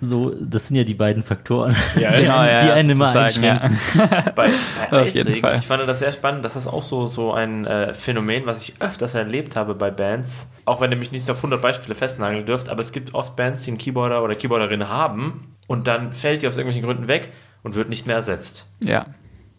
So, 0.00 0.34
das 0.38 0.68
sind 0.68 0.76
ja 0.76 0.84
die 0.84 0.94
beiden 0.94 1.22
Faktoren, 1.22 1.74
Ja, 1.98 2.12
die, 2.14 2.22
genau, 2.22 2.44
ja, 2.44 2.64
die 2.64 2.70
einen 2.72 2.90
immer 2.90 3.14
einschränken. 3.14 3.78
Bei, 4.34 4.50
bei 4.90 5.04
jeden 5.04 5.20
Eisregen, 5.20 5.40
Fall. 5.40 5.56
ich 5.58 5.66
fand 5.66 5.88
das 5.88 6.00
sehr 6.00 6.12
spannend. 6.12 6.44
Das 6.44 6.54
ist 6.54 6.66
auch 6.66 6.82
so, 6.82 7.06
so 7.06 7.32
ein 7.32 7.66
äh, 7.66 7.94
Phänomen, 7.94 8.44
was 8.44 8.62
ich 8.62 8.74
öfters 8.80 9.14
erlebt 9.14 9.56
habe 9.56 9.74
bei 9.74 9.90
Bands. 9.90 10.48
Auch 10.66 10.80
wenn 10.80 10.90
ihr 10.90 10.98
mich 10.98 11.12
nicht 11.12 11.30
auf 11.30 11.38
100 11.38 11.62
Beispiele 11.62 11.94
festnageln 11.94 12.44
dürft, 12.44 12.68
aber 12.68 12.80
es 12.80 12.92
gibt 12.92 13.14
oft 13.14 13.36
Bands, 13.36 13.62
die 13.62 13.70
einen 13.70 13.78
Keyboarder 13.78 14.22
oder 14.22 14.34
Keyboarderin 14.34 14.88
haben 14.88 15.54
und 15.66 15.86
dann 15.86 16.12
fällt 16.12 16.42
die 16.42 16.48
aus 16.48 16.56
irgendwelchen 16.56 16.86
Gründen 16.86 17.08
weg 17.08 17.32
und 17.62 17.74
wird 17.74 17.88
nicht 17.88 18.06
mehr 18.06 18.16
ersetzt. 18.16 18.66
Ja. 18.80 19.06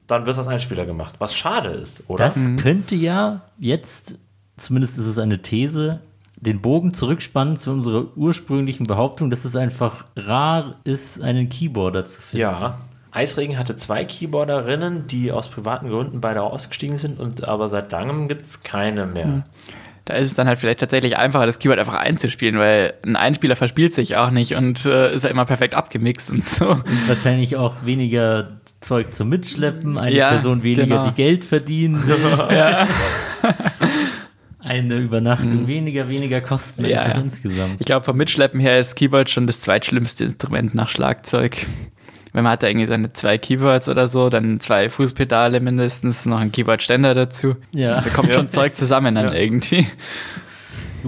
Dann 0.06 0.26
wird 0.26 0.38
das 0.38 0.47
Einspieler 0.47 0.86
gemacht, 0.86 1.15
was 1.19 1.34
schade 1.36 1.69
ist, 1.69 2.04
oder? 2.08 2.26
Das 2.26 2.38
könnte 2.58 2.95
ja 2.95 3.41
jetzt, 3.58 4.19
zumindest 4.56 4.97
ist 4.97 5.08
es 5.08 5.17
eine 5.17 5.41
These, 5.41 6.00
den 6.38 6.62
Bogen 6.62 6.93
zurückspannen 6.93 7.58
zu 7.58 7.71
unserer 7.71 8.06
ursprünglichen 8.15 8.86
Behauptung, 8.86 9.30
dass 9.30 9.43
es 9.43 9.56
einfach 9.56 10.06
rar 10.15 10.76
ist, 10.84 11.21
einen 11.21 11.50
Keyboarder 11.50 12.06
zu 12.06 12.21
finden. 12.21 12.41
ja. 12.41 12.78
Eisregen 13.10 13.58
hatte 13.58 13.76
zwei 13.78 14.06
Keyboarderinnen, 14.06 15.08
die 15.08 15.32
aus 15.32 15.50
privaten 15.50 15.89
Gründen 15.89 16.21
beide 16.21 16.43
ausgestiegen 16.43 16.97
sind, 16.97 17.19
und 17.19 17.47
aber 17.47 17.67
seit 17.67 17.91
langem 17.91 18.28
gibt 18.28 18.45
es 18.45 18.62
keine 18.62 19.08
mehr. 19.08 19.43
Da 20.06 20.13
ist 20.13 20.28
es 20.28 20.34
dann 20.36 20.47
halt 20.47 20.60
vielleicht 20.60 20.80
tatsächlich 20.82 21.17
einfacher, 21.17 21.47
das 21.47 21.58
Keyboard 21.58 21.80
einfach 21.80 21.95
einzuspielen, 21.95 22.60
weil 22.60 22.93
ein 23.04 23.15
Einspieler 23.15 23.56
verspielt 23.56 23.95
sich 23.95 24.17
auch 24.17 24.30
nicht 24.30 24.54
und 24.54 24.86
äh, 24.86 25.12
ist 25.15 25.23
ja 25.23 25.32
immer 25.32 25.45
perfekt 25.45 25.73
abgemixt 25.73 26.30
und 26.30 26.45
so. 26.45 26.69
Und 26.69 27.08
wahrscheinlich 27.08 27.56
auch 27.56 27.73
weniger 27.84 28.50
Zeug 28.82 29.12
zum 29.13 29.30
Mitschleppen, 29.30 29.97
eine 29.97 30.15
Ja, 30.15 30.30
Person 30.30 30.62
weniger, 30.62 30.84
genau. 30.86 31.08
die 31.10 31.15
Geld 31.15 31.43
verdient, 31.43 31.97
ja. 32.52 32.88
eine 34.67 34.97
Übernachtung 34.97 35.67
weniger, 35.67 36.08
weniger 36.10 36.41
Kosten 36.41 36.84
Ja, 36.86 37.08
ja. 37.08 37.15
insgesamt. 37.15 37.75
Ich 37.80 37.86
glaube, 37.86 38.03
vom 38.06 38.17
Mitschleppen 38.17 38.60
her 38.60 38.80
ist 38.80 38.95
Keyboard 38.95 39.30
schon 39.30 39.47
das 39.47 39.62
zweitschlimmste 39.62 40.25
Instrument 40.25 40.75
nach 40.75 40.89
Schlagzeug. 40.89 41.65
Wenn 42.34 42.43
man 42.43 42.51
hat 42.53 42.62
da 42.63 42.67
irgendwie 42.67 42.88
seine 42.88 43.13
zwei 43.13 43.38
Keyboards 43.38 43.89
oder 43.89 44.08
so, 44.08 44.30
dann 44.30 44.60
zwei 44.60 44.89
Fußpedale 44.89 45.60
mindestens, 45.60 46.25
noch 46.25 46.39
ein 46.39 46.51
Keyboard-Ständer 46.51 47.15
dazu. 47.15 47.56
Ja. 47.71 48.01
Da 48.01 48.10
kommt 48.12 48.34
schon 48.34 48.49
Zeug 48.49 48.75
zusammen 48.75 49.15
dann 49.15 49.27
Ja. 49.27 49.34
irgendwie. 49.34 49.88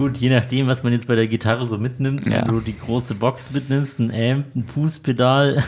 Gut, 0.00 0.16
je 0.16 0.30
nachdem, 0.30 0.66
was 0.66 0.82
man 0.82 0.92
jetzt 0.94 1.06
bei 1.06 1.14
der 1.14 1.26
Gitarre 1.26 1.66
so 1.66 1.76
mitnimmt, 1.76 2.26
Ja. 2.26 2.46
wenn 2.46 2.54
du 2.54 2.60
die 2.60 2.78
große 2.78 3.14
Box 3.14 3.50
mitnimmst, 3.52 3.98
ein 4.00 4.10
Amp, 4.10 4.46
ein 4.56 4.64
Fußpedal, 4.64 5.62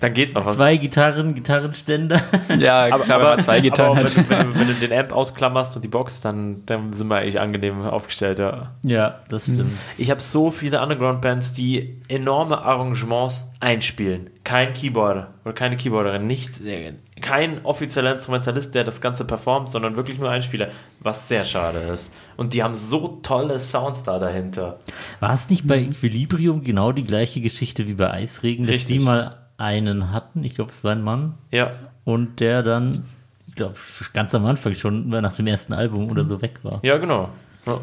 Dann 0.00 0.12
geht's 0.12 0.34
noch. 0.34 0.50
zwei 0.50 0.76
Gitarren, 0.76 1.34
Gitarrenständer. 1.34 2.20
Ja, 2.58 2.88
klar, 2.88 3.20
wenn 3.20 3.26
man 3.28 3.42
zwei 3.42 3.60
Gitarren 3.60 3.98
aber 3.98 4.06
hat. 4.08 4.16
wenn, 4.16 4.28
wenn, 4.28 4.52
du, 4.52 4.58
wenn 4.58 4.66
du 4.66 4.74
den 4.74 4.92
Amp 4.98 5.12
ausklammerst 5.12 5.76
und 5.76 5.82
die 5.82 5.88
Box, 5.88 6.20
dann, 6.20 6.62
dann 6.66 6.92
sind 6.92 7.06
wir 7.08 7.16
eigentlich 7.18 7.38
angenehm 7.38 7.80
aufgestellt. 7.82 8.38
Ja. 8.40 8.72
Ja, 8.82 9.20
das 9.28 9.44
stimmt. 9.44 9.70
Ich 9.98 10.10
habe 10.10 10.20
so 10.20 10.50
viele 10.50 10.82
Underground-Bands, 10.82 11.52
die 11.52 12.00
enorme 12.08 12.60
Arrangements 12.62 13.44
einspielen. 13.60 14.30
Kein 14.46 14.74
Keyboarder 14.74 15.34
oder 15.44 15.54
keine 15.54 15.76
Keyboarderin, 15.76 16.24
nicht, 16.28 16.60
kein 17.20 17.64
offizieller 17.64 18.12
Instrumentalist, 18.12 18.76
der 18.76 18.84
das 18.84 19.00
Ganze 19.00 19.24
performt, 19.24 19.70
sondern 19.70 19.96
wirklich 19.96 20.20
nur 20.20 20.30
Einspieler, 20.30 20.68
was 21.00 21.26
sehr 21.26 21.42
schade 21.42 21.80
ist. 21.80 22.14
Und 22.36 22.54
die 22.54 22.62
haben 22.62 22.76
so 22.76 23.18
tolle 23.24 23.58
Sounds 23.58 24.04
da 24.04 24.20
dahinter. 24.20 24.78
War 25.18 25.34
es 25.34 25.50
nicht 25.50 25.66
bei 25.66 25.80
Equilibrium 25.80 26.62
genau 26.62 26.92
die 26.92 27.02
gleiche 27.02 27.40
Geschichte 27.40 27.88
wie 27.88 27.94
bei 27.94 28.08
Eisregen, 28.08 28.66
dass 28.66 28.76
Richtig. 28.76 28.98
die 28.98 29.04
mal 29.04 29.36
einen 29.58 30.12
hatten, 30.12 30.44
ich 30.44 30.54
glaube, 30.54 30.70
es 30.70 30.84
war 30.84 30.92
ein 30.92 31.02
Mann, 31.02 31.34
Ja, 31.50 31.72
und 32.04 32.38
der 32.38 32.62
dann, 32.62 33.04
ich 33.48 33.56
glaube, 33.56 33.74
ganz 34.12 34.32
am 34.32 34.46
Anfang 34.46 34.74
schon 34.74 35.08
nach 35.08 35.34
dem 35.34 35.48
ersten 35.48 35.72
Album 35.72 36.08
oder 36.08 36.24
so 36.24 36.40
weg 36.40 36.60
war. 36.62 36.78
ja 36.84 36.98
genau. 36.98 37.30
Ja. 37.66 37.80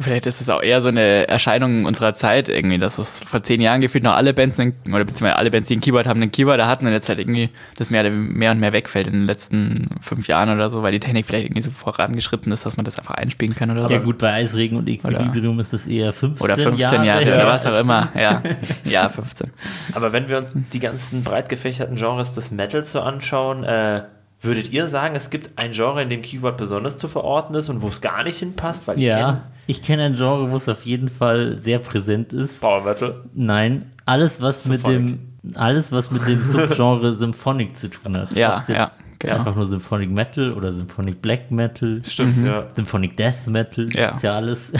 Vielleicht 0.00 0.26
ist 0.26 0.40
es 0.40 0.50
auch 0.50 0.60
eher 0.60 0.80
so 0.80 0.88
eine 0.88 1.28
Erscheinung 1.28 1.84
unserer 1.84 2.14
Zeit 2.14 2.48
irgendwie, 2.48 2.78
dass 2.78 2.98
es 2.98 3.22
vor 3.22 3.44
zehn 3.44 3.60
Jahren 3.60 3.80
gefühlt 3.80 4.02
noch 4.02 4.14
alle 4.14 4.34
Bands, 4.34 4.58
einen, 4.58 4.74
oder 4.88 5.04
beziehungsweise 5.04 5.36
alle 5.36 5.52
Bands, 5.52 5.68
die 5.68 5.76
ein 5.76 5.80
Keyboard 5.80 6.08
haben, 6.08 6.20
einen 6.20 6.32
Keyboarder 6.32 6.66
hatten 6.66 6.86
und 6.86 6.92
jetzt 6.92 7.08
halt 7.08 7.20
irgendwie 7.20 7.50
das 7.76 7.90
mehr, 7.90 8.10
mehr 8.10 8.50
und 8.50 8.58
mehr 8.58 8.72
wegfällt 8.72 9.06
in 9.06 9.12
den 9.12 9.24
letzten 9.24 9.90
fünf 10.00 10.26
Jahren 10.26 10.50
oder 10.50 10.68
so, 10.68 10.82
weil 10.82 10.92
die 10.92 10.98
Technik 10.98 11.26
vielleicht 11.26 11.44
irgendwie 11.44 11.62
so 11.62 11.70
vorangeschritten 11.70 12.50
ist, 12.50 12.66
dass 12.66 12.76
man 12.76 12.84
das 12.84 12.98
einfach 12.98 13.14
einspielen 13.14 13.54
kann 13.54 13.70
oder 13.70 13.86
so. 13.86 13.94
Ja 13.94 14.00
gut, 14.00 14.18
bei 14.18 14.32
Eisregen 14.32 14.76
und 14.78 14.88
Equilibrium 14.88 15.60
ist 15.60 15.72
das 15.72 15.86
eher 15.86 16.12
15 16.12 16.44
Oder 16.44 16.56
15 16.56 16.76
Jahre, 16.78 17.06
Jahre, 17.06 17.22
oder 17.22 17.46
was 17.46 17.66
auch 17.66 17.78
immer. 17.78 18.08
Ja, 18.24 18.42
ja 18.84 19.08
15. 19.08 19.50
Aber 19.92 20.12
wenn 20.12 20.28
wir 20.28 20.38
uns 20.38 20.50
die 20.72 20.78
ganzen 20.78 21.24
breit 21.24 21.48
gefächerten 21.48 21.96
Genres 21.96 22.32
des 22.32 22.50
Metals 22.50 22.92
so 22.92 23.00
anschauen, 23.00 23.64
äh, 23.64 24.02
Würdet 24.44 24.72
ihr 24.72 24.86
sagen, 24.88 25.14
es 25.16 25.30
gibt 25.30 25.58
ein 25.58 25.72
Genre, 25.72 26.02
in 26.02 26.08
dem 26.10 26.22
Keyboard 26.22 26.56
besonders 26.56 26.98
zu 26.98 27.08
verorten 27.08 27.54
ist 27.54 27.68
und 27.68 27.82
wo 27.82 27.88
es 27.88 28.00
gar 28.00 28.22
nicht 28.24 28.38
hinpasst? 28.38 28.86
Weil 28.86 28.98
ich 28.98 29.04
Ja, 29.04 29.16
kenne 29.18 29.42
ich 29.66 29.82
kenne 29.82 30.02
ein 30.04 30.14
Genre, 30.16 30.50
wo 30.50 30.56
es 30.56 30.68
auf 30.68 30.84
jeden 30.84 31.08
Fall 31.08 31.56
sehr 31.58 31.78
präsent 31.78 32.32
ist. 32.32 32.60
Power 32.60 32.82
Metal. 32.84 33.22
Nein, 33.34 33.86
alles 34.04 34.40
was 34.42 34.66
mit 34.66 34.86
dem 34.86 35.30
alles 35.54 35.92
was 35.92 36.10
mit 36.10 36.26
dem 36.26 36.42
Subgenre 36.42 37.12
Symphonic 37.14 37.76
zu 37.76 37.88
tun 37.88 38.16
hat. 38.16 38.34
Ja, 38.34 38.64
ja, 38.66 38.90
genau. 39.18 39.34
Einfach 39.34 39.54
nur 39.54 39.66
Symphonic 39.66 40.10
Metal 40.10 40.52
oder 40.52 40.72
Symphonic 40.72 41.20
Black 41.20 41.50
Metal, 41.50 42.00
Stimmt, 42.06 42.46
ja. 42.46 42.66
Symphonic 42.74 43.16
Death 43.18 43.46
Metal, 43.46 43.86
Ja. 43.94 44.10
ist 44.10 44.22
ja 44.22 44.34
alles. 44.36 44.72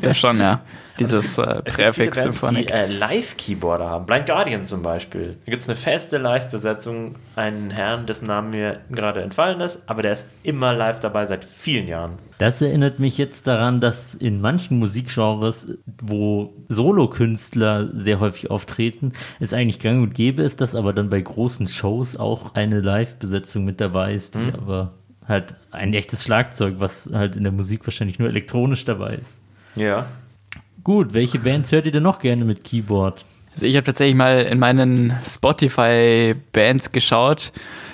Das 0.00 0.16
schon, 0.18 0.38
ja. 0.38 0.60
Dieses 0.98 1.38
äh, 1.38 1.54
Präfix 1.62 1.96
Bands, 1.96 2.16
die 2.16 2.20
Symphonic. 2.20 2.70
äh, 2.72 2.86
Live-Keyboarder 2.86 3.88
haben. 3.88 4.06
Blind 4.06 4.26
Guardian 4.26 4.64
zum 4.64 4.82
Beispiel. 4.82 5.36
Da 5.44 5.50
gibt 5.50 5.62
es 5.62 5.68
eine 5.68 5.76
feste 5.76 6.18
Live-Besetzung. 6.18 7.16
Einen 7.34 7.70
Herrn, 7.70 8.06
dessen 8.06 8.26
Name 8.26 8.50
mir 8.50 8.80
gerade 8.90 9.22
entfallen 9.22 9.60
ist, 9.60 9.88
aber 9.88 10.02
der 10.02 10.12
ist 10.12 10.28
immer 10.42 10.74
live 10.74 11.00
dabei 11.00 11.24
seit 11.24 11.44
vielen 11.44 11.88
Jahren. 11.88 12.18
Das 12.38 12.60
erinnert 12.60 12.98
mich 12.98 13.18
jetzt 13.18 13.46
daran, 13.46 13.80
dass 13.80 14.14
in 14.14 14.40
manchen 14.40 14.78
Musikgenres, 14.78 15.78
wo 16.02 16.52
Solokünstler 16.68 17.88
sehr 17.94 18.20
häufig 18.20 18.50
auftreten, 18.50 19.12
es 19.40 19.54
eigentlich 19.54 19.78
gang 19.80 20.02
und 20.02 20.14
gäbe 20.14 20.42
ist, 20.42 20.60
dass 20.60 20.74
aber 20.74 20.92
dann 20.92 21.08
bei 21.08 21.20
großen 21.20 21.68
Shows 21.68 22.16
auch 22.16 22.54
eine 22.54 22.78
Live-Besetzung 22.78 23.64
mit 23.64 23.80
dabei 23.80 24.12
ist, 24.14 24.34
die 24.34 24.52
aber 24.52 24.92
halt 25.26 25.54
ein 25.70 25.94
echtes 25.94 26.24
Schlagzeug, 26.24 26.74
was 26.78 27.08
halt 27.12 27.36
in 27.36 27.44
der 27.44 27.52
Musik 27.52 27.86
wahrscheinlich 27.86 28.18
nur 28.18 28.28
elektronisch 28.28 28.84
dabei 28.84 29.14
ist. 29.14 29.38
Ja. 29.76 30.06
Gut, 30.84 31.14
welche 31.14 31.38
Bands 31.38 31.70
hört 31.70 31.86
ihr 31.86 31.92
denn 31.92 32.02
noch 32.02 32.18
gerne 32.18 32.44
mit 32.44 32.64
Keyboard? 32.64 33.24
Also 33.54 33.66
ich 33.66 33.76
habe 33.76 33.84
tatsächlich 33.84 34.16
mal 34.16 34.40
in 34.40 34.58
meinen 34.58 35.16
Spotify-Bands 35.24 36.90
geschaut 36.90 37.52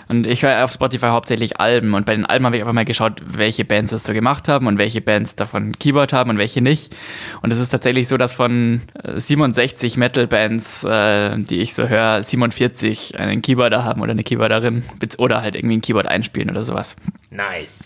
und 0.09 0.26
ich 0.26 0.43
höre 0.43 0.64
auf 0.64 0.72
Spotify 0.72 1.09
hauptsächlich 1.09 1.61
Alben 1.61 1.93
und 1.93 2.07
bei 2.07 2.14
den 2.14 2.24
Alben 2.24 2.47
habe 2.47 2.57
ich 2.57 2.62
einfach 2.62 2.72
mal 2.72 2.86
geschaut, 2.86 3.20
welche 3.26 3.66
Bands 3.66 3.91
das 3.91 4.05
so 4.05 4.14
gemacht 4.14 4.49
haben 4.49 4.66
und 4.66 4.78
welche 4.78 5.03
Bands 5.03 5.36
davon 5.36 5.72
Keyboard 5.78 6.14
haben 6.14 6.30
und 6.30 6.39
welche 6.39 6.62
nicht. 6.62 6.95
Und 7.43 7.53
es 7.53 7.59
ist 7.59 7.68
tatsächlich 7.68 8.09
so, 8.09 8.16
dass 8.16 8.32
von 8.32 8.80
äh, 9.03 9.18
67 9.18 9.99
Metal-Bands, 9.99 10.84
äh, 10.84 11.39
die 11.41 11.59
ich 11.59 11.74
so 11.74 11.89
höre, 11.89 12.22
47 12.22 13.18
einen 13.18 13.43
Keyboarder 13.43 13.84
haben 13.84 14.01
oder 14.01 14.12
eine 14.12 14.22
Keyboarderin 14.22 14.84
oder 15.18 15.43
halt 15.43 15.57
irgendwie 15.57 15.76
ein 15.76 15.82
Keyboard 15.82 16.07
einspielen 16.07 16.49
oder 16.49 16.64
sowas. 16.64 16.97
Nice. 17.30 17.80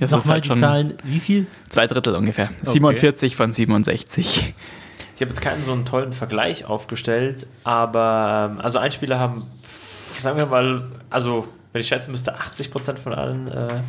Das 0.00 0.10
Nochmal 0.10 0.34
halt 0.34 0.44
die 0.46 0.54
Zahlen, 0.54 0.94
wie 1.04 1.20
viel? 1.20 1.46
zwei 1.68 1.86
Drittel 1.86 2.14
ungefähr. 2.16 2.48
47 2.62 3.36
von 3.36 3.52
67. 3.52 4.54
Ich 5.16 5.22
habe 5.22 5.30
jetzt 5.30 5.42
keinen 5.42 5.62
so 5.66 5.72
einen 5.72 5.84
tollen 5.84 6.14
Vergleich 6.14 6.64
aufgestellt, 6.64 7.46
aber 7.62 8.52
ähm, 8.52 8.60
also 8.60 8.78
Einspieler 8.78 9.18
haben, 9.18 9.46
sagen 10.14 10.38
wir 10.38 10.46
mal, 10.46 10.84
also 11.10 11.46
wenn 11.72 11.82
ich 11.82 11.88
schätzen 11.88 12.12
müsste, 12.12 12.40
80% 12.40 12.96
von 12.96 13.12
allen 13.12 13.48
äh, 13.48 13.80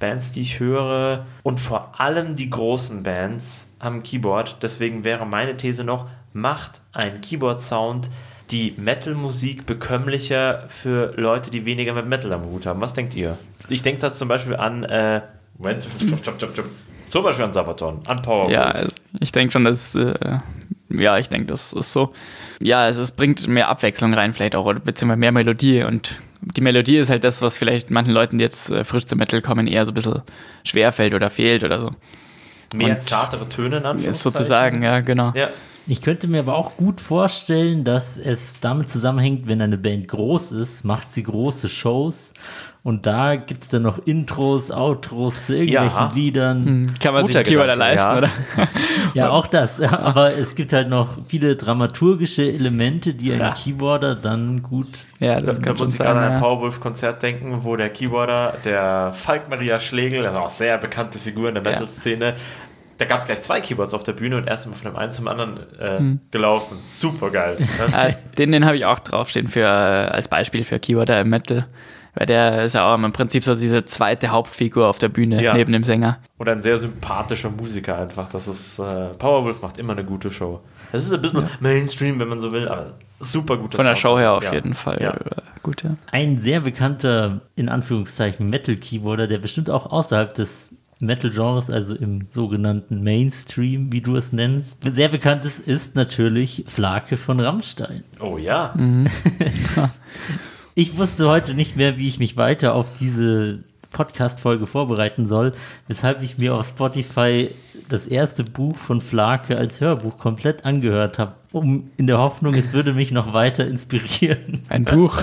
Bands, 0.00 0.32
die 0.32 0.40
ich 0.40 0.58
höre 0.58 1.26
und 1.42 1.60
vor 1.60 2.00
allem 2.00 2.36
die 2.36 2.48
großen 2.48 3.02
Bands 3.02 3.68
haben 3.80 4.02
Keyboard. 4.02 4.56
Deswegen 4.62 5.04
wäre 5.04 5.26
meine 5.26 5.56
These 5.58 5.84
noch, 5.84 6.06
macht 6.32 6.80
ein 6.92 7.20
Keyboard-Sound 7.20 8.08
die 8.50 8.74
Metal-Musik 8.78 9.66
bekömmlicher 9.66 10.64
für 10.68 11.12
Leute, 11.16 11.50
die 11.50 11.66
weniger 11.66 11.92
mit 11.92 12.06
Metal 12.06 12.32
am 12.32 12.46
Hut 12.46 12.64
haben. 12.64 12.80
Was 12.80 12.94
denkt 12.94 13.14
ihr? 13.14 13.36
Ich 13.68 13.82
denke 13.82 14.00
das 14.00 14.16
zum 14.16 14.28
Beispiel 14.28 14.56
an, 14.56 14.84
äh, 14.84 15.20
Moment, 15.58 15.82
stopp, 15.84 16.18
stopp, 16.22 16.36
stopp, 16.36 16.52
stopp. 16.52 16.66
zum 17.10 17.22
Beispiel 17.24 17.44
an 17.44 17.52
Sabaton, 17.52 18.00
an 18.06 18.22
Power. 18.22 18.50
Ja, 18.50 18.64
also 18.70 18.90
ich 19.20 19.32
denke 19.32 19.52
schon, 19.52 19.64
dass, 19.64 19.94
äh, 19.94 20.38
ja, 20.90 21.18
ich 21.18 21.28
denke, 21.28 21.48
das 21.48 21.72
ist 21.72 21.92
so. 21.92 22.12
Ja, 22.62 22.88
es, 22.88 22.96
es 22.96 23.10
bringt 23.12 23.46
mehr 23.48 23.68
Abwechslung 23.68 24.14
rein, 24.14 24.32
vielleicht 24.34 24.54
auch, 24.56 24.64
oder 24.66 24.80
beziehungsweise 24.80 25.18
mehr 25.18 25.32
Melodie. 25.32 25.82
Und 25.82 26.20
die 26.40 26.60
Melodie 26.60 26.98
ist 26.98 27.10
halt 27.10 27.24
das, 27.24 27.42
was 27.42 27.58
vielleicht 27.58 27.90
manchen 27.90 28.12
Leuten, 28.14 28.38
die 28.38 28.44
jetzt 28.44 28.70
äh, 28.70 28.84
frisch 28.84 29.06
zum 29.06 29.18
Metal 29.18 29.40
kommen, 29.42 29.66
eher 29.66 29.84
so 29.84 29.90
ein 29.90 29.94
bisschen 29.94 30.22
schwerfällt 30.64 31.12
oder 31.14 31.28
fehlt 31.30 31.64
oder 31.64 31.80
so. 31.80 31.90
mehr 32.74 32.94
und- 32.94 33.02
zartere 33.02 33.48
Töne 33.48 33.78
in 33.78 34.04
Ist 34.04 34.22
sozusagen, 34.22 34.82
ja, 34.82 35.00
genau. 35.00 35.32
Ja, 35.34 35.48
Ich 35.90 36.02
könnte 36.02 36.28
mir 36.28 36.40
aber 36.40 36.54
auch 36.54 36.76
gut 36.76 37.00
vorstellen, 37.00 37.82
dass 37.82 38.18
es 38.18 38.60
damit 38.60 38.90
zusammenhängt, 38.90 39.46
wenn 39.46 39.60
eine 39.62 39.78
Band 39.78 40.06
groß 40.06 40.52
ist, 40.52 40.84
macht 40.84 41.10
sie 41.10 41.22
große 41.22 41.68
Shows 41.70 42.34
und 42.84 43.06
da 43.06 43.36
gibt 43.36 43.64
es 43.64 43.68
dann 43.68 43.82
noch 43.82 43.98
Intros, 44.06 44.70
Outros 44.70 45.46
zu 45.46 45.56
irgendwelchen 45.56 45.98
Ja. 45.98 46.12
Liedern. 46.14 46.86
Kann 47.00 47.12
man 47.12 47.22
Guter 47.22 47.40
sich 47.40 47.48
Keyboarder 47.48 47.74
Gedanke, 47.74 47.94
leisten, 47.94 48.10
ja. 48.12 48.18
oder? 48.18 48.30
Ja, 49.14 49.30
auch 49.30 49.46
das. 49.46 49.78
Ja, 49.78 49.98
aber 49.98 50.34
es 50.38 50.54
gibt 50.54 50.72
halt 50.72 50.88
noch 50.88 51.18
viele 51.26 51.56
dramaturgische 51.56 52.44
Elemente, 52.50 53.14
die 53.14 53.32
ein 53.32 53.40
Ja. 53.40 53.50
Keyboarder 53.52 54.14
dann 54.14 54.62
gut. 54.62 55.06
Ja, 55.18 55.34
Da, 55.34 55.40
das 55.42 55.56
da 55.58 55.62
kann 55.66 55.72
muss 55.72 55.80
schon 55.80 55.88
ich 55.90 55.98
gerade 55.98 56.18
an 56.20 56.32
ein. 56.34 56.40
Powerwolf-Konzert 56.40 57.22
denken, 57.22 57.58
wo 57.62 57.76
der 57.76 57.90
Keyboarder, 57.90 58.54
der 58.64 59.12
Falk 59.12 59.48
Maria 59.50 59.78
Schlegel, 59.80 60.24
also 60.24 60.38
auch 60.38 60.48
sehr 60.48 60.78
bekannte 60.78 61.18
Figur 61.18 61.48
in 61.48 61.56
der 61.56 61.64
Ja. 61.64 61.70
Metal-Szene, 61.72 62.34
da 62.96 63.04
gab 63.04 63.18
es 63.18 63.26
gleich 63.26 63.42
zwei 63.42 63.60
Keyboards 63.60 63.94
auf 63.94 64.02
der 64.02 64.12
Bühne 64.12 64.36
und 64.38 64.48
erst 64.48 64.66
mal 64.66 64.74
von 64.74 64.90
dem 64.90 64.96
einen 64.96 65.12
zum 65.12 65.28
anderen 65.28 65.58
äh, 65.78 65.98
Hm. 65.98 66.20
gelaufen. 66.32 66.78
Super 66.88 67.30
geil. 67.30 67.56
Den 68.38 68.50
den 68.52 68.64
habe 68.66 68.76
ich 68.76 68.86
auch 68.86 68.98
draufstehen 68.98 69.46
für, 69.48 69.60
äh, 69.60 69.64
als 69.66 70.28
Beispiel 70.28 70.64
für 70.64 70.78
Keyboarder 70.80 71.20
im 71.20 71.28
Metal. 71.28 71.66
Weil 72.14 72.26
der 72.26 72.64
ist 72.64 72.74
ja 72.74 72.90
auch 72.90 72.94
im 72.98 73.12
Prinzip 73.12 73.44
so 73.44 73.54
diese 73.54 73.84
zweite 73.84 74.28
Hauptfigur 74.28 74.86
auf 74.88 74.98
der 74.98 75.08
Bühne 75.08 75.42
Ja. 75.42 75.54
neben 75.54 75.72
dem 75.72 75.84
Sänger. 75.84 76.18
Und 76.38 76.48
ein 76.48 76.62
sehr 76.62 76.78
sympathischer 76.78 77.50
Musiker 77.50 77.98
einfach. 77.98 78.28
Das 78.28 78.48
ist, 78.48 78.78
äh, 78.78 79.08
Powerwolf 79.18 79.62
macht 79.62 79.78
immer 79.78 79.92
eine 79.92 80.04
gute 80.04 80.30
Show. 80.30 80.60
Es 80.92 81.04
ist 81.04 81.12
ein 81.12 81.20
bisschen 81.20 81.44
Mainstream, 81.60 82.18
wenn 82.18 82.28
man 82.28 82.40
so 82.40 82.50
will, 82.52 82.68
aber 82.68 82.94
super 83.20 83.56
gut. 83.56 83.74
Von 83.74 83.84
der 83.84 83.96
Show 83.96 84.18
her 84.18 84.32
auf 84.32 84.44
ja. 84.44 84.54
jeden 84.54 84.74
Fall. 84.74 84.98
Ja. 85.00 85.10
äh, 85.12 85.42
Gut, 85.62 85.82
ja. 85.82 85.96
Ein 86.12 86.38
sehr 86.38 86.60
bekannter, 86.60 87.40
in 87.56 87.68
Anführungszeichen, 87.68 88.48
Metal-Keyboarder, 88.48 89.26
der 89.26 89.38
bestimmt 89.38 89.68
auch 89.68 89.86
außerhalb 89.92 90.32
des 90.32 90.74
Metal-Genres, 91.00 91.70
also 91.70 91.94
im 91.94 92.26
sogenannten 92.30 93.02
Mainstream, 93.02 93.92
wie 93.92 94.00
du 94.00 94.16
es 94.16 94.32
nennst, 94.32 94.82
sehr 94.84 95.08
bekannt 95.08 95.44
ist, 95.44 95.58
ist 95.60 95.94
natürlich 95.94 96.64
Flake 96.68 97.16
von 97.16 97.38
Rammstein. 97.40 98.02
Oh 98.20 98.38
ja. 98.38 98.74
Ich 100.78 100.96
wusste 100.96 101.28
heute 101.28 101.54
nicht 101.54 101.74
mehr, 101.74 101.98
wie 101.98 102.06
ich 102.06 102.20
mich 102.20 102.36
weiter 102.36 102.72
auf 102.72 102.86
diese 103.00 103.64
Podcast-Folge 103.90 104.68
vorbereiten 104.68 105.26
soll, 105.26 105.52
weshalb 105.88 106.22
ich 106.22 106.38
mir 106.38 106.54
auf 106.54 106.68
Spotify 106.68 107.50
das 107.88 108.06
erste 108.06 108.44
Buch 108.44 108.76
von 108.78 109.00
Flake 109.00 109.58
als 109.58 109.80
Hörbuch 109.80 110.18
komplett 110.18 110.64
angehört 110.64 111.18
habe, 111.18 111.32
um 111.50 111.90
in 111.96 112.06
der 112.06 112.18
Hoffnung, 112.18 112.54
es 112.54 112.72
würde 112.74 112.92
mich 112.92 113.10
noch 113.10 113.32
weiter 113.32 113.66
inspirieren. 113.66 114.60
Ein 114.68 114.84
Buch. 114.84 115.20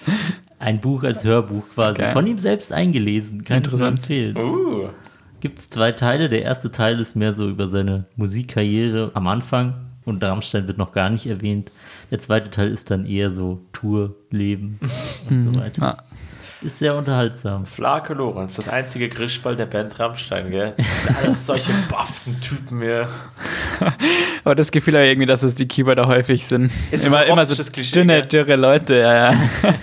Ein 0.58 0.80
Buch 0.80 1.04
als 1.04 1.22
Hörbuch 1.24 1.62
quasi, 1.72 2.02
Okay. 2.02 2.12
von 2.12 2.26
ihm 2.26 2.40
selbst 2.40 2.72
eingelesen, 2.72 3.44
kann 3.44 3.58
ich 3.58 3.66
Interessant. 3.66 4.00
empfehlen. 4.00 4.36
Uh. 4.36 4.88
Gibt 5.38 5.60
es 5.60 5.70
zwei 5.70 5.92
Teile. 5.92 6.28
Der 6.28 6.42
erste 6.42 6.72
Teil 6.72 6.98
ist 6.98 7.14
mehr 7.14 7.34
so 7.34 7.48
über 7.48 7.68
seine 7.68 8.06
Musikkarriere 8.16 9.12
am 9.14 9.28
Anfang 9.28 9.74
und 10.04 10.24
Rammstein 10.24 10.66
wird 10.66 10.78
noch 10.78 10.90
gar 10.90 11.08
nicht 11.08 11.26
erwähnt. 11.26 11.70
Der 12.10 12.18
zweite 12.18 12.50
Teil 12.50 12.70
ist 12.70 12.90
dann 12.90 13.06
eher 13.06 13.32
so 13.32 13.60
Tour, 13.72 14.14
Leben 14.30 14.78
und 15.28 15.42
so 15.42 15.60
weiter. 15.60 16.04
Ja. 16.60 16.66
Ist 16.66 16.78
sehr 16.78 16.96
unterhaltsam. 16.96 17.66
Flake 17.66 18.14
Lorenz, 18.14 18.56
das 18.56 18.68
einzige 18.68 19.08
Grischball 19.08 19.56
der 19.56 19.66
Band 19.66 19.98
Rammstein, 20.00 20.50
gell? 20.50 20.74
Alles 21.22 21.46
solche 21.46 21.72
bufften 21.88 22.40
Typen 22.40 22.80
hier. 22.80 23.08
Aber 24.44 24.54
das 24.54 24.70
Gefühl 24.70 24.94
habe 24.94 25.04
ich 25.04 25.12
irgendwie, 25.12 25.26
dass 25.26 25.42
es 25.42 25.54
die 25.54 25.68
Keyboarder 25.68 26.08
häufig 26.08 26.46
sind. 26.46 26.70
Ist 26.90 27.06
immer, 27.06 27.24
so 27.24 27.32
immer 27.32 27.46
so 27.46 27.72
Klischee, 27.72 28.00
dünne, 28.00 28.20
gell? 28.20 28.26
dürre 28.26 28.56
Leute, 28.56 28.94
ja, 28.94 29.32
ja. 29.32 29.38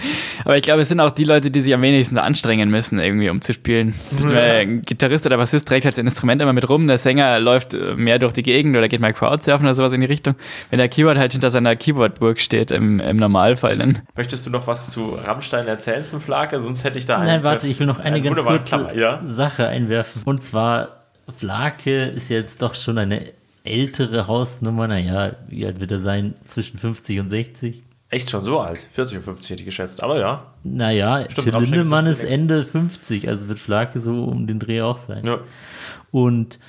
Aber 0.43 0.57
ich 0.57 0.63
glaube, 0.63 0.81
es 0.81 0.89
sind 0.89 0.99
auch 0.99 1.11
die 1.11 1.23
Leute, 1.23 1.49
die 1.49 1.61
sich 1.61 1.73
am 1.73 1.81
wenigsten 1.81 2.17
anstrengen 2.17 2.69
müssen, 2.69 2.99
irgendwie, 2.99 3.29
um 3.29 3.41
zu 3.41 3.53
spielen. 3.53 3.95
Beziehungsweise 4.11 4.41
Ein 4.41 4.81
Gitarrist 4.81 5.25
oder 5.25 5.37
Bassist 5.37 5.67
trägt 5.67 5.85
halt 5.85 5.95
sein 5.95 6.05
Instrument 6.05 6.41
immer 6.41 6.53
mit 6.53 6.67
rum, 6.69 6.87
der 6.87 6.97
Sänger 6.97 7.39
läuft 7.39 7.73
äh, 7.73 7.95
mehr 7.95 8.19
durch 8.19 8.33
die 8.33 8.43
Gegend 8.43 8.75
oder 8.75 8.87
geht 8.87 8.99
mal 8.99 9.13
Crowdsurfen 9.13 9.65
oder 9.65 9.75
sowas 9.75 9.93
in 9.93 10.01
die 10.01 10.07
Richtung. 10.07 10.35
Wenn 10.69 10.79
der 10.79 10.89
Keyboard 10.89 11.17
halt 11.17 11.31
hinter 11.31 11.49
seiner 11.49 11.75
Keyboardburg 11.75 12.39
steht, 12.39 12.71
im, 12.71 12.99
im 12.99 13.17
Normalfall, 13.17 13.77
dann 13.77 13.99
Möchtest 14.15 14.45
du 14.45 14.49
noch 14.49 14.67
was 14.67 14.91
zu 14.91 15.17
Rammstein 15.25 15.67
erzählen 15.67 16.05
zum 16.05 16.21
Flake? 16.21 16.59
Sonst 16.65 16.83
hätte 16.83 16.97
ich 16.99 17.05
da 17.05 17.17
einen. 17.17 17.27
Nein, 17.27 17.43
warte, 17.43 17.67
ich 17.67 17.79
will 17.79 17.87
noch 17.87 17.99
eine 17.99 18.15
einen 18.15 18.23
ganz 18.23 18.41
kurze 18.41 18.63
Klammer, 18.63 18.93
ja? 18.93 19.21
Sache 19.25 19.67
einwerfen. 19.67 20.23
Und 20.25 20.43
zwar, 20.43 21.05
Flake 21.37 22.05
ist 22.05 22.29
jetzt 22.29 22.61
doch 22.61 22.75
schon 22.75 22.97
eine 22.97 23.31
ältere 23.63 24.27
Hausnummer. 24.27 24.87
Naja, 24.87 25.33
wie 25.47 25.65
alt 25.65 25.79
wird 25.79 25.91
er 25.91 25.99
sein? 25.99 26.33
Zwischen 26.45 26.79
50 26.79 27.19
und 27.19 27.29
60? 27.29 27.83
Echt 28.09 28.29
schon 28.29 28.43
so 28.45 28.59
alt. 28.59 28.87
40 28.91 29.17
und 29.17 29.23
50 29.23 29.49
hätte 29.51 29.61
ich 29.61 29.65
geschätzt. 29.65 30.01
Aber 30.01 30.19
ja. 30.19 30.43
Naja, 30.63 31.25
Stimmt, 31.29 31.59
Lindemann 31.59 32.07
ist 32.07 32.23
Ende 32.23 32.63
50, 32.63 33.27
also 33.27 33.47
wird 33.47 33.59
Flake 33.59 33.99
so 33.99 34.23
um 34.25 34.47
den 34.47 34.59
Dreh 34.59 34.81
auch 34.81 34.97
sein. 34.97 35.25
ja. 35.25 35.39
Und 36.11 36.59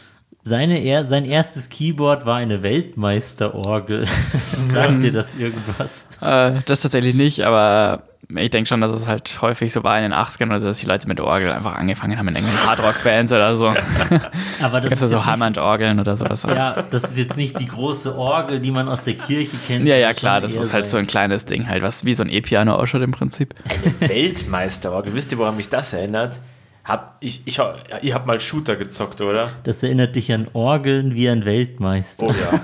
Seine 0.48 0.78
er 0.78 1.04
sein 1.04 1.24
erstes 1.24 1.70
Keyboard 1.70 2.24
war 2.24 2.36
eine 2.36 2.62
Weltmeisterorgel. 2.62 4.06
Sagt 4.72 5.02
dir 5.02 5.12
das 5.12 5.34
irgendwas? 5.34 6.06
Äh, 6.20 6.60
das 6.66 6.82
tatsächlich 6.82 7.16
nicht, 7.16 7.40
aber 7.40 8.04
ich 8.36 8.50
denke 8.50 8.68
schon, 8.68 8.80
dass 8.80 8.92
es 8.92 9.08
halt 9.08 9.42
häufig 9.42 9.72
so 9.72 9.82
war 9.82 9.96
in 9.96 10.04
den 10.04 10.14
80ern 10.14 10.46
oder 10.46 10.60
so, 10.60 10.68
dass 10.68 10.78
die 10.78 10.86
Leute 10.86 11.08
mit 11.08 11.18
Orgel 11.18 11.52
einfach 11.52 11.74
angefangen 11.74 12.16
haben 12.16 12.28
in 12.28 12.36
irgendwelchen 12.36 12.64
Hardrock-Bands 12.64 13.32
oder 13.32 13.56
so. 13.56 13.66
Aber 14.62 14.80
das 14.80 14.90
Gibt 14.90 14.92
es 14.92 15.00
ja 15.00 15.06
ist 15.06 15.10
so 15.10 15.26
Hammond-Orgeln 15.26 15.98
oder 15.98 16.14
sowas. 16.14 16.44
Ja, 16.44 16.84
das 16.92 17.02
ist 17.02 17.18
jetzt 17.18 17.36
nicht 17.36 17.58
die 17.58 17.66
große 17.66 18.16
Orgel, 18.16 18.60
die 18.60 18.70
man 18.70 18.88
aus 18.88 19.02
der 19.02 19.14
Kirche 19.14 19.56
kennt. 19.66 19.88
Ja, 19.88 19.96
ja, 19.96 20.12
klar, 20.12 20.40
das 20.40 20.52
ist 20.52 20.72
halt 20.72 20.86
so 20.86 20.96
ein 20.96 21.08
kleines 21.08 21.44
Ding 21.44 21.66
halt, 21.66 21.82
was 21.82 22.04
wie 22.04 22.14
so 22.14 22.22
ein 22.22 22.30
E-Piano 22.30 22.72
ausschaut 22.72 23.02
im 23.02 23.10
Prinzip. 23.10 23.52
Eine 23.68 24.08
Weltmeisterorgel. 24.08 25.12
Wisst 25.12 25.32
ihr, 25.32 25.38
woran 25.38 25.56
mich 25.56 25.70
das 25.70 25.92
erinnert? 25.92 26.38
Hab, 26.86 27.16
ich, 27.18 27.42
ich, 27.46 27.56
ja, 27.56 27.74
ihr 28.00 28.14
habt 28.14 28.26
mal 28.26 28.38
Shooter 28.38 28.76
gezockt, 28.76 29.20
oder? 29.20 29.50
Das 29.64 29.82
erinnert 29.82 30.14
dich 30.14 30.32
an 30.32 30.46
Orgeln 30.52 31.14
wie 31.14 31.28
ein 31.28 31.44
Weltmeister. 31.44 32.26
Oh 32.26 32.30
ja. 32.30 32.60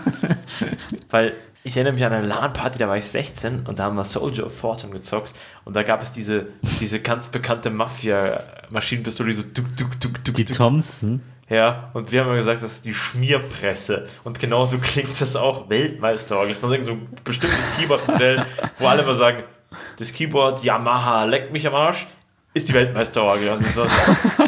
Weil 1.11 1.35
ich 1.65 1.77
erinnere 1.77 1.95
mich 1.95 2.05
an 2.05 2.13
eine 2.13 2.27
LAN-Party, 2.27 2.79
da 2.79 2.89
war 2.89 2.97
ich 2.97 3.07
16 3.07 3.67
und 3.67 3.81
da 3.81 3.85
haben 3.85 3.97
wir 3.97 4.05
Soldier 4.05 4.47
of 4.47 4.57
Fortune 4.57 4.93
gezockt 4.93 5.33
und 5.65 5.75
da 5.75 5.83
gab 5.83 6.03
es 6.03 6.13
diese, 6.13 6.47
diese 6.81 7.01
ganz 7.01 7.31
bekannte 7.31 7.71
Mafia-Maschinenpistole, 7.71 9.31
die 9.31 9.35
so 9.35 9.43
tuk, 9.43 9.77
tuk, 9.77 10.01
tuk, 10.01 10.25
tuk, 10.25 10.35
Die 10.35 10.45
tuk. 10.45 10.57
Thompson. 10.57 11.21
Ja, 11.49 11.91
und 11.93 12.11
wir 12.13 12.21
haben 12.21 12.29
immer 12.29 12.37
gesagt, 12.37 12.63
das 12.63 12.73
ist 12.73 12.85
die 12.85 12.95
Schmierpresse. 12.95 14.07
Und 14.25 14.39
genauso 14.39 14.79
klingt 14.79 15.21
das 15.21 15.37
auch 15.37 15.69
Weltmeisterorgel. 15.69 16.49
Das 16.55 16.63
ist 16.63 16.87
so 16.87 16.93
ein 16.93 17.09
bestimmtes 17.25 17.77
Keyboard-Modell, 17.77 18.47
wo 18.79 18.87
alle 18.87 19.03
immer 19.03 19.15
sagen, 19.15 19.43
das 19.99 20.13
Keyboard 20.13 20.65
Yamaha 20.65 21.25
leckt 21.25 21.53
mich 21.53 21.67
am 21.67 21.75
Arsch, 21.75 22.07
ist 22.55 22.69
die 22.69 22.75
Weltmeisterorgel. 22.75 23.51
Und 23.51 23.67
so, 23.67 23.87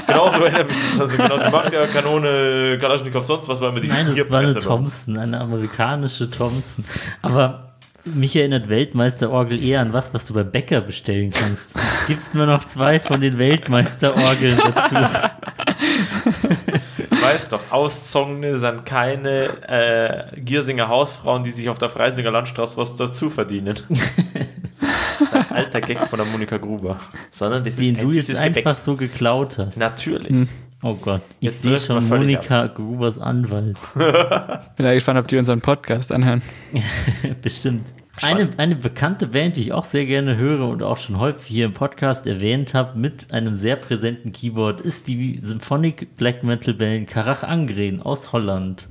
genauso 0.07 0.45
erinnert 0.45 0.69
mich 0.69 0.77
das. 0.77 1.01
Also 1.01 1.17
genau, 1.17 1.39
die 1.39 1.51
Mafia-Kanone, 1.51 2.79
Kalaschnikow, 2.81 3.25
sonst 3.25 3.49
was 3.49 3.61
war 3.61 3.73
die 3.73 3.89
Nein, 3.89 4.15
das 4.15 4.31
war 4.31 4.41
eine 4.41 4.55
bei. 4.55 4.61
Thompson, 4.61 5.19
eine 5.19 5.41
amerikanische 5.41 6.31
Thompson. 6.31 6.85
Aber 7.23 7.75
mich 8.05 8.37
erinnert 8.37 8.69
Weltmeisterorgel 8.69 9.63
eher 9.63 9.81
an 9.81 9.95
was, 9.95 10.13
was 10.13 10.27
du 10.27 10.35
beim 10.35 10.51
Bäcker 10.51 10.83
bestellen 10.83 11.31
kannst. 11.31 11.75
Gibst 12.07 12.35
mir 12.35 12.47
noch 12.47 12.67
zwei 12.67 13.01
von 13.01 13.23
den 13.23 13.39
Weltmeisterorgeln 13.39 14.59
dazu. 14.59 14.97
Weiß 17.11 17.49
doch, 17.49 17.63
Auszogene 17.71 18.59
sind 18.59 18.85
keine 18.85 19.49
äh, 19.67 20.39
Giersinger 20.41 20.89
Hausfrauen, 20.89 21.45
die 21.45 21.51
sich 21.51 21.71
auf 21.71 21.79
der 21.79 21.89
Freisinger 21.89 22.31
Landstraße 22.31 22.77
was 22.77 22.97
dazu 22.97 23.31
verdienen. 23.31 23.77
ein 25.35 25.47
alter 25.51 25.80
Gag 25.80 26.07
von 26.07 26.18
der 26.18 26.26
Monika 26.26 26.57
Gruber. 26.57 26.99
Sondern 27.30 27.64
das 27.64 27.76
Den 27.76 27.97
ist 27.97 28.03
du 28.03 28.11
jetzt 28.11 28.26
süßes 28.26 28.41
einfach 28.41 28.62
Gebäck. 28.62 28.85
so 28.85 28.97
geklaut 28.97 29.59
hast. 29.59 29.76
Natürlich. 29.76 30.49
Oh 30.82 30.95
Gott, 30.95 31.22
ich 31.41 31.49
Jetzt 31.49 31.62
sehe 31.62 31.78
schon 31.78 32.07
Monika 32.09 32.66
Grubers 32.66 33.18
Anwalt. 33.18 33.78
Bin 33.95 34.85
ja 34.85 34.93
gespannt, 34.93 35.18
ob 35.18 35.26
die 35.28 35.39
unseren 35.39 35.62
Podcast 35.62 36.12
anhören. 36.12 36.43
Bestimmt. 37.43 37.95
Eine, 38.22 38.51
eine 38.59 38.76
bekannte 38.76 39.28
Band, 39.28 39.57
die 39.57 39.62
ich 39.62 39.72
auch 39.72 39.87
sehr 39.87 40.05
gerne 40.05 40.37
höre 40.37 40.68
und 40.68 40.82
auch 40.82 40.99
schon 40.99 41.18
häufig 41.18 41.47
hier 41.47 41.64
im 41.64 41.72
Podcast 41.72 42.26
erwähnt 42.26 42.74
habe, 42.74 42.99
mit 42.99 43.32
einem 43.32 43.55
sehr 43.55 43.76
präsenten 43.76 44.32
Keyboard, 44.32 44.82
ist 44.82 45.09
die 45.09 45.41
Symphonic 45.43 46.16
Black 46.16 46.45
Metal 46.45 46.74
Band 46.74 47.09
Karach 47.09 47.43
Angren 47.43 48.03
aus 48.03 48.32
Holland. 48.32 48.89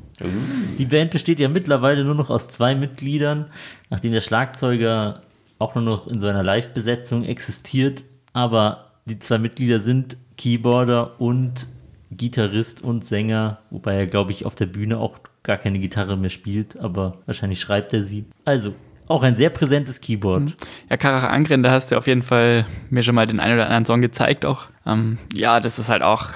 Die 0.79 0.85
Band 0.85 1.11
besteht 1.11 1.39
ja 1.39 1.47
mittlerweile 1.47 2.03
nur 2.03 2.15
noch 2.15 2.29
aus 2.29 2.47
zwei 2.47 2.75
Mitgliedern, 2.75 3.45
nachdem 3.89 4.11
der 4.13 4.21
Schlagzeuger 4.21 5.21
auch 5.59 5.75
nur 5.75 5.83
noch 5.83 6.07
in 6.07 6.19
so 6.19 6.27
einer 6.27 6.43
Live-Besetzung 6.43 7.23
existiert. 7.23 8.03
Aber 8.33 8.91
die 9.05 9.19
zwei 9.19 9.37
Mitglieder 9.37 9.79
sind 9.79 10.17
Keyboarder 10.37 11.19
und 11.19 11.67
Gitarrist 12.11 12.83
und 12.83 13.05
Sänger, 13.05 13.59
wobei 13.69 13.95
er, 13.95 14.07
glaube 14.07 14.31
ich, 14.31 14.45
auf 14.45 14.55
der 14.55 14.65
Bühne 14.67 14.99
auch 14.99 15.19
gar 15.43 15.57
keine 15.57 15.79
Gitarre 15.79 16.17
mehr 16.17 16.29
spielt, 16.29 16.77
aber 16.77 17.19
wahrscheinlich 17.25 17.59
schreibt 17.59 17.93
er 17.93 18.01
sie. 18.01 18.25
Also, 18.45 18.73
auch 19.07 19.23
ein 19.23 19.35
sehr 19.35 19.49
präsentes 19.49 19.99
Keyboard. 19.99 20.55
Ja, 20.89 20.97
Karach 20.97 21.29
Angren, 21.29 21.61
da 21.63 21.71
hast 21.71 21.91
du 21.91 21.97
auf 21.97 22.07
jeden 22.07 22.21
Fall 22.21 22.65
mir 22.89 23.03
schon 23.03 23.15
mal 23.15 23.27
den 23.27 23.39
einen 23.39 23.55
oder 23.55 23.65
anderen 23.65 23.85
Song 23.85 24.01
gezeigt 24.01 24.45
auch. 24.45 24.65
Ähm, 24.85 25.17
ja, 25.33 25.59
das 25.59 25.77
ist 25.79 25.89
halt 25.89 26.01
auch, 26.01 26.27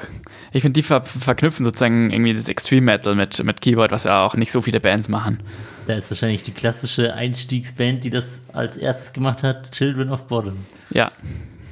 ich 0.52 0.62
finde, 0.64 0.74
die 0.74 0.84
ver 0.84 1.02
verknüpfen 1.04 1.66
sozusagen 1.66 2.12
irgendwie 2.12 2.34
das 2.34 2.50
Extreme 2.50 2.82
Metal 2.82 3.16
mit, 3.16 3.42
mit 3.44 3.62
Keyboard, 3.62 3.92
was 3.92 4.04
ja 4.04 4.26
auch 4.26 4.36
nicht 4.36 4.52
so 4.52 4.62
viele 4.62 4.82
Bands 4.82 5.08
machen. 5.08 5.40
Da 5.88 5.94
ist 5.96 6.12
wahrscheinlich 6.12 6.44
die 6.44 6.52
klassische 6.52 7.14
Einstiegsband, 7.14 8.04
die 8.04 8.10
das 8.10 8.42
als 8.52 8.76
erstes 8.76 9.14
gemacht 9.14 9.42
hat, 9.42 9.72
Children 9.72 10.10
of 10.12 10.28
Bottom. 10.28 10.66
Ja, 10.90 11.14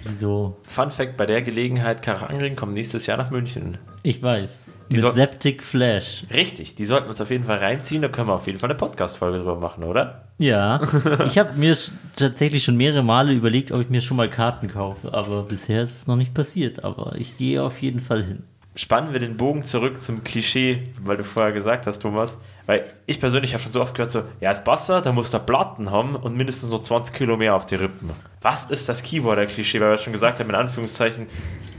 Die 0.09 0.15
so, 0.15 0.57
Fun 0.63 0.89
Fact: 0.89 1.17
Bei 1.17 1.25
der 1.25 1.41
Gelegenheit, 1.41 2.01
Karangring 2.01 2.55
kommt 2.55 2.73
nächstes 2.73 3.07
Jahr 3.07 3.17
nach 3.17 3.29
München. 3.29 3.77
ich 4.03 4.23
weiß, 4.23 4.67
Die 4.89 5.01
mit 5.01 5.13
Septic 5.13 5.61
Flash. 5.61 6.23
Richtig, 6.33 6.75
die 6.75 6.85
sollten 6.85 7.07
wir 7.07 7.09
uns 7.09 7.19
auf 7.19 7.29
jeden 7.29 7.43
Fall 7.43 7.57
reinziehen. 7.57 8.01
Da 8.01 8.07
können 8.07 8.29
wir 8.29 8.35
auf 8.35 8.47
jeden 8.47 8.57
Fall 8.57 8.69
eine 8.69 8.77
Podcast-Folge 8.77 9.39
drüber 9.39 9.57
machen, 9.57 9.83
oder? 9.83 10.29
Ja, 10.37 10.79
ich 11.25 11.37
habe 11.37 11.57
mir 11.57 11.77
tatsächlich 12.15 12.63
schon 12.63 12.77
mehrere 12.77 13.03
Male 13.03 13.33
überlegt, 13.33 13.73
ob 13.73 13.81
ich 13.81 13.89
mir 13.89 13.99
schon 13.99 14.15
mal 14.15 14.29
Karten 14.29 14.69
kaufe, 14.69 15.13
aber 15.13 15.43
bisher 15.43 15.81
ist 15.81 15.97
es 15.97 16.07
noch 16.07 16.15
nicht 16.15 16.33
passiert. 16.33 16.85
Aber 16.85 17.15
ich 17.17 17.35
gehe 17.37 17.61
auf 17.61 17.81
jeden 17.81 17.99
Fall 17.99 18.23
hin. 18.23 18.43
Spannen 18.75 19.13
wir 19.13 19.21
den 19.21 19.37
Bogen 19.37 19.63
zurück 19.63 20.01
zum 20.01 20.23
Klischee, 20.23 20.83
weil 21.01 21.15
du 21.15 21.23
vorher 21.23 21.53
gesagt 21.53 21.87
hast, 21.87 21.99
Thomas. 21.99 22.39
Weil 22.65 22.83
ich 23.05 23.19
persönlich 23.19 23.53
habe 23.53 23.63
schon 23.63 23.71
so 23.71 23.81
oft 23.81 23.95
gehört, 23.95 24.11
so, 24.11 24.23
ja, 24.41 24.49
als 24.49 24.63
Basser, 24.63 25.01
da 25.01 25.11
muss 25.11 25.31
der 25.31 25.39
Platten 25.39 25.91
haben 25.91 26.15
und 26.15 26.35
mindestens 26.35 26.71
noch 26.71 26.81
20 26.81 27.15
Kilo 27.15 27.37
mehr 27.37 27.55
auf 27.55 27.65
die 27.65 27.75
Rippen. 27.75 28.09
Was 28.41 28.65
ist 28.65 28.89
das 28.89 29.01
Keyboarder-Klischee? 29.03 29.79
Weil 29.79 29.91
wir 29.91 29.97
schon 29.97 30.13
gesagt 30.13 30.39
haben, 30.39 30.49
in 30.49 30.55
Anführungszeichen, 30.55 31.27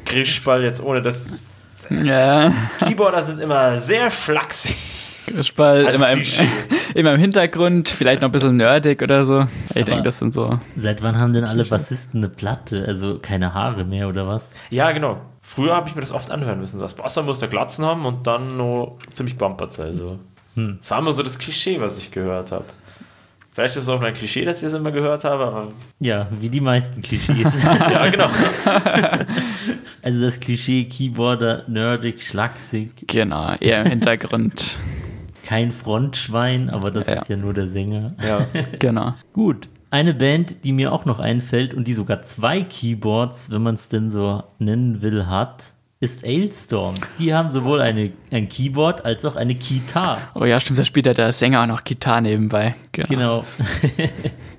Grischball 0.07 0.63
jetzt 0.63 0.83
ohne 0.83 1.03
das. 1.03 1.49
ja. 1.91 2.53
Keyboarder 2.79 3.23
sind 3.23 3.41
immer 3.41 3.77
sehr 3.79 4.11
schlaksig. 4.11 4.77
Spall 5.43 5.87
Als 5.87 5.97
immer 5.97 6.11
im, 6.11 6.19
Klischee. 6.21 6.49
immer 6.95 7.15
im 7.15 7.21
Hintergrund, 7.21 7.89
vielleicht 7.89 8.23
noch 8.23 8.29
ein 8.29 8.33
bisschen 8.33 8.57
nerdig 8.57 9.03
oder 9.03 9.25
so. 9.25 9.47
Ich 9.75 9.85
denke, 9.85 10.03
das 10.03 10.19
sind 10.19 10.33
so. 10.33 10.59
Seit 10.77 11.03
wann 11.03 11.19
haben 11.19 11.33
denn 11.33 11.45
alle 11.45 11.65
Bassisten 11.65 12.21
eine 12.21 12.29
Platte? 12.29 12.85
Also 12.87 13.19
keine 13.21 13.53
Haare 13.53 13.85
mehr 13.85 14.09
oder 14.09 14.27
was? 14.27 14.51
Ja, 14.71 14.93
genau. 14.93 15.21
Früher 15.49 15.77
habe 15.77 15.89
ich 15.89 15.95
mir 15.95 16.01
das 16.01 16.11
oft 16.13 16.31
anhören 16.33 16.59
müssen. 16.61 16.79
So, 16.79 16.85
als 16.85 16.95
Basser 16.95 17.23
muss 17.23 17.39
der 17.39 17.49
Glatzen 17.49 17.85
haben 17.85 18.05
und 18.05 18.27
dann 18.27 18.57
noch 18.57 18.99
ziemlich 19.11 19.39
bumpert 19.39 19.71
sein. 19.73 19.93
So. 19.93 20.19
Das 20.57 20.91
war 20.91 20.99
immer 20.99 21.13
so 21.13 21.23
das 21.23 21.39
Klischee, 21.39 21.81
was 21.81 21.99
ich 21.99 22.11
gehört 22.11 22.51
habe. 22.51 22.65
Vielleicht 23.53 23.77
ist 23.77 23.85
es 23.85 23.89
auch 23.89 23.99
nur 24.01 24.09
ein 24.09 24.15
Klischee, 24.15 24.45
dass 24.45 24.59
ich 24.59 24.65
das 24.65 24.73
immer 24.75 24.91
gehört 24.91 25.25
habe, 25.25 25.45
aber 25.47 25.69
Ja, 26.01 26.27
wie 26.41 26.49
die 26.49 26.61
meisten 26.61 27.01
Klischees. 27.01 27.47
ja, 27.65 28.09
genau. 28.09 28.29
also 30.03 30.21
das 30.21 30.41
Klischee 30.41 30.85
Keyboarder, 30.85 31.63
nerdig, 31.69 32.23
schlaksig, 32.23 32.91
Genau, 33.07 33.55
eher 33.61 33.83
im 33.83 33.89
Hintergrund. 33.91 34.79
kein 35.45 35.71
Frontschwein, 35.73 36.71
aber 36.71 36.91
das 36.91 37.07
Ja. 37.07 37.15
ist 37.23 37.29
ja 37.29 37.37
nur 37.37 37.55
der 37.55 37.69
Sänger. 37.69 38.15
Ja. 38.27 38.47
genau. 38.79 39.15
Gut. 39.33 39.69
Eine 39.91 40.15
Band, 40.15 40.65
die 40.65 40.73
mir 40.73 40.93
auch 40.93 41.05
noch 41.05 41.21
einfällt 41.21 41.73
und 41.73 41.87
die 41.87 41.95
sogar 41.95 42.23
zwei 42.23 42.63
Keyboards, 42.63 43.51
wenn 43.51 43.63
man 43.63 43.75
es 43.77 43.89
denn 43.89 44.11
so 44.11 44.43
nennen 44.59 45.01
will, 45.01 45.27
hat, 45.27 45.73
ist 46.01 46.25
Ailstorm. 46.25 46.97
Die 47.19 47.33
haben 47.33 47.51
sowohl 47.51 47.81
eine, 47.81 48.13
ein 48.31 48.49
Keyboard 48.49 49.05
als 49.05 49.25
auch 49.25 49.37
eine 49.37 49.55
Keytar. 49.55 50.19
Oh 50.35 50.45
ja, 50.45 50.61
stimmt, 50.61 50.79
da 50.79 50.85
spielt 50.85 51.07
ja 51.07 51.15
der 51.15 51.33
Sänger 51.33 51.63
auch 51.63 51.67
noch 51.67 51.85
Gitarre 51.85 52.23
nebenbei. 52.23 52.75
Genau. 52.93 53.09
Genau. 53.09 53.45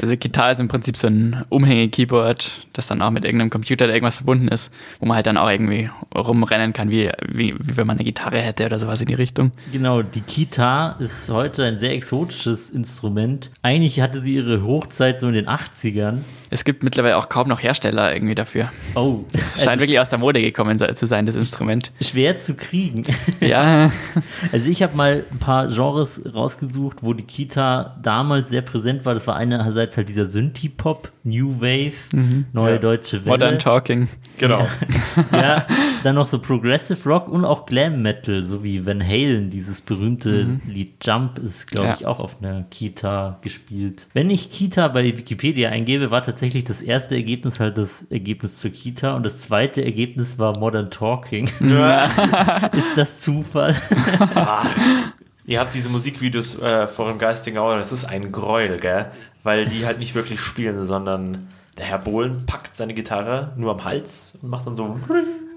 Also 0.00 0.16
Gitarre 0.16 0.52
ist 0.52 0.60
im 0.60 0.68
Prinzip 0.68 0.96
so 0.96 1.08
ein 1.08 1.44
Umhänge-Keyboard, 1.48 2.66
das 2.72 2.86
dann 2.86 3.02
auch 3.02 3.10
mit 3.10 3.24
irgendeinem 3.24 3.50
Computer 3.50 3.84
oder 3.86 3.94
irgendwas 3.94 4.16
verbunden 4.16 4.48
ist, 4.48 4.72
wo 5.00 5.06
man 5.06 5.16
halt 5.16 5.26
dann 5.26 5.36
auch 5.36 5.50
irgendwie 5.50 5.90
rumrennen 6.14 6.72
kann, 6.72 6.90
wie, 6.90 7.10
wie, 7.28 7.54
wie 7.58 7.76
wenn 7.76 7.86
man 7.86 7.96
eine 7.96 8.04
Gitarre 8.04 8.38
hätte 8.38 8.66
oder 8.66 8.78
sowas 8.78 9.00
in 9.00 9.06
die 9.06 9.14
Richtung. 9.14 9.52
Genau, 9.72 10.02
die 10.02 10.20
Kitar 10.20 11.00
ist 11.00 11.28
heute 11.30 11.64
ein 11.64 11.76
sehr 11.78 11.92
exotisches 11.92 12.70
Instrument. 12.70 13.50
Eigentlich 13.62 14.00
hatte 14.00 14.22
sie 14.22 14.34
ihre 14.34 14.62
Hochzeit 14.62 15.20
so 15.20 15.28
in 15.28 15.34
den 15.34 15.46
80ern. 15.48 16.18
Es 16.50 16.64
gibt 16.64 16.82
mittlerweile 16.82 17.16
auch 17.16 17.28
kaum 17.28 17.48
noch 17.48 17.62
Hersteller 17.62 18.14
irgendwie 18.14 18.34
dafür. 18.34 18.70
Oh, 18.94 19.24
Es 19.34 19.62
scheint 19.62 19.80
wirklich 19.80 20.00
aus 20.00 20.08
der 20.08 20.18
Mode 20.18 20.40
gekommen 20.40 20.78
zu 20.78 21.06
sein, 21.06 21.26
das 21.26 21.34
Instrument. 21.34 21.92
schwer 22.00 22.38
zu 22.38 22.54
kriegen. 22.54 23.02
Ja, 23.40 23.90
Also 24.52 24.68
ich 24.68 24.82
habe 24.82 24.96
mal 24.96 25.24
ein 25.30 25.38
paar 25.38 25.68
Genres 25.68 26.22
rausgesucht, 26.32 26.98
wo 27.02 27.12
die 27.12 27.24
Kita 27.24 27.96
damals 28.02 28.48
sehr 28.48 28.62
präsent 28.62 29.04
war. 29.04 29.14
Das 29.14 29.26
war 29.26 29.36
einerseits 29.38 29.96
halt 29.96 30.08
dieser 30.08 30.26
Synthie-Pop, 30.26 31.10
New 31.24 31.60
Wave, 31.60 31.94
Neue 32.52 32.72
Ja. 32.74 32.78
Deutsche 32.78 33.20
Welle. 33.24 33.30
Modern 33.30 33.58
Talking. 33.58 34.08
Genau. 34.38 34.66
Ja, 35.32 35.66
dann 36.04 36.14
noch 36.14 36.26
so 36.26 36.38
Progressive 36.38 37.08
Rock 37.08 37.28
und 37.28 37.44
auch 37.44 37.66
Glam 37.66 38.02
Metal, 38.02 38.42
so 38.42 38.62
wie 38.62 38.84
Van 38.86 39.02
Halen, 39.04 39.50
dieses 39.50 39.80
berühmte 39.80 40.58
Lied 40.66 41.04
Jump 41.04 41.38
ist, 41.38 41.70
glaube 41.70 41.88
Ja. 41.88 41.94
ich, 41.94 42.06
auch 42.06 42.18
auf 42.20 42.36
einer 42.40 42.64
Kita 42.70 43.38
gespielt. 43.42 44.06
Wenn 44.14 44.30
ich 44.30 44.50
Kita 44.50 44.88
bei 44.88 45.04
Wikipedia 45.04 45.70
eingebe, 45.70 46.10
war 46.10 46.22
tatsächlich 46.22 46.64
das 46.64 46.82
erste 46.82 47.14
Ergebnis 47.16 47.60
halt 47.60 47.78
das 47.78 48.04
Ergebnis 48.10 48.56
zur 48.58 48.70
Kita 48.70 49.14
und 49.16 49.24
das 49.24 49.38
zweite 49.38 49.84
Ergebnis 49.84 50.38
war 50.38 50.58
Modern 50.58 50.90
Talking. 50.90 51.44
ist 52.72 52.96
das 52.96 53.20
Zufall? 53.20 53.74
Ihr 55.48 55.60
habt 55.60 55.74
diese 55.74 55.88
Musikvideos 55.88 56.60
äh, 56.60 56.86
vor 56.86 57.08
dem 57.08 57.16
geistigen 57.16 57.56
Auge, 57.56 57.78
das 57.78 57.90
ist 57.90 58.04
ein 58.04 58.32
Gräuel, 58.32 58.78
gell? 58.78 59.10
Weil 59.42 59.64
die 59.64 59.86
halt 59.86 59.98
nicht 59.98 60.14
wirklich 60.14 60.40
spielen, 60.40 60.84
sondern 60.84 61.48
der 61.78 61.86
Herr 61.86 61.96
Bohlen 61.96 62.44
packt 62.44 62.76
seine 62.76 62.92
Gitarre 62.92 63.52
nur 63.56 63.72
am 63.72 63.82
Hals 63.82 64.36
und 64.42 64.50
macht 64.50 64.66
dann 64.66 64.74
so. 64.74 65.00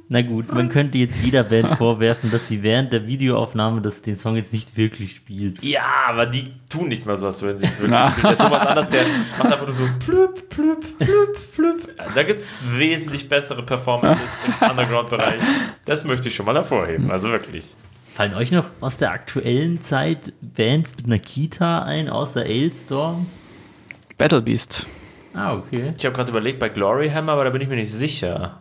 Na 0.07 0.21
gut, 0.21 0.53
man 0.53 0.69
könnte 0.69 0.97
jetzt 0.97 1.25
jeder 1.25 1.43
Band 1.43 1.71
vorwerfen, 1.77 2.31
dass 2.31 2.47
sie 2.47 2.63
während 2.63 2.93
der 2.93 3.05
Videoaufnahme 3.05 3.81
das, 3.81 4.01
den 4.01 4.15
Song 4.15 4.37
jetzt 4.37 4.53
nicht 4.53 4.77
wirklich 4.77 5.13
spielt. 5.13 5.61
Ja, 5.61 5.83
aber 6.07 6.25
die 6.25 6.53
tun 6.69 6.87
nicht 6.87 7.05
mal 7.05 7.17
so, 7.17 7.25
als 7.25 7.41
würden 7.41 7.59
sie 7.59 7.65
es 7.65 7.77
wirklich 7.77 8.13
spielen. 8.13 8.29
Der 8.29 8.37
Thomas 8.37 8.65
Anders, 8.65 8.89
der 8.89 9.03
macht 9.37 9.51
einfach 9.51 9.65
nur 9.65 9.73
so 9.73 9.89
plüp, 9.99 10.49
plüp, 10.49 10.99
plüp, 10.99 11.53
plüp. 11.53 11.97
Da 12.15 12.23
gibt 12.23 12.43
es 12.43 12.59
wesentlich 12.77 13.27
bessere 13.27 13.63
Performances 13.63 14.29
im 14.45 14.69
Underground-Bereich. 14.69 15.41
Das 15.83 16.05
möchte 16.05 16.29
ich 16.29 16.35
schon 16.35 16.45
mal 16.45 16.55
hervorheben, 16.55 17.11
also 17.11 17.29
wirklich. 17.29 17.75
Fallen 18.13 18.33
euch 18.33 18.51
noch 18.51 18.65
aus 18.81 18.97
der 18.97 19.11
aktuellen 19.11 19.81
Zeit 19.81 20.33
Bands 20.41 20.95
mit 20.97 21.05
einer 21.05 21.19
Kita 21.19 21.83
ein, 21.83 22.09
außer 22.09 22.41
Ailstorm? 22.41 23.25
Battle 24.17 24.41
Beast. 24.41 24.85
Ah, 25.33 25.53
okay. 25.55 25.93
Ich 25.97 26.05
habe 26.05 26.15
gerade 26.15 26.29
überlegt 26.29 26.59
bei 26.59 26.69
Glory 26.69 27.09
Hammer, 27.09 27.31
aber 27.33 27.45
da 27.45 27.49
bin 27.51 27.61
ich 27.61 27.69
mir 27.69 27.77
nicht 27.77 27.91
sicher. 27.91 28.57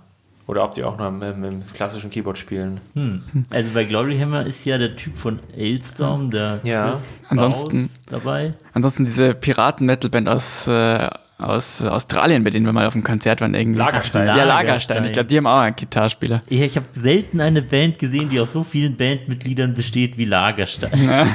Oder 0.46 0.64
ob 0.64 0.74
die 0.74 0.82
auch 0.84 0.96
noch 0.98 1.08
im, 1.08 1.22
im, 1.22 1.44
im 1.44 1.62
klassischen 1.72 2.10
Keyboard 2.10 2.38
spielen. 2.38 2.80
Hm. 2.94 3.22
Also 3.50 3.70
bei 3.74 3.84
Glory 3.84 4.18
Hammer 4.18 4.46
ist 4.46 4.64
ja 4.64 4.78
der 4.78 4.96
Typ 4.96 5.16
von 5.16 5.40
Ailstorm, 5.56 6.30
der 6.30 6.60
Ja. 6.62 6.90
Chris 6.92 7.00
Ansonsten- 7.28 7.82
Baus, 7.88 7.98
dabei. 8.06 8.54
Ansonsten 8.72 9.04
diese 9.04 9.34
Piraten-Metal-Band 9.34 10.28
aus, 10.28 10.66
äh, 10.68 11.08
aus 11.40 11.82
Australien, 11.84 12.44
bei 12.44 12.50
denen 12.50 12.66
wir 12.66 12.72
mal 12.72 12.86
auf 12.86 12.92
dem 12.92 13.02
Konzert 13.02 13.40
waren. 13.40 13.54
Irgendwie. 13.54 13.78
Lagerstein. 13.78 14.26
Ja, 14.26 14.34
Lagerstein. 14.34 14.66
Lagerstein. 14.66 15.04
Ich 15.06 15.12
glaube, 15.12 15.26
die 15.28 15.36
haben 15.38 15.46
auch 15.46 15.60
einen 15.60 15.76
Gitarrespieler. 15.76 16.42
Ich, 16.48 16.60
ich 16.60 16.76
habe 16.76 16.86
selten 16.92 17.40
eine 17.40 17.62
Band 17.62 17.98
gesehen, 17.98 18.30
die 18.30 18.38
aus 18.40 18.52
so 18.52 18.64
vielen 18.64 18.96
Bandmitgliedern 18.96 19.74
besteht 19.74 20.16
wie 20.18 20.24
Lagerstein. 20.26 21.26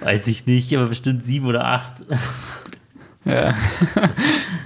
Weiß 0.00 0.26
ich 0.28 0.46
nicht, 0.46 0.74
aber 0.76 0.86
bestimmt 0.86 1.22
sieben 1.24 1.46
oder 1.46 1.64
acht. 1.66 1.92
Ja. 3.26 3.54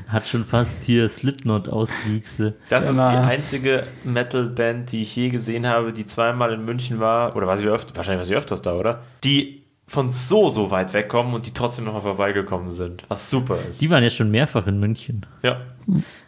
Hat 0.07 0.29
schon 0.29 0.45
fast 0.45 0.85
hier 0.85 1.09
Slipknot-Auswüchse. 1.09 2.55
Das 2.69 2.85
ist 2.89 2.97
Genau. 2.97 3.11
die 3.11 3.17
einzige 3.17 3.83
Metal-Band, 4.05 4.93
die 4.93 5.03
ich 5.03 5.17
je 5.17 5.29
gesehen 5.31 5.67
habe, 5.67 5.93
die 5.93 6.07
zweimal 6.07 6.53
in 6.53 6.65
München 6.65 7.01
war. 7.01 7.35
Oder 7.35 7.49
war 7.49 7.57
sie 7.57 7.67
öfter, 7.67 7.97
wahrscheinlich 7.97 8.19
war 8.21 8.25
sie 8.25 8.37
öfters 8.37 8.62
da, 8.62 8.75
oder? 8.75 9.03
Die 9.25 9.64
von 9.87 10.09
so, 10.09 10.49
so 10.49 10.70
weit 10.70 10.95
wegkommen 10.95 11.35
und 11.35 11.47
die 11.47 11.53
trotzdem 11.53 11.85
nochmal 11.85 12.03
vorbeigekommen 12.03 12.70
sind. 12.70 13.05
Was 13.09 13.28
super 13.30 13.59
ist. 13.68 13.80
Die 13.80 13.91
waren 13.91 14.03
ja 14.03 14.11
schon 14.11 14.30
mehrfach 14.30 14.66
in 14.66 14.80
München. 14.80 15.26
ja. 15.43 15.61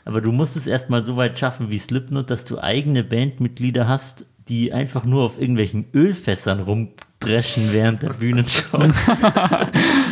Aber 0.04 0.20
du 0.20 0.30
musst 0.32 0.56
es 0.56 0.66
erstmal 0.66 1.04
so 1.04 1.16
weit 1.16 1.38
schaffen 1.38 1.70
wie 1.70 1.78
Slipknot, 1.78 2.30
dass 2.30 2.44
du 2.44 2.58
eigene 2.58 3.02
Bandmitglieder 3.02 3.88
hast, 3.88 4.26
die 4.48 4.72
einfach 4.72 5.04
nur 5.04 5.24
auf 5.24 5.40
irgendwelchen 5.40 5.86
Ölfässern 5.94 6.60
rumdreschen 6.60 7.72
während 7.72 8.02
der 8.02 8.10
Bühnenshow. 8.20 8.78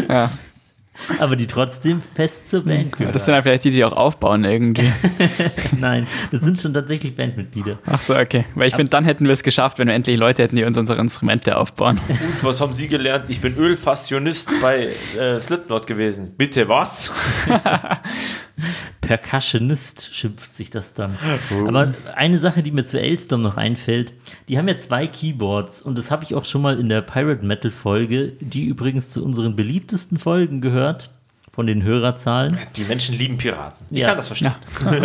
Ja. 0.08 0.30
Aber 1.18 1.36
die 1.36 1.46
trotzdem 1.46 2.00
fest 2.00 2.48
zur 2.50 2.64
Band 2.64 2.92
gehören. 2.92 3.12
Das 3.12 3.24
sind 3.24 3.34
ja 3.34 3.42
vielleicht 3.42 3.64
die, 3.64 3.70
die 3.70 3.84
auch 3.84 3.92
aufbauen 3.92 4.44
irgendwie. 4.44 4.90
Nein, 5.78 6.06
das 6.30 6.42
sind 6.42 6.60
schon 6.60 6.72
tatsächlich 6.72 7.16
Bandmitglieder. 7.16 7.78
Ach 7.86 8.00
so, 8.00 8.16
okay. 8.16 8.44
Weil 8.54 8.68
ich 8.68 8.74
finde, 8.74 8.90
dann 8.90 9.04
hätten 9.04 9.24
wir 9.24 9.32
es 9.32 9.42
geschafft, 9.42 9.78
wenn 9.78 9.88
wir 9.88 9.94
endlich 9.94 10.18
Leute 10.18 10.42
hätten, 10.42 10.56
die 10.56 10.64
uns 10.64 10.78
unsere 10.78 11.00
Instrumente 11.00 11.56
aufbauen. 11.56 12.00
Und 12.08 12.44
was 12.44 12.60
haben 12.60 12.72
Sie 12.72 12.88
gelernt? 12.88 13.26
Ich 13.28 13.40
bin 13.40 13.56
Ölfassionist 13.56 14.52
bei 14.60 14.88
äh, 15.18 15.40
Slipknot 15.40 15.86
gewesen. 15.86 16.34
Bitte 16.36 16.68
was? 16.68 17.12
Percussionist 19.00 20.14
schimpft 20.14 20.52
sich 20.54 20.70
das 20.70 20.94
dann. 20.94 21.16
Aber 21.66 21.94
eine 22.14 22.38
Sache, 22.38 22.62
die 22.62 22.70
mir 22.70 22.84
zu 22.84 23.00
Elstorm 23.00 23.42
noch 23.42 23.56
einfällt, 23.56 24.14
die 24.48 24.58
haben 24.58 24.68
ja 24.68 24.76
zwei 24.76 25.06
Keyboards 25.06 25.82
und 25.82 25.98
das 25.98 26.10
habe 26.10 26.24
ich 26.24 26.34
auch 26.34 26.44
schon 26.44 26.62
mal 26.62 26.78
in 26.78 26.88
der 26.88 27.02
Pirate 27.02 27.44
Metal 27.44 27.70
Folge, 27.70 28.32
die 28.40 28.64
übrigens 28.64 29.10
zu 29.10 29.24
unseren 29.24 29.56
beliebtesten 29.56 30.18
Folgen 30.18 30.60
gehört, 30.60 31.10
von 31.52 31.66
den 31.68 31.82
Hörerzahlen. 31.84 32.58
Die 32.76 32.82
Menschen 32.84 33.16
lieben 33.16 33.38
Piraten. 33.38 33.86
Ich 33.90 33.98
Ja. 33.98 34.08
kann 34.08 34.16
das 34.16 34.26
verstehen. 34.26 34.54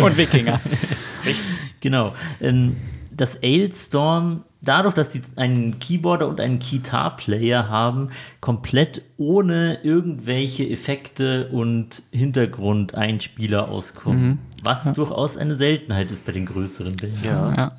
Und 0.02 0.16
Wikinger. 0.16 0.60
Richtig. 1.24 1.44
Genau. 1.80 2.14
Ähm, 2.40 2.76
das 3.12 3.40
Ailstorm, 3.42 4.42
dadurch, 4.62 4.94
dass 4.94 5.10
die 5.10 5.22
einen 5.36 5.78
Keyboarder 5.78 6.28
und 6.28 6.40
einen 6.40 6.58
Keytar-Player 6.58 7.68
haben, 7.68 8.10
komplett 8.40 9.02
ohne 9.16 9.78
irgendwelche 9.82 10.68
Effekte 10.68 11.48
und 11.48 12.02
Hintergrundeinspieler 12.12 13.68
auskommen. 13.68 14.38
Was 14.62 14.92
durchaus 14.92 15.36
eine 15.36 15.54
Seltenheit 15.54 16.10
ist 16.10 16.26
bei 16.26 16.32
den 16.32 16.46
größeren 16.46 16.96
Bands. 16.96 17.24
Ja. 17.24 17.54
Ja. 17.54 17.72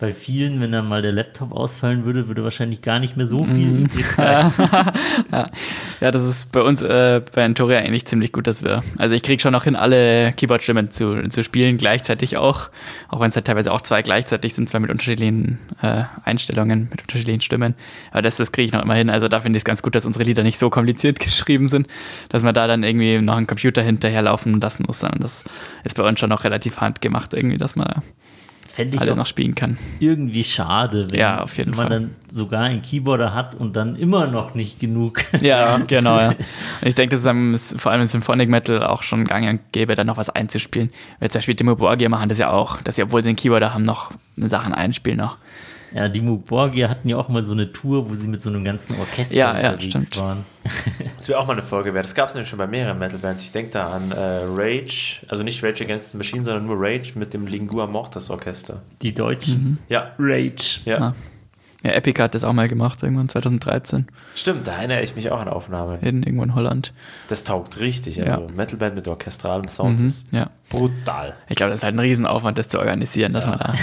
Bei 0.00 0.14
vielen, 0.14 0.60
wenn 0.60 0.72
dann 0.72 0.88
mal 0.88 1.02
der 1.02 1.12
Laptop 1.12 1.52
ausfallen 1.52 2.06
würde, 2.06 2.26
würde 2.26 2.42
wahrscheinlich 2.42 2.80
gar 2.80 3.00
nicht 3.00 3.18
mehr 3.18 3.26
so 3.26 3.44
viel 3.44 3.84
bleiben. 4.16 4.50
Ja, 6.00 6.10
das 6.10 6.24
ist 6.24 6.52
bei 6.52 6.62
uns 6.62 6.80
äh, 6.80 7.20
bei 7.34 7.44
Antoria 7.44 7.80
eigentlich 7.80 8.06
ziemlich 8.06 8.32
gut, 8.32 8.46
dass 8.46 8.64
wir. 8.64 8.82
Also 8.96 9.14
ich 9.14 9.22
kriege 9.22 9.42
schon 9.42 9.52
noch 9.52 9.64
hin, 9.64 9.76
alle 9.76 10.32
Keyboard-Stimmen 10.32 10.90
zu, 10.90 11.22
zu 11.28 11.44
spielen, 11.44 11.76
gleichzeitig 11.76 12.38
auch. 12.38 12.70
Auch 13.08 13.20
wenn 13.20 13.28
es 13.28 13.36
halt 13.36 13.46
teilweise 13.46 13.70
auch 13.70 13.82
zwei 13.82 14.00
gleichzeitig 14.00 14.54
sind, 14.54 14.70
zwei 14.70 14.78
mit 14.78 14.90
unterschiedlichen 14.90 15.58
äh, 15.82 16.04
Einstellungen, 16.24 16.88
mit 16.90 17.02
unterschiedlichen 17.02 17.42
Stimmen. 17.42 17.74
Aber 18.10 18.22
das, 18.22 18.38
das 18.38 18.52
kriege 18.52 18.64
ich 18.64 18.72
noch 18.72 18.82
immer 18.82 18.94
hin. 18.94 19.10
Also 19.10 19.28
da 19.28 19.40
finde 19.40 19.58
ich 19.58 19.60
es 19.60 19.66
ganz 19.66 19.82
gut, 19.82 19.94
dass 19.94 20.06
unsere 20.06 20.24
Lieder 20.24 20.42
nicht 20.42 20.58
so 20.58 20.70
kompliziert 20.70 21.20
geschrieben 21.20 21.68
sind, 21.68 21.88
dass 22.30 22.42
man 22.42 22.54
da 22.54 22.66
dann 22.66 22.84
irgendwie 22.84 23.20
noch 23.20 23.36
einen 23.36 23.46
Computer 23.46 23.82
hinterherlaufen 23.82 24.58
lassen 24.62 24.84
muss, 24.86 25.00
sondern 25.00 25.20
das 25.20 25.44
ist 25.84 25.98
bei 25.98 26.08
uns 26.08 26.18
schon 26.18 26.30
noch 26.30 26.44
relativ 26.44 26.80
handgemacht, 26.80 27.34
irgendwie, 27.34 27.58
dass 27.58 27.76
man 27.76 28.02
Fände 28.72 28.94
ich 28.94 29.00
alle 29.00 29.16
noch 29.16 29.26
spielen 29.26 29.54
kann. 29.54 29.78
irgendwie 29.98 30.44
schade, 30.44 31.10
wenn, 31.10 31.18
Ja, 31.18 31.42
auf 31.42 31.56
jeden 31.56 31.72
wenn 31.72 31.76
man 31.78 31.88
Fall. 31.88 32.00
dann 32.00 32.14
sogar 32.30 32.62
einen 32.62 32.82
Keyboarder 32.82 33.34
hat 33.34 33.54
und 33.56 33.74
dann 33.74 33.96
immer 33.96 34.26
noch 34.28 34.54
nicht 34.54 34.78
genug. 34.78 35.22
Ja, 35.40 35.78
genau, 35.78 36.18
ja. 36.18 36.34
Ich 36.82 36.94
denke, 36.94 37.16
das 37.16 37.24
ist 37.24 37.80
vor 37.80 37.90
allem 37.92 38.02
im 38.02 38.06
Symphonic 38.06 38.48
Metal 38.48 38.82
auch 38.84 39.02
schon 39.02 39.24
gang 39.24 39.48
und 39.48 39.60
gäbe, 39.72 39.94
da 39.96 40.04
noch 40.04 40.16
was 40.16 40.30
einzuspielen. 40.30 40.90
Weil 41.18 41.30
zum 41.30 41.38
Beispiel 41.40 41.54
Demo 41.56 41.74
Borgia 41.74 42.08
machen 42.08 42.28
das 42.28 42.38
ja 42.38 42.50
auch, 42.50 42.80
dass 42.82 42.96
sie, 42.96 43.02
obwohl 43.02 43.22
sie 43.22 43.28
einen 43.30 43.36
Keyboarder 43.36 43.74
haben, 43.74 43.82
noch 43.82 44.12
Sachen 44.36 44.72
einspielen 44.74 45.18
noch. 45.18 45.36
Ja, 45.92 46.08
die 46.08 46.20
Muborgia 46.20 46.88
hatten 46.88 47.08
ja 47.08 47.16
auch 47.16 47.28
mal 47.28 47.42
so 47.42 47.52
eine 47.52 47.72
Tour, 47.72 48.08
wo 48.08 48.14
sie 48.14 48.28
mit 48.28 48.40
so 48.40 48.48
einem 48.50 48.64
ganzen 48.64 48.98
Orchester 49.00 49.34
Ja, 49.34 49.52
ja, 49.60 49.70
unterwegs 49.72 49.84
stimmt. 49.90 50.16
waren. 50.20 50.44
Das 51.16 51.28
wäre 51.28 51.38
auch 51.38 51.46
mal 51.46 51.52
eine 51.54 51.62
Folge 51.62 51.92
wert. 51.92 52.04
Das 52.04 52.14
gab 52.14 52.28
es 52.28 52.34
nämlich 52.34 52.48
schon 52.48 52.58
bei 52.58 52.66
mehreren 52.66 52.98
Metal-Bands. 52.98 53.42
Ich 53.42 53.52
denke 53.52 53.72
da 53.72 53.90
an 53.90 54.10
äh, 54.12 54.44
Rage, 54.48 55.16
also 55.28 55.42
nicht 55.42 55.62
Rage 55.62 55.84
Against 55.84 56.12
the 56.12 56.16
Machine, 56.18 56.44
sondern 56.44 56.64
nur 56.66 56.76
Rage 56.78 57.12
mit 57.16 57.34
dem 57.34 57.46
Lingua 57.46 57.86
Mortis 57.86 58.30
Orchester. 58.30 58.80
Die 59.02 59.12
Deutschen. 59.14 59.78
Ja, 59.88 60.12
Rage. 60.18 60.80
ja. 60.84 60.98
Ah. 61.00 61.14
Ja, 61.82 61.92
Epic 61.92 62.20
hat 62.22 62.34
das 62.34 62.44
auch 62.44 62.52
mal 62.52 62.68
gemacht, 62.68 63.02
irgendwann 63.02 63.30
2013, 63.30 64.06
Stimmt, 64.34 64.66
da 64.66 64.72
erinnere 64.76 65.00
ich 65.02 65.16
mich 65.16 65.30
auch 65.30 65.40
an 65.40 65.48
Aufnahmen. 65.48 65.98
in, 66.02 66.22
irgendwo 66.22 66.42
in 66.44 66.54
Holland. 66.54 66.92
Das 67.28 67.42
taugt 67.42 67.78
richtig. 67.80 68.20
Also 68.22 68.42
Ja. 68.48 68.52
Metalband 68.54 68.94
mit 68.96 69.08
orchestralem 69.08 69.66
Sound 69.66 69.98
Mhm, 70.00 70.06
ist 70.06 70.26
ja. 70.34 70.50
Brutal. 70.70 71.34
Ich 71.48 71.56
glaube, 71.56 71.70
das 71.72 71.80
ist 71.80 71.84
halt 71.84 71.94
ein 71.94 71.98
Riesenaufwand, 71.98 72.56
das 72.56 72.68
zu 72.68 72.78
organisieren, 72.78 73.32
dass 73.34 73.46
man 73.46 73.58
da. 73.58 73.74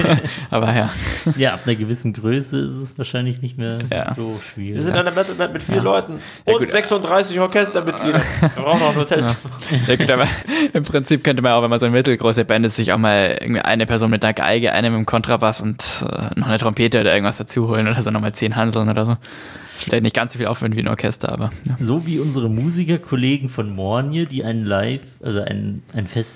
Aber 0.50 0.72
ja, 0.74 0.90
Ja, 1.36 1.54
ab 1.54 1.60
einer 1.64 1.74
gewissen 1.74 2.12
Größe 2.12 2.60
ist 2.60 2.74
es 2.74 2.98
wahrscheinlich 2.98 3.42
nicht 3.42 3.58
mehr 3.58 3.78
Ja. 3.90 4.14
so 4.14 4.38
schwierig. 4.52 4.74
Wir 4.76 4.82
sind 4.82 4.96
eine 4.96 5.10
Metalband 5.10 5.52
mit 5.54 5.62
vier 5.62 5.76
Ja. 5.76 5.82
Leuten 5.82 6.20
Ja, 6.46 6.52
und 6.52 6.58
gut. 6.60 6.70
36 6.70 7.40
Orchestermitglieder. 7.40 8.20
Wir 8.40 8.48
brauchen 8.62 8.82
auch 8.82 8.90
ein 8.90 8.96
Hotelzimmer. 8.96 9.54
ja 9.88 9.96
gut, 9.96 10.10
aber 10.10 10.26
im 10.72 10.84
Prinzip 10.84 11.24
könnte 11.24 11.42
man 11.42 11.52
auch, 11.52 11.62
wenn 11.62 11.70
man 11.70 11.78
so 11.80 11.86
eine 11.86 11.94
mittelgroße 11.96 12.44
Band 12.44 12.66
ist, 12.66 12.76
sich 12.76 12.92
auch 12.92 12.98
mal 12.98 13.38
irgendwie 13.40 13.62
eine 13.62 13.86
Person 13.86 14.10
mit 14.10 14.24
einer 14.24 14.34
Geige, 14.34 14.72
eine 14.72 14.90
mit 14.90 14.96
einem 14.98 15.06
Kontrabass 15.06 15.60
und 15.60 15.82
äh, 16.08 16.38
noch 16.38 16.46
eine 16.46 16.58
Trompete 16.58 17.00
oder 17.00 17.12
irgendwas 17.14 17.38
dazu 17.38 17.68
holen 17.68 17.88
oder 17.88 18.02
so 18.02 18.10
nochmal 18.10 18.34
zehn 18.34 18.54
Hanseln 18.54 18.88
oder 18.88 19.06
so. 19.06 19.16
Das 19.72 19.80
ist 19.80 19.84
vielleicht 19.88 20.04
nicht 20.04 20.14
ganz 20.14 20.32
so 20.34 20.38
viel 20.38 20.46
Aufwand 20.46 20.76
wie 20.76 20.80
ein 20.80 20.88
Orchester, 20.88 21.32
aber 21.32 21.50
ja. 21.66 21.76
So 21.80 22.06
wie 22.06 22.20
unsere 22.20 22.48
Musikerkollegen 22.48 23.48
von 23.48 23.74
Mornie, 23.74 24.24
die 24.26 24.44
einen 24.44 24.64
Live, 24.64 25.00
also 25.20 25.40
einen, 25.40 25.82
einen 25.92 26.06
festen 26.06 26.33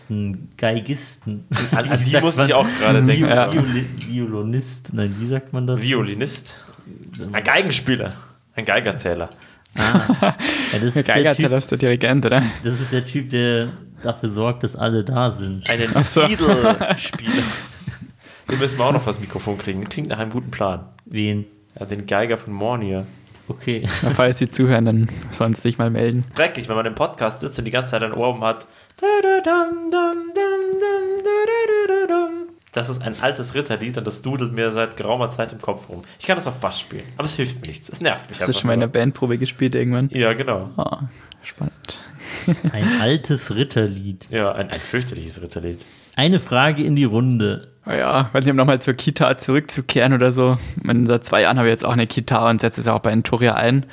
Geigisten. 0.57 1.44
An, 1.72 1.88
an 1.88 2.01
Wie 2.01 2.05
die 2.11 2.20
musste 2.20 2.42
man? 2.42 2.49
ich 2.49 2.55
auch 2.55 2.66
gerade 2.78 3.03
denken. 3.03 3.26
Viol 3.26 3.28
Ja. 3.28 3.53
Violi 3.53 3.86
Violinist, 3.96 4.94
nein, 4.94 5.14
wie 5.18 5.26
sagt 5.26 5.53
man 5.53 5.66
das? 5.66 5.80
Violinist. 5.80 6.55
Ein 7.32 7.44
Geigenspieler. 7.44 8.11
Ein 8.55 8.64
Geigerzähler. 8.64 9.30
Ja, 9.78 10.07
das, 10.72 10.82
ist 10.82 10.96
der 10.96 11.03
Geigerzähler 11.05 11.49
typ, 11.51 11.59
ist 11.59 11.70
der 11.70 11.78
Dirigent, 11.78 12.26
oder? 12.26 12.42
das 12.64 12.80
ist 12.80 12.90
der 12.92 13.05
Typ, 13.05 13.30
der 13.30 13.68
dafür 14.03 14.28
sorgt, 14.28 14.64
dass 14.64 14.74
alle 14.76 15.05
da 15.05 15.30
sind. 15.30 15.68
Einen 15.70 16.05
so. 16.05 16.22
Fiedel-Spieler. 16.26 17.42
Den 18.51 18.59
müssen 18.59 18.78
wir 18.78 18.84
auch 18.86 18.92
noch 18.92 19.03
fürs 19.03 19.20
Mikrofon 19.20 19.59
kriegen. 19.59 19.84
Klingt 19.84 20.09
nach 20.09 20.18
einem 20.18 20.30
guten 20.30 20.51
Plan. 20.51 20.86
Wen? 21.05 21.44
Ja, 21.78 21.86
den 21.86 22.07
Geiger 22.07 22.38
von 22.38 22.53
Mornier. 22.55 23.07
Okay. 23.49 23.86
Falls 24.14 24.38
Sie 24.38 24.49
zuhören, 24.49 24.84
dann 24.84 25.09
sollen 25.30 25.55
Sie 25.55 25.61
sich 25.62 25.78
mal 25.78 25.90
melden. 25.90 26.24
Schrecklich, 26.34 26.68
wenn 26.68 26.76
man 26.76 26.86
im 26.86 26.94
Podcast 26.94 27.40
sitzt 27.40 27.59
und 27.59 27.64
die 27.64 27.70
ganze 27.70 27.92
Zeit 27.92 28.03
ein 28.03 28.12
Ohr 28.12 28.28
oben 28.30 28.44
hat. 28.44 28.66
Das 32.72 32.88
ist 32.88 33.03
ein 33.03 33.14
altes 33.20 33.55
Ritterlied 33.55 33.99
und 33.99 34.07
das 34.07 34.22
dudelt 34.22 34.53
mir 34.53 34.70
seit 34.72 34.96
geraumer 34.96 35.30
Zeit 35.30 35.53
im 35.53 35.61
Kopf 35.61 35.88
rum. 35.88 36.05
Ich 36.18 36.26
kann 36.26 36.36
das 36.36 36.46
auf 36.46 36.59
Bass 36.59 36.80
spielen, 36.80 37.05
aber 37.16 37.24
es 37.24 37.34
hilft 37.34 37.61
mir 37.61 37.68
nichts. 37.68 37.88
Es 37.88 38.01
nervt 38.01 38.28
mich 38.28 38.40
Hast 38.40 38.49
du 38.49 38.53
schon 38.53 38.66
mal 38.68 38.74
in 38.74 38.80
der. 38.80 38.88
Bandprobe 38.88 39.38
gespielt 39.38 39.74
irgendwann? 39.74 40.11
Ja, 40.12 40.32
genau. 40.32 40.70
Oh, 40.76 40.96
spannend. 41.42 41.99
Ein 42.72 43.01
altes 43.01 43.55
Ritterlied. 43.55 44.26
Ja, 44.30 44.53
ein, 44.53 44.70
ein 44.70 44.80
fürchterliches 44.80 45.42
Ritterlied. 45.42 45.84
Eine 46.16 46.40
Frage 46.40 46.82
in 46.82 46.96
die 46.96 47.05
Runde. 47.05 47.68
Oh 47.86 47.92
ja, 47.92 48.28
weiß 48.32 48.44
nicht, 48.44 48.51
um 48.51 48.57
nochmal 48.57 48.80
zur 48.80 48.94
Kita 48.94 49.36
zurückzukehren 49.38 50.12
oder 50.12 50.32
so. 50.32 50.59
Ich 50.76 50.84
meine, 50.84 51.07
seit 51.07 51.24
zwei 51.24 51.42
Jahren 51.42 51.59
habe 51.59 51.68
ich 51.68 51.72
jetzt 51.72 51.84
auch 51.84 51.92
eine 51.92 52.07
Kita 52.07 52.49
und 52.49 52.61
setze 52.61 52.80
es 52.80 52.88
auch 52.88 53.01
bei 53.01 53.11
Entoria 53.11 53.55
ein. 53.55 53.86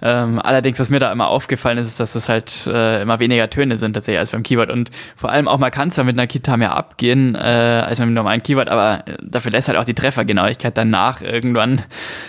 Ähm, 0.00 0.40
allerdings, 0.40 0.78
was 0.78 0.90
mir 0.90 1.00
da 1.00 1.10
immer 1.12 1.28
aufgefallen 1.28 1.78
ist, 1.78 1.88
ist, 1.88 2.00
dass 2.00 2.14
es 2.14 2.28
halt 2.28 2.66
äh, 2.66 3.02
immer 3.02 3.18
weniger 3.18 3.50
Töne 3.50 3.78
sind 3.78 3.94
tatsächlich 3.94 4.18
als 4.20 4.30
beim 4.30 4.42
Keyboard. 4.42 4.70
Und 4.70 4.90
vor 5.16 5.30
allem 5.30 5.48
auch, 5.48 5.58
man 5.58 5.70
kann 5.70 5.90
zwar 5.90 6.04
mit 6.04 6.14
einer 6.14 6.26
Gitarre 6.26 6.58
mehr 6.58 6.76
abgehen 6.76 7.34
äh, 7.34 7.38
als 7.38 7.98
mit 7.98 8.06
einem 8.06 8.14
normalen 8.14 8.42
Keyboard, 8.42 8.68
aber 8.68 9.04
dafür 9.22 9.52
lässt 9.52 9.68
halt 9.68 9.78
auch 9.78 9.84
die 9.84 9.94
Treffergenauigkeit 9.94 10.76
danach 10.76 11.22
irgendwann, 11.22 11.82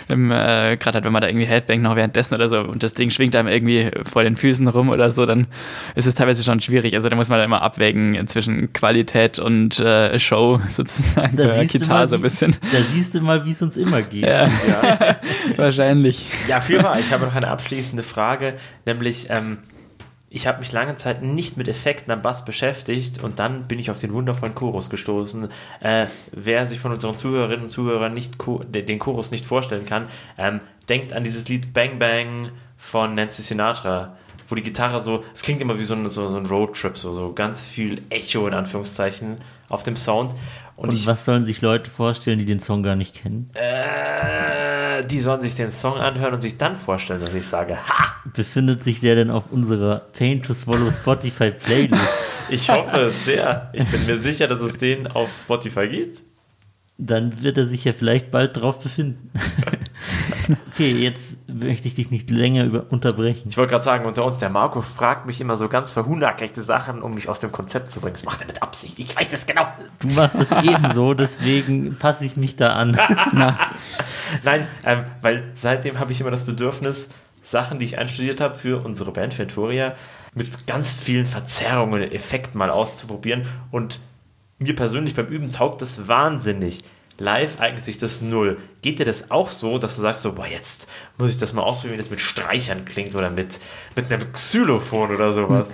äh, 0.08 0.76
gerade 0.76 0.94
halt, 0.94 1.04
wenn 1.04 1.12
man 1.12 1.22
da 1.22 1.28
irgendwie 1.28 1.46
Headbang 1.46 1.82
noch 1.82 1.96
währenddessen 1.96 2.34
oder 2.34 2.48
so 2.48 2.60
und 2.60 2.82
das 2.82 2.94
Ding 2.94 3.10
schwingt 3.10 3.36
einem 3.36 3.48
irgendwie 3.48 3.90
vor 4.04 4.22
den 4.22 4.36
Füßen 4.36 4.66
rum 4.68 4.88
oder 4.88 5.10
so, 5.10 5.26
dann 5.26 5.46
ist 5.94 6.06
es 6.06 6.14
teilweise 6.14 6.44
schon 6.44 6.60
schwierig. 6.60 6.94
Also 6.94 7.08
da 7.08 7.16
muss 7.16 7.28
man 7.28 7.38
dann 7.38 7.46
immer 7.46 7.62
abwägen 7.62 8.26
zwischen 8.26 8.72
Qualität 8.72 9.38
und 9.38 9.78
äh, 9.80 10.18
Show 10.18 10.58
sozusagen 10.70 11.36
Da 11.36 11.48
bei 11.48 11.64
Gitarre 11.66 12.00
mal, 12.00 12.08
so 12.08 12.16
ein 12.16 12.22
bisschen. 12.22 12.56
Da 12.72 12.78
siehst 12.92 13.14
du 13.14 13.20
mal, 13.20 13.44
wie 13.44 13.52
es 13.52 13.62
uns 13.62 13.76
immer 13.76 14.02
geht. 14.02 14.24
Ja, 14.24 14.50
wahrscheinlich. 15.56 16.24
Ja, 16.48 16.60
für 16.60 16.82
wahr. 16.82 16.98
Ich 16.98 17.12
habe 17.12 17.26
noch 17.26 17.34
eine 17.34 17.48
abschließende 17.60 18.02
Frage, 18.02 18.54
nämlich 18.86 19.28
ähm, 19.28 19.58
ich 20.32 20.46
habe 20.46 20.60
mich 20.60 20.72
lange 20.72 20.96
Zeit 20.96 21.22
nicht 21.22 21.56
mit 21.56 21.68
Effekten 21.68 22.12
am 22.12 22.22
Bass 22.22 22.44
beschäftigt 22.44 23.22
und 23.22 23.38
dann 23.38 23.66
bin 23.66 23.78
ich 23.80 23.90
auf 23.90 23.98
den 23.98 24.12
wundervollen 24.12 24.54
Chorus 24.54 24.88
gestoßen. 24.88 25.48
Äh, 25.80 26.06
wer 26.30 26.66
sich 26.66 26.78
von 26.78 26.92
unseren 26.92 27.18
Zuhörerinnen 27.18 27.64
und 27.64 27.70
Zuhörern 27.70 28.14
nicht 28.14 28.34
den 28.38 28.98
Chorus 29.00 29.32
nicht 29.32 29.44
vorstellen 29.44 29.86
kann, 29.86 30.06
ähm, 30.38 30.60
denkt 30.88 31.12
an 31.12 31.24
dieses 31.24 31.48
Lied 31.48 31.74
Bang 31.74 31.98
Bang 31.98 32.52
von 32.78 33.14
Nancy 33.16 33.42
Sinatra, 33.42 34.16
wo 34.48 34.54
die 34.54 34.62
Gitarre 34.62 35.02
so, 35.02 35.24
es 35.34 35.42
klingt 35.42 35.60
immer 35.60 35.78
wie 35.78 35.84
so 35.84 35.94
ein, 35.94 36.08
so, 36.08 36.30
so 36.30 36.36
ein 36.36 36.46
Roadtrip, 36.46 36.96
so, 36.96 37.12
so 37.12 37.32
ganz 37.32 37.66
viel 37.66 38.02
Echo 38.08 38.46
in 38.46 38.54
Anführungszeichen 38.54 39.38
auf 39.68 39.82
dem 39.82 39.96
Sound. 39.96 40.34
Und, 40.76 40.90
Und 40.90 40.94
ich, 40.94 41.06
was 41.06 41.24
sollen 41.24 41.44
sich 41.44 41.60
Leute 41.60 41.90
vorstellen, 41.90 42.38
die 42.38 42.46
den 42.46 42.60
Song 42.60 42.84
gar 42.84 42.96
nicht 42.96 43.14
kennen? 43.16 43.50
äh, 43.54 44.79
die 45.02 45.20
sollen 45.20 45.40
sich 45.40 45.54
den 45.54 45.72
Song 45.72 45.98
anhören 45.98 46.34
und 46.34 46.40
sich 46.40 46.58
dann 46.58 46.76
vorstellen, 46.76 47.20
dass 47.20 47.34
ich 47.34 47.46
sage, 47.46 47.76
ha! 47.76 48.14
Befindet 48.34 48.84
sich 48.84 49.00
der 49.00 49.14
denn 49.14 49.30
auf 49.30 49.50
unserer 49.50 50.00
Pain 50.16 50.42
to 50.42 50.54
Swallow 50.54 50.90
Spotify 50.90 51.50
Playlist? 51.50 52.02
Ich 52.48 52.68
hoffe 52.68 53.02
es 53.02 53.24
sehr. 53.24 53.70
Ich 53.72 53.84
bin 53.86 54.06
mir 54.06 54.18
sicher, 54.18 54.48
dass 54.48 54.60
es 54.60 54.76
den 54.76 55.06
auf 55.06 55.28
Spotify 55.40 55.86
gibt. 55.86 56.22
Dann 57.02 57.42
wird 57.42 57.56
er 57.56 57.64
sich 57.64 57.84
ja 57.84 57.92
vielleicht 57.92 58.30
bald 58.30 58.56
drauf 58.56 58.80
befinden. 58.80 59.30
okay, 60.72 60.92
jetzt 60.92 61.48
möchte 61.48 61.88
ich 61.88 61.94
dich 61.94 62.10
nicht 62.10 62.30
länger 62.30 62.64
über 62.64 62.86
unterbrechen. 62.90 63.48
Ich 63.48 63.56
wollte 63.56 63.70
gerade 63.70 63.84
sagen, 63.84 64.04
unter 64.04 64.24
uns, 64.24 64.38
der 64.38 64.50
Marco 64.50 64.80
fragt 64.80 65.26
mich 65.26 65.40
immer 65.40 65.56
so 65.56 65.68
ganz 65.68 65.92
verhundertgeckte 65.92 66.62
Sachen, 66.62 67.02
um 67.02 67.14
mich 67.14 67.28
aus 67.28 67.40
dem 67.40 67.52
Konzept 67.52 67.90
zu 67.90 68.00
bringen. 68.00 68.14
Das 68.14 68.24
macht 68.24 68.42
er 68.42 68.46
mit 68.46 68.62
Absicht. 68.62 68.98
Ich 68.98 69.16
weiß 69.16 69.30
das 69.30 69.46
genau. 69.46 69.66
Du 70.00 70.08
machst 70.08 70.36
es 70.36 70.50
ebenso, 70.62 71.14
deswegen 71.14 71.96
passe 71.98 72.24
ich 72.24 72.36
mich 72.36 72.56
da 72.56 72.74
an. 72.74 72.90
Nein, 74.42 74.66
ähm, 74.84 75.04
weil 75.22 75.44
seitdem 75.54 75.98
habe 75.98 76.12
ich 76.12 76.20
immer 76.20 76.30
das 76.30 76.44
Bedürfnis, 76.44 77.10
Sachen, 77.42 77.78
die 77.78 77.86
ich 77.86 77.98
einstudiert 77.98 78.40
habe 78.40 78.54
für 78.54 78.84
unsere 78.84 79.12
Band 79.12 79.38
Venturia, 79.38 79.94
mit 80.34 80.66
ganz 80.66 80.92
vielen 80.92 81.26
Verzerrungen 81.26 82.02
und 82.02 82.12
Effekten 82.12 82.58
mal 82.58 82.70
auszuprobieren. 82.70 83.46
Und 83.70 84.00
mir 84.60 84.76
persönlich 84.76 85.14
beim 85.14 85.26
Üben 85.26 85.50
taugt 85.50 85.82
das 85.82 86.06
wahnsinnig. 86.06 86.84
Live 87.18 87.60
eignet 87.60 87.84
sich 87.84 87.98
das 87.98 88.22
null. 88.22 88.58
Geht 88.80 88.98
dir 88.98 89.04
das 89.04 89.30
auch 89.30 89.50
so, 89.50 89.78
dass 89.78 89.96
du 89.96 90.02
sagst 90.02 90.22
so, 90.22 90.32
boah, 90.32 90.46
jetzt 90.46 90.88
muss 91.18 91.28
ich 91.30 91.36
das 91.36 91.52
mal 91.52 91.62
ausprobieren, 91.62 91.94
wie 91.94 92.02
das 92.02 92.10
mit 92.10 92.20
Streichern 92.20 92.86
klingt 92.86 93.14
oder 93.14 93.28
mit, 93.28 93.60
mit 93.94 94.10
einem 94.10 94.32
Xylophon 94.32 95.10
oder 95.14 95.32
sowas? 95.32 95.68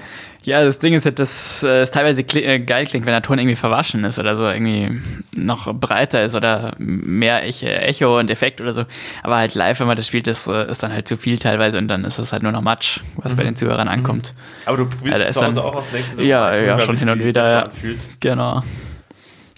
Ja, 0.46 0.62
das 0.64 0.78
Ding 0.78 0.94
ist 0.94 1.04
halt, 1.04 1.18
dass 1.18 1.64
äh, 1.64 1.80
es 1.80 1.90
teilweise 1.90 2.22
kli 2.22 2.40
äh, 2.44 2.60
geil 2.60 2.86
klingt, 2.86 3.04
wenn 3.04 3.12
der 3.12 3.20
Ton 3.20 3.36
irgendwie 3.36 3.56
verwaschen 3.56 4.04
ist 4.04 4.20
oder 4.20 4.36
so 4.36 4.46
irgendwie 4.46 5.00
noch 5.36 5.74
breiter 5.74 6.22
ist 6.22 6.36
oder 6.36 6.72
mehr 6.78 7.42
Echo, 7.44 8.16
und 8.20 8.30
Effekt 8.30 8.60
oder 8.60 8.72
so. 8.72 8.84
Aber 9.24 9.38
halt 9.38 9.56
live, 9.56 9.80
wenn 9.80 9.88
man 9.88 9.96
das 9.96 10.06
spielt, 10.06 10.28
ist, 10.28 10.46
äh, 10.46 10.70
ist 10.70 10.84
dann 10.84 10.92
halt 10.92 11.08
zu 11.08 11.16
viel 11.16 11.36
teilweise 11.38 11.78
und 11.78 11.88
dann 11.88 12.04
ist 12.04 12.18
es 12.18 12.32
halt 12.32 12.44
nur 12.44 12.52
noch 12.52 12.62
Matsch, 12.62 13.00
was 13.16 13.34
bei 13.34 13.42
den 13.42 13.56
Zuhörern 13.56 13.88
ankommt. 13.88 14.34
Aber 14.66 14.76
du 14.76 14.86
probierst 14.86 15.18
es 15.18 15.34
zu 15.34 15.44
Hause 15.44 15.56
dann- 15.56 15.64
auch 15.64 15.74
aus 15.74 15.86
nächstes 15.92 16.20
Ja, 16.24 16.54
ja, 16.56 16.78
schon 16.78 16.96
hin 16.96 17.10
und 17.10 17.24
wieder, 17.24 17.50
ja. 17.50 17.62
anfühlt. 17.64 17.98
Genau. 18.20 18.62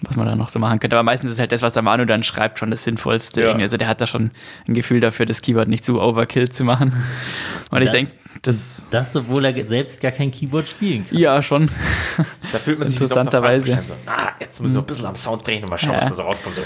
Was 0.07 0.16
man 0.16 0.26
da 0.26 0.36
noch 0.36 0.49
so 0.49 0.61
machen 0.61 0.78
könnte. 0.78 0.94
Aber 0.96 1.03
meistens 1.03 1.32
ist 1.32 1.40
halt 1.40 1.51
das, 1.51 1.62
was 1.62 1.72
der 1.72 1.82
Manu 1.82 2.05
dann 2.05 2.22
schreibt, 2.22 2.61
schon 2.61 2.70
das 2.70 2.84
Sinnvollste. 2.84 3.42
Ja. 3.42 3.53
Also 3.55 3.76
der 3.76 3.88
hat 3.88 4.01
da 4.01 4.07
schon 4.07 4.30
ein 4.68 4.74
Gefühl 4.74 5.01
dafür, 5.01 5.26
das 5.26 5.42
Keyboard 5.42 5.66
nicht 5.68 5.84
zu 5.84 6.01
overkill 6.01 6.49
zu 6.49 6.62
machen. 6.64 6.92
Und 7.70 7.78
ich 7.82 7.86
Ja. 7.86 7.92
denke, 7.92 8.12
das, 8.42 8.82
Das, 8.92 9.14
obwohl 9.16 9.44
er 9.44 9.66
selbst 9.66 10.01
gar 10.01 10.12
kein 10.12 10.30
Keyboard 10.30 10.68
spielen 10.68 11.05
kann. 11.05 11.18
ja, 11.18 11.42
schon. 11.42 11.68
Da 12.53 12.59
fühlt 12.61 12.78
man 12.78 12.88
sich. 12.88 13.01
Interessanterweise. 13.01 13.76
So, 13.86 13.94
ah, 14.07 14.30
jetzt 14.38 14.61
muss 14.61 14.70
ich 14.70 14.74
noch 14.76 14.82
ein 14.84 14.86
bisschen 14.86 15.07
am 15.07 15.16
Sound 15.16 15.44
drehen 15.44 15.64
und 15.64 15.70
mal 15.70 15.78
schauen, 15.78 15.94
Ja. 15.94 16.03
was 16.03 16.11
da 16.11 16.14
so 16.14 16.22
rauskommt. 16.22 16.55
So, 16.57 16.62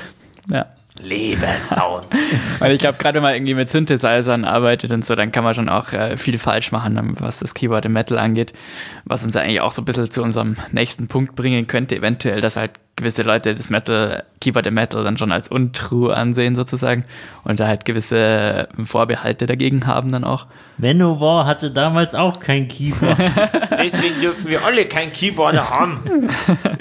Ja. 0.51 0.67
Lebesound. 1.01 2.07
Weil 2.59 2.73
ich 2.73 2.79
glaube, 2.81 2.99
gerade 2.99 3.17
wenn 3.17 3.23
man 3.23 3.35
irgendwie 3.35 3.55
mit 3.55 3.71
Synthesizern 3.71 4.45
arbeitet 4.45 4.91
und 4.93 5.05
so, 5.07 5.15
dann 5.15 5.33
kann 5.33 5.43
man 5.43 5.55
schon 5.55 5.71
auch 5.71 5.93
äh, 5.95 6.19
viel 6.19 6.39
falsch 6.39 6.71
machen, 6.71 7.17
was 7.19 7.39
das 7.39 7.55
Keyboard 7.55 7.87
im 7.87 7.93
Metal 7.93 8.19
angeht. 8.19 8.53
Was 9.07 9.25
uns 9.25 9.35
eigentlich 9.37 9.63
auch 9.63 9.73
so 9.73 9.81
ein 9.83 9.85
bisschen 9.87 10.11
zu 10.11 10.23
unserem 10.23 10.57
nächsten 10.71 11.09
Punkt 11.09 11.35
bringen 11.35 11.67
könnte, 11.67 11.97
eventuell, 11.97 12.43
dass 12.43 12.57
halt 12.57 12.73
gewisse 12.97 13.23
Leute 13.23 13.55
das 13.55 13.71
Metal, 13.71 14.25
Keyboard 14.41 14.67
im 14.67 14.75
Metal 14.75 15.03
dann 15.03 15.17
schon 15.17 15.33
als 15.33 15.49
untrue 15.49 16.15
ansehen 16.17 16.55
sozusagen 16.55 17.05
und 17.45 17.59
da 17.59 17.67
halt 17.67 17.85
gewisse 17.85 18.69
Vorbehalte 18.85 19.47
dagegen 19.47 19.87
haben 19.87 20.13
dann 20.13 20.25
auch. 20.25 20.47
Manowar 20.79 21.47
hatte 21.47 21.71
damals 21.71 22.15
auch 22.15 22.39
kein 22.41 22.69
Keyboard. 22.69 23.19
Deswegen 23.79 24.21
dürfen 24.21 24.51
wir 24.51 24.65
alle 24.65 24.87
kein 24.87 25.13
Keyboarder 25.13 25.71
haben. 25.71 26.29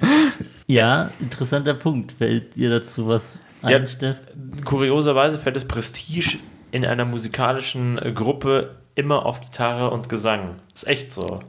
ja, 0.68 1.12
interessanter 1.20 1.74
Punkt. 1.76 2.14
Fällt 2.14 2.56
dir 2.58 2.70
dazu 2.70 3.08
was 3.08 3.38
ein, 3.62 3.72
Ja. 3.72 3.88
Steff? 3.88 4.18
Kurioserweise 4.66 5.40
fällt 5.40 5.56
das 5.56 5.68
Prestige 5.68 6.40
in 6.72 6.86
einer 6.86 7.06
musikalischen 7.06 7.96
Gruppe 8.14 8.76
immer 8.96 9.26
auf 9.26 9.42
Gitarre 9.42 9.90
und 9.92 10.10
Gesang. 10.10 10.56
Ist 10.74 10.88
echt 10.88 11.12
so. 11.14 11.40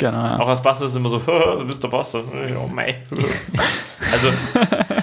Genau. 0.00 0.38
Auch 0.38 0.48
als 0.48 0.62
Bass 0.62 0.80
ist 0.80 0.90
es 0.90 0.96
immer 0.96 1.10
so, 1.10 1.18
du 1.58 1.66
bist 1.66 1.82
der 1.82 1.88
Bass. 1.88 2.14
Oh 2.14 2.66
mei. 2.66 2.96
Also, 4.12 4.26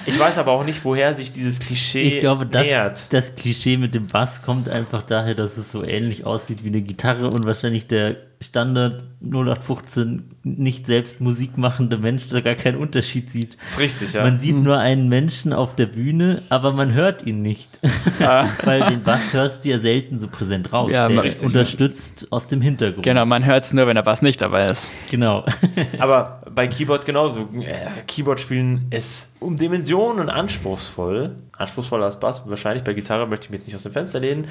ich 0.06 0.20
weiß 0.20 0.38
aber 0.38 0.52
auch 0.52 0.66
nicht, 0.66 0.84
woher 0.84 1.14
sich 1.14 1.32
dieses 1.32 1.62
Klischee 1.62 2.02
Ich 2.02 2.20
glaube, 2.20 2.46
das, 2.46 2.64
nähert. 2.64 3.14
das 3.14 3.36
Klischee 3.36 3.78
mit 3.78 3.96
dem 3.96 4.06
Bass 4.08 4.42
kommt 4.42 4.68
einfach 4.68 5.02
daher, 5.04 5.34
dass 5.34 5.56
es 5.56 5.72
so 5.72 5.82
ähnlich 5.82 6.26
aussieht 6.26 6.66
wie 6.66 6.68
eine 6.68 6.82
Gitarre 6.82 7.28
und 7.28 7.46
wahrscheinlich 7.46 7.88
der 7.88 8.18
Standard 8.42 9.04
0815 9.22 10.36
nicht 10.44 10.86
selbst 10.86 11.22
Musik 11.22 11.58
machende 11.58 11.98
Mensch 11.98 12.30
da 12.30 12.40
gar 12.42 12.56
keinen 12.56 12.78
Unterschied 12.78 13.32
sieht. 13.32 13.58
Ist 13.66 13.80
richtig, 13.80 14.14
ja. 14.14 14.24
Man 14.24 14.40
sieht 14.40 14.56
nur 14.56 14.78
einen 14.78 15.10
Menschen 15.10 15.54
auf 15.54 15.76
der 15.76 15.88
Bühne, 15.88 16.44
aber 16.50 16.72
man 16.72 16.94
hört 16.94 17.26
ihn 17.26 17.42
nicht. 17.42 17.80
Weil 18.64 18.82
den 18.92 19.04
Bass 19.04 19.34
hörst 19.34 19.66
du 19.66 19.70
ja 19.70 19.80
selten 19.80 20.20
so 20.20 20.28
präsent 20.28 20.72
raus. 20.72 20.92
Ja, 20.92 21.08
der 21.08 21.24
richtig, 21.24 21.46
unterstützt 21.46 22.28
aus 22.30 22.48
dem 22.48 22.62
Hintergrund. 22.62 23.04
Genau, 23.04 23.26
man 23.26 23.44
hört 23.44 23.64
es 23.64 23.74
nur, 23.74 23.88
wenn 23.88 23.96
der 23.96 24.04
Bass 24.04 24.22
nicht 24.22 24.42
dabei 24.42 24.68
ist. 24.68 24.92
Genau. 25.10 25.44
Aber 26.00 26.42
bei 26.54 26.68
Keyboard 26.68 27.06
genauso. 27.06 27.50
Äh, 27.60 27.88
Keyboard 28.08 28.40
spielen 28.40 28.86
ist 28.92 29.36
um 29.40 29.58
Dimensionen 29.58 30.30
anspruchsvoll. 30.30 31.34
Anspruchsvoller 31.58 32.06
als 32.06 32.20
Bass. 32.20 32.44
Wahrscheinlich 32.46 32.84
bei 32.84 32.94
Gitarre 32.94 33.28
möchte 33.28 33.46
ich 33.46 33.50
mich 33.50 33.60
jetzt 33.60 33.68
nicht 33.68 33.76
aus 33.76 33.84
dem 33.84 33.94
Fenster 33.94 34.20
lehnen. 34.20 34.48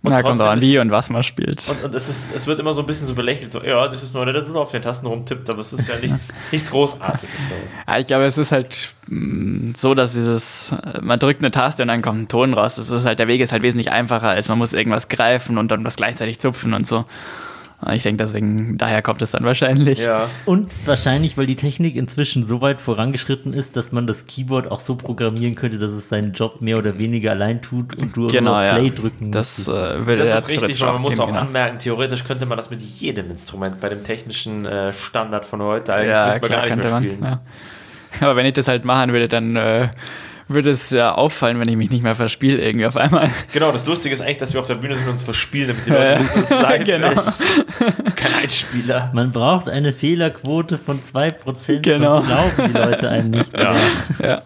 Und 0.00 0.12
Na, 0.12 0.22
kommt 0.22 0.40
auch 0.40 0.46
an, 0.46 0.60
wie 0.60 0.78
und 0.78 0.92
was 0.92 1.10
man 1.10 1.24
spielt. 1.24 1.68
Und, 1.68 1.84
und 1.86 1.94
es, 1.94 2.08
ist, 2.08 2.30
es 2.32 2.46
wird 2.46 2.60
immer 2.60 2.72
so 2.72 2.80
ein 2.80 2.86
bisschen 2.86 3.08
so 3.08 3.14
belächelt, 3.14 3.50
so, 3.50 3.60
ja, 3.64 3.88
das 3.88 4.04
ist 4.04 4.14
nur 4.14 4.24
der, 4.24 4.42
der 4.42 4.54
auf 4.54 4.70
den 4.70 4.80
Tasten 4.80 5.06
rumtippt, 5.08 5.50
aber 5.50 5.60
es 5.60 5.72
ist 5.72 5.88
ja 5.88 5.96
nichts, 6.00 6.28
nichts 6.52 6.70
Großartiges. 6.70 7.48
So. 7.48 7.54
Ja, 7.86 7.98
ich 7.98 8.06
glaube, 8.06 8.24
es 8.24 8.38
ist 8.38 8.52
halt 8.52 8.94
mh, 9.08 9.72
so, 9.74 9.94
dass 9.94 10.12
dieses, 10.12 10.70
äh, 10.70 11.00
man 11.02 11.18
drückt 11.18 11.40
eine 11.42 11.50
Taste 11.50 11.82
und 11.82 11.88
dann 11.88 12.02
kommt 12.02 12.20
ein 12.20 12.28
Ton 12.28 12.54
raus. 12.54 12.76
Das 12.76 12.90
ist 12.90 13.06
halt, 13.06 13.18
der 13.18 13.26
Weg 13.26 13.40
ist 13.40 13.50
halt 13.50 13.62
wesentlich 13.62 13.90
einfacher, 13.90 14.28
als 14.28 14.48
man 14.48 14.58
muss 14.58 14.72
irgendwas 14.72 15.08
greifen 15.08 15.58
und 15.58 15.68
dann 15.72 15.84
was 15.84 15.96
gleichzeitig 15.96 16.38
zupfen 16.38 16.74
und 16.74 16.86
so. 16.86 17.04
Und 17.80 17.94
Ich 17.94 18.02
denke, 18.02 18.24
deswegen, 18.24 18.76
daher 18.76 19.02
kommt 19.02 19.22
es 19.22 19.30
dann 19.30 19.44
wahrscheinlich. 19.44 20.00
Ja. 20.00 20.28
Und 20.46 20.72
wahrscheinlich, 20.84 21.38
weil 21.38 21.46
die 21.46 21.54
Technik 21.54 21.94
inzwischen 21.94 22.44
so 22.44 22.60
weit 22.60 22.80
vorangeschritten 22.80 23.52
ist, 23.52 23.76
dass 23.76 23.92
man 23.92 24.08
das 24.08 24.26
Keyboard 24.26 24.68
auch 24.68 24.80
so 24.80 24.96
programmieren 24.96 25.54
könnte, 25.54 25.78
dass 25.78 25.92
es 25.92 26.08
seinen 26.08 26.32
Job 26.32 26.60
mehr 26.60 26.76
oder 26.78 26.98
weniger 26.98 27.30
allein 27.30 27.62
tut 27.62 27.94
und 27.96 28.16
du 28.16 28.26
Genau, 28.26 28.50
nur 28.50 28.58
auf 28.58 28.64
ja. 28.64 28.74
Play 28.78 28.90
drücken 28.90 29.30
Das 29.30 29.58
müsstest. 29.68 29.68
äh, 30.08 30.16
Das 30.16 30.28
ja 30.28 30.38
ist 30.38 30.48
richtig, 30.48 30.80
weil 30.80 30.92
man 30.94 31.02
muss 31.02 31.20
auch 31.20 31.28
genau. 31.28 31.38
anmerken, 31.38 31.78
theoretisch 31.78 32.24
könnte 32.24 32.46
man 32.46 32.56
das 32.56 32.68
mit 32.70 32.82
jedem 32.82 33.30
Instrument 33.30 33.78
bei 33.80 33.88
dem 33.88 34.02
technischen 34.02 34.66
äh, 34.66 34.92
Standard 34.92 35.44
von 35.44 35.62
heute 35.62 35.94
eigentlich 35.94 36.10
Ja, 36.10 36.26
man 36.30 36.40
klar, 36.40 36.66
gar 36.66 36.74
nicht 36.76 36.82
mehr 36.84 36.92
man. 36.92 37.02
spielen. 37.04 37.22
Ja. 37.24 37.40
Aber 38.22 38.34
wenn 38.36 38.46
ich 38.46 38.54
das 38.54 38.66
halt 38.66 38.84
machen 38.84 39.12
würde, 39.12 39.28
dann 39.28 39.54
äh, 39.54 39.88
würde 40.48 40.70
es 40.70 40.90
ja 40.90 41.14
auffallen, 41.14 41.60
wenn 41.60 41.68
ich 41.68 41.76
mich 41.76 41.90
nicht 41.90 42.02
mehr 42.02 42.14
verspiele 42.14 42.58
irgendwie 42.60 42.86
auf 42.86 42.96
einmal. 42.96 43.28
Genau, 43.52 43.70
das 43.72 43.84
Lustige 43.86 44.14
ist 44.14 44.20
eigentlich, 44.20 44.38
dass 44.38 44.52
wir 44.54 44.60
auf 44.60 44.66
der 44.66 44.76
Bühne 44.76 44.94
sind 44.96 45.06
und 45.06 45.12
uns 45.12 45.22
verspielen, 45.22 45.68
damit 45.68 45.86
die 45.86 45.90
Leute 45.90 46.20
wissen, 46.20 46.40
dass 46.40 46.50
es 46.50 46.62
live 46.62 46.84
Genau. 46.84 47.10
ist. 47.10 47.42
Kein 48.16 48.34
Einspieler. 48.42 49.10
Man 49.14 49.30
braucht 49.32 49.68
eine 49.68 49.92
Fehlerquote 49.92 50.78
von 50.78 51.00
2%, 51.00 51.80
Genau. 51.82 52.22
sonst 52.22 52.26
glauben 52.28 52.72
die 52.72 52.78
Leute 52.78 53.08
einem 53.10 53.30
nicht 53.30 53.56
Ja. 53.58 53.72
mehr. 53.72 54.28
Ja. 54.30 54.42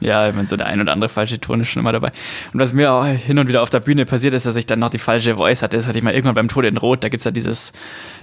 Ja, 0.00 0.28
ich 0.28 0.34
meine, 0.34 0.48
so 0.48 0.56
der 0.56 0.66
ein 0.66 0.80
oder 0.80 0.92
andere 0.92 1.08
falsche 1.08 1.40
Ton 1.40 1.60
ist 1.60 1.68
schon 1.68 1.80
immer 1.80 1.92
dabei. 1.92 2.12
Und 2.52 2.60
was 2.60 2.74
mir 2.74 2.92
auch 2.92 3.04
hin 3.06 3.38
und 3.38 3.48
wieder 3.48 3.62
auf 3.62 3.70
der 3.70 3.80
Bühne 3.80 4.04
passiert 4.04 4.34
ist, 4.34 4.46
dass 4.46 4.56
ich 4.56 4.66
dann 4.66 4.78
noch 4.78 4.90
die 4.90 4.98
falsche 4.98 5.36
Voice 5.36 5.62
hatte. 5.62 5.76
Das 5.76 5.86
hatte 5.86 5.98
ich 5.98 6.04
mal 6.04 6.14
irgendwann 6.14 6.34
beim 6.34 6.48
Tod 6.48 6.64
in 6.64 6.76
Rot. 6.76 7.02
Da 7.02 7.08
gibt 7.08 7.20
es 7.20 7.24
ja 7.24 7.30
dieses, 7.30 7.72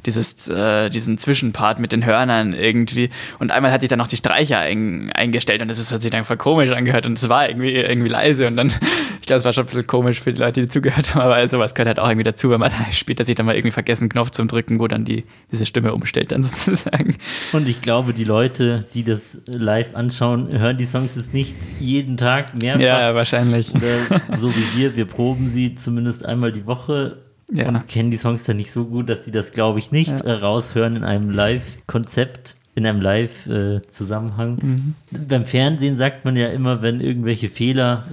dieses, 0.05 0.47
äh, 0.49 0.89
diesen 0.89 1.17
Zwischenpart 1.17 1.80
mit 1.80 1.91
den 1.91 2.05
Hörnern 2.05 2.53
irgendwie. 2.53 3.09
Und 3.39 3.51
einmal 3.51 3.71
hatte 3.71 3.86
ich 3.86 3.89
dann 3.89 3.99
noch 3.99 4.07
die 4.07 4.17
Streicher 4.17 4.59
ein, 4.59 5.11
eingestellt 5.13 5.61
und 5.61 5.67
das 5.67 5.91
hat 5.91 6.01
sich 6.01 6.11
dann 6.11 6.26
voll 6.26 6.38
komisch 6.38 6.71
angehört 6.71 7.05
und 7.05 7.17
es 7.17 7.30
war 7.30 7.49
irgendwie, 7.49 7.74
irgendwie 7.74 8.09
leise. 8.09 8.47
Und 8.47 8.55
dann, 8.55 8.67
ich 9.21 9.26
glaube, 9.26 9.39
es 9.39 9.45
war 9.45 9.53
schon 9.53 9.63
ein 9.63 9.67
bisschen 9.67 9.88
komisch 9.88 10.21
für 10.21 10.32
die 10.32 10.39
Leute, 10.39 10.61
die 10.61 10.67
zugehört 10.67 11.15
haben, 11.15 11.21
aber 11.21 11.47
sowas 11.47 11.74
gehört 11.74 11.88
halt 11.88 11.99
auch 11.99 12.09
irgendwie 12.09 12.24
dazu, 12.24 12.49
wenn 12.49 12.59
man 12.59 12.71
später 12.91 13.26
sich 13.26 13.36
dann 13.36 13.45
mal 13.45 13.55
irgendwie 13.55 13.71
vergessen, 13.71 14.09
Knopf 14.09 14.32
zum 14.32 14.47
Drücken, 14.47 14.80
wo 14.80 14.88
dann 14.88 15.05
die, 15.05 15.24
diese 15.51 15.65
Stimme 15.65 15.93
umstellt, 15.93 16.32
dann 16.32 16.43
sozusagen. 16.43 17.15
Und 17.51 17.67
ich 17.67 17.82
glaube, 17.82 18.13
die 18.13 18.24
Leute, 18.24 18.86
die 18.93 19.03
das 19.03 19.38
live 19.47 19.95
anschauen, 19.95 20.49
hören 20.49 20.78
die 20.78 20.86
Songs 20.86 21.15
jetzt 21.15 21.34
nicht 21.34 21.55
jeden 21.80 22.18
Tag 22.18 22.53
mehrfach. 22.61 22.82
Ja, 22.82 23.16
wahrscheinlich. 23.16 23.74
Oder 23.74 24.38
so 24.39 24.49
wie 24.55 24.78
wir, 24.80 24.95
wir 24.95 25.05
proben 25.05 25.49
sie 25.49 25.76
zumindest 25.76 26.26
einmal 26.26 26.51
die 26.51 26.66
Woche 26.66 27.18
Ja. 27.51 27.68
und 27.70 27.88
kennen 27.88 28.11
die 28.11 28.18
Songs 28.18 28.43
dann 28.43 28.57
nicht 28.57 28.72
so 28.72 28.86
gut, 28.86 29.09
dass 29.09 29.26
sie 29.26 29.32
das, 29.32 29.51
glaube 29.51 29.80
ich, 29.80 29.91
nicht 29.91 30.11
Ja. 30.11 30.18
äh, 30.26 30.32
raushören 30.34 30.95
in 30.95 31.03
einem 31.03 31.30
Live-Konzept, 31.30 32.55
in 32.76 32.86
einem 32.86 33.01
Live-Zusammenhang. 33.01 34.57
Mhm. 34.61 34.95
Beim 35.28 35.45
Fernsehen 35.45 35.95
sagt 35.95 36.26
man 36.26 36.36
ja 36.36 36.47
immer, 36.47 36.82
wenn 36.82 36.99
irgendwelche 37.01 37.49
Fehler 37.49 38.05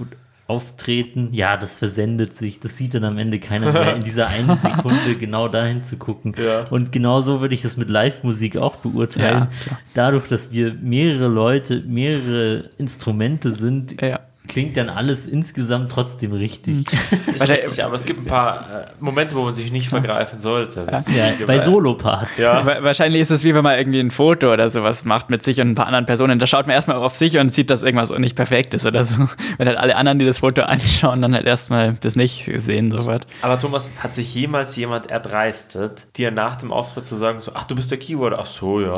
auftreten, 0.51 1.29
ja, 1.31 1.55
das 1.55 1.77
versendet 1.77 2.35
sich, 2.35 2.59
das 2.59 2.77
sieht 2.77 2.93
dann 2.93 3.05
am 3.05 3.17
Ende 3.17 3.39
keiner 3.39 3.71
mehr 3.71 3.95
in 3.95 4.01
dieser 4.01 4.27
einen 4.27 4.57
Sekunde 4.61 5.15
genau 5.17 5.47
dahin 5.47 5.83
zu 5.83 5.97
gucken. 5.97 6.35
Ja. 6.37 6.65
Und 6.69 6.91
genauso 6.91 7.39
würde 7.39 7.55
ich 7.55 7.61
das 7.61 7.77
mit 7.77 7.89
Live-Musik 7.89 8.57
auch 8.57 8.75
beurteilen. 8.75 9.47
Ja. 9.69 9.77
Dadurch, 9.93 10.27
dass 10.27 10.51
wir 10.51 10.73
mehrere 10.73 11.27
Leute, 11.27 11.81
mehrere 11.87 12.69
Instrumente 12.77 13.51
sind, 13.53 14.01
Ja. 14.01 14.19
Klingt 14.47 14.75
dann 14.75 14.89
alles 14.89 15.27
insgesamt 15.27 15.91
trotzdem 15.91 16.33
richtig. 16.33 16.79
Ist 16.91 17.39
Wahrscheinlich- 17.39 17.61
richtig, 17.67 17.83
aber 17.85 17.95
es 17.95 18.05
gibt 18.05 18.21
ein 18.21 18.25
paar 18.25 18.81
äh, 18.81 18.85
Momente, 18.99 19.35
wo 19.35 19.43
man 19.43 19.53
sich 19.55 19.71
nicht 19.71 19.87
vergreifen 19.89 20.41
sollte. 20.41 20.85
Ja, 20.89 21.45
bei 21.45 21.59
Solo-Parts. 21.59 22.37
Ja. 22.37 22.65
Wa- 22.65 22.77
Wahrscheinlich 22.83 23.21
ist 23.21 23.31
es 23.31 23.43
wie 23.43 23.53
wenn 23.55 23.63
man 23.63 23.77
irgendwie 23.77 23.99
ein 23.99 24.11
Foto 24.11 24.51
oder 24.51 24.69
sowas 24.69 25.05
macht 25.05 25.29
mit 25.29 25.41
sich 25.43 25.61
und 25.61 25.69
ein 25.69 25.75
paar 25.75 25.85
anderen 25.87 26.05
Personen. 26.05 26.39
Da 26.39 26.47
schaut 26.47 26.67
man 26.67 26.73
erstmal 26.75 26.97
auf 26.97 27.15
sich 27.15 27.37
und 27.37 27.53
sieht, 27.53 27.69
dass 27.69 27.83
irgendwas 27.83 28.09
nicht 28.11 28.35
perfekt 28.35 28.73
ist 28.73 28.85
oder 28.85 29.03
so. 29.03 29.15
Wenn 29.57 29.67
halt 29.67 29.77
alle 29.77 29.95
anderen, 29.95 30.19
die 30.19 30.25
das 30.25 30.39
Foto 30.39 30.63
anschauen, 30.63 31.21
dann 31.21 31.33
halt 31.33 31.45
erstmal 31.45 31.93
das 32.01 32.15
nicht 32.15 32.49
sehen 32.57 32.91
sofort. 32.91 33.27
Aber 33.43 33.57
Thomas, 33.59 33.91
hat 33.99 34.15
sich 34.15 34.33
jemals 34.35 34.75
jemand 34.75 35.09
erdreistet, 35.09 36.17
dir 36.17 36.31
nach 36.31 36.57
dem 36.57 36.71
Auftritt 36.73 37.07
zu 37.07 37.15
sagen, 37.15 37.39
so, 37.41 37.51
ach, 37.55 37.63
du 37.65 37.75
bist 37.75 37.89
der 37.91 37.99
Keyboarder? 37.99 38.39
Ach 38.41 38.45
so, 38.45 38.81
ja. 38.81 38.93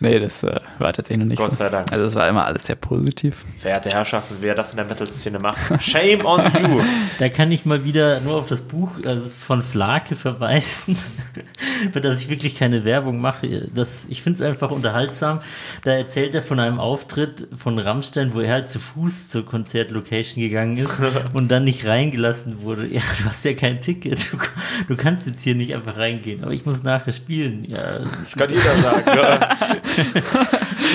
Nee, 0.00 0.18
das 0.20 0.42
äh, 0.42 0.60
war 0.78 0.92
tatsächlich 0.92 1.18
noch 1.18 1.26
nicht 1.28 1.38
Gott 1.38 1.50
so. 1.50 1.56
sei 1.56 1.68
Dank. 1.68 1.90
Also 1.92 2.04
es 2.04 2.14
war 2.14 2.28
immer 2.28 2.44
alles 2.46 2.66
sehr 2.66 2.76
positiv. 2.76 3.44
Verehrte 3.58 3.90
Herrschaften, 3.90 4.36
wer 4.44 4.54
das 4.54 4.70
in 4.70 4.76
der 4.76 4.84
Metal-Szene 4.84 5.40
macht, 5.40 5.82
shame 5.82 6.24
on 6.24 6.44
you. 6.62 6.80
Da 7.18 7.28
kann 7.28 7.50
ich 7.50 7.64
mal 7.64 7.84
wieder 7.84 8.20
nur 8.20 8.36
auf 8.36 8.46
das 8.46 8.60
Buch 8.60 8.90
also 9.04 9.28
von 9.28 9.62
Flake 9.62 10.16
verweisen, 10.16 10.96
für 11.92 12.00
das 12.00 12.20
ich 12.20 12.28
wirklich 12.28 12.56
keine 12.56 12.84
Werbung 12.84 13.20
mache. 13.20 13.68
Das, 13.74 14.06
ich 14.08 14.22
finde 14.22 14.42
es 14.42 14.42
einfach 14.48 14.70
unterhaltsam. 14.70 15.40
Da 15.84 15.92
erzählt 15.92 16.34
er 16.34 16.42
von 16.42 16.60
einem 16.60 16.78
Auftritt 16.78 17.48
von 17.56 17.78
Rammstein, 17.78 18.34
wo 18.34 18.40
er 18.40 18.52
halt 18.52 18.68
zu 18.68 18.78
Fuß 18.78 19.28
zur 19.28 19.44
Konzertlocation 19.44 20.42
gegangen 20.42 20.76
ist 20.76 21.00
und 21.34 21.48
dann 21.50 21.64
nicht 21.64 21.86
reingelassen 21.86 22.62
wurde. 22.62 22.86
Ja, 22.92 23.00
du 23.18 23.28
hast 23.28 23.44
ja 23.44 23.54
kein 23.54 23.80
Ticket. 23.80 24.32
Du, 24.32 24.38
du 24.88 24.96
kannst 24.96 25.26
jetzt 25.26 25.42
hier 25.42 25.54
nicht 25.54 25.74
einfach 25.74 25.96
reingehen, 25.96 26.42
aber 26.44 26.52
ich 26.52 26.66
muss 26.66 26.82
nachher 26.82 27.12
spielen. 27.12 27.66
Ja, 27.70 28.00
Das 28.20 28.36
kann 28.36 28.50
jeder 28.50 28.76
sagen. 28.82 29.02
Ja. 29.06 29.48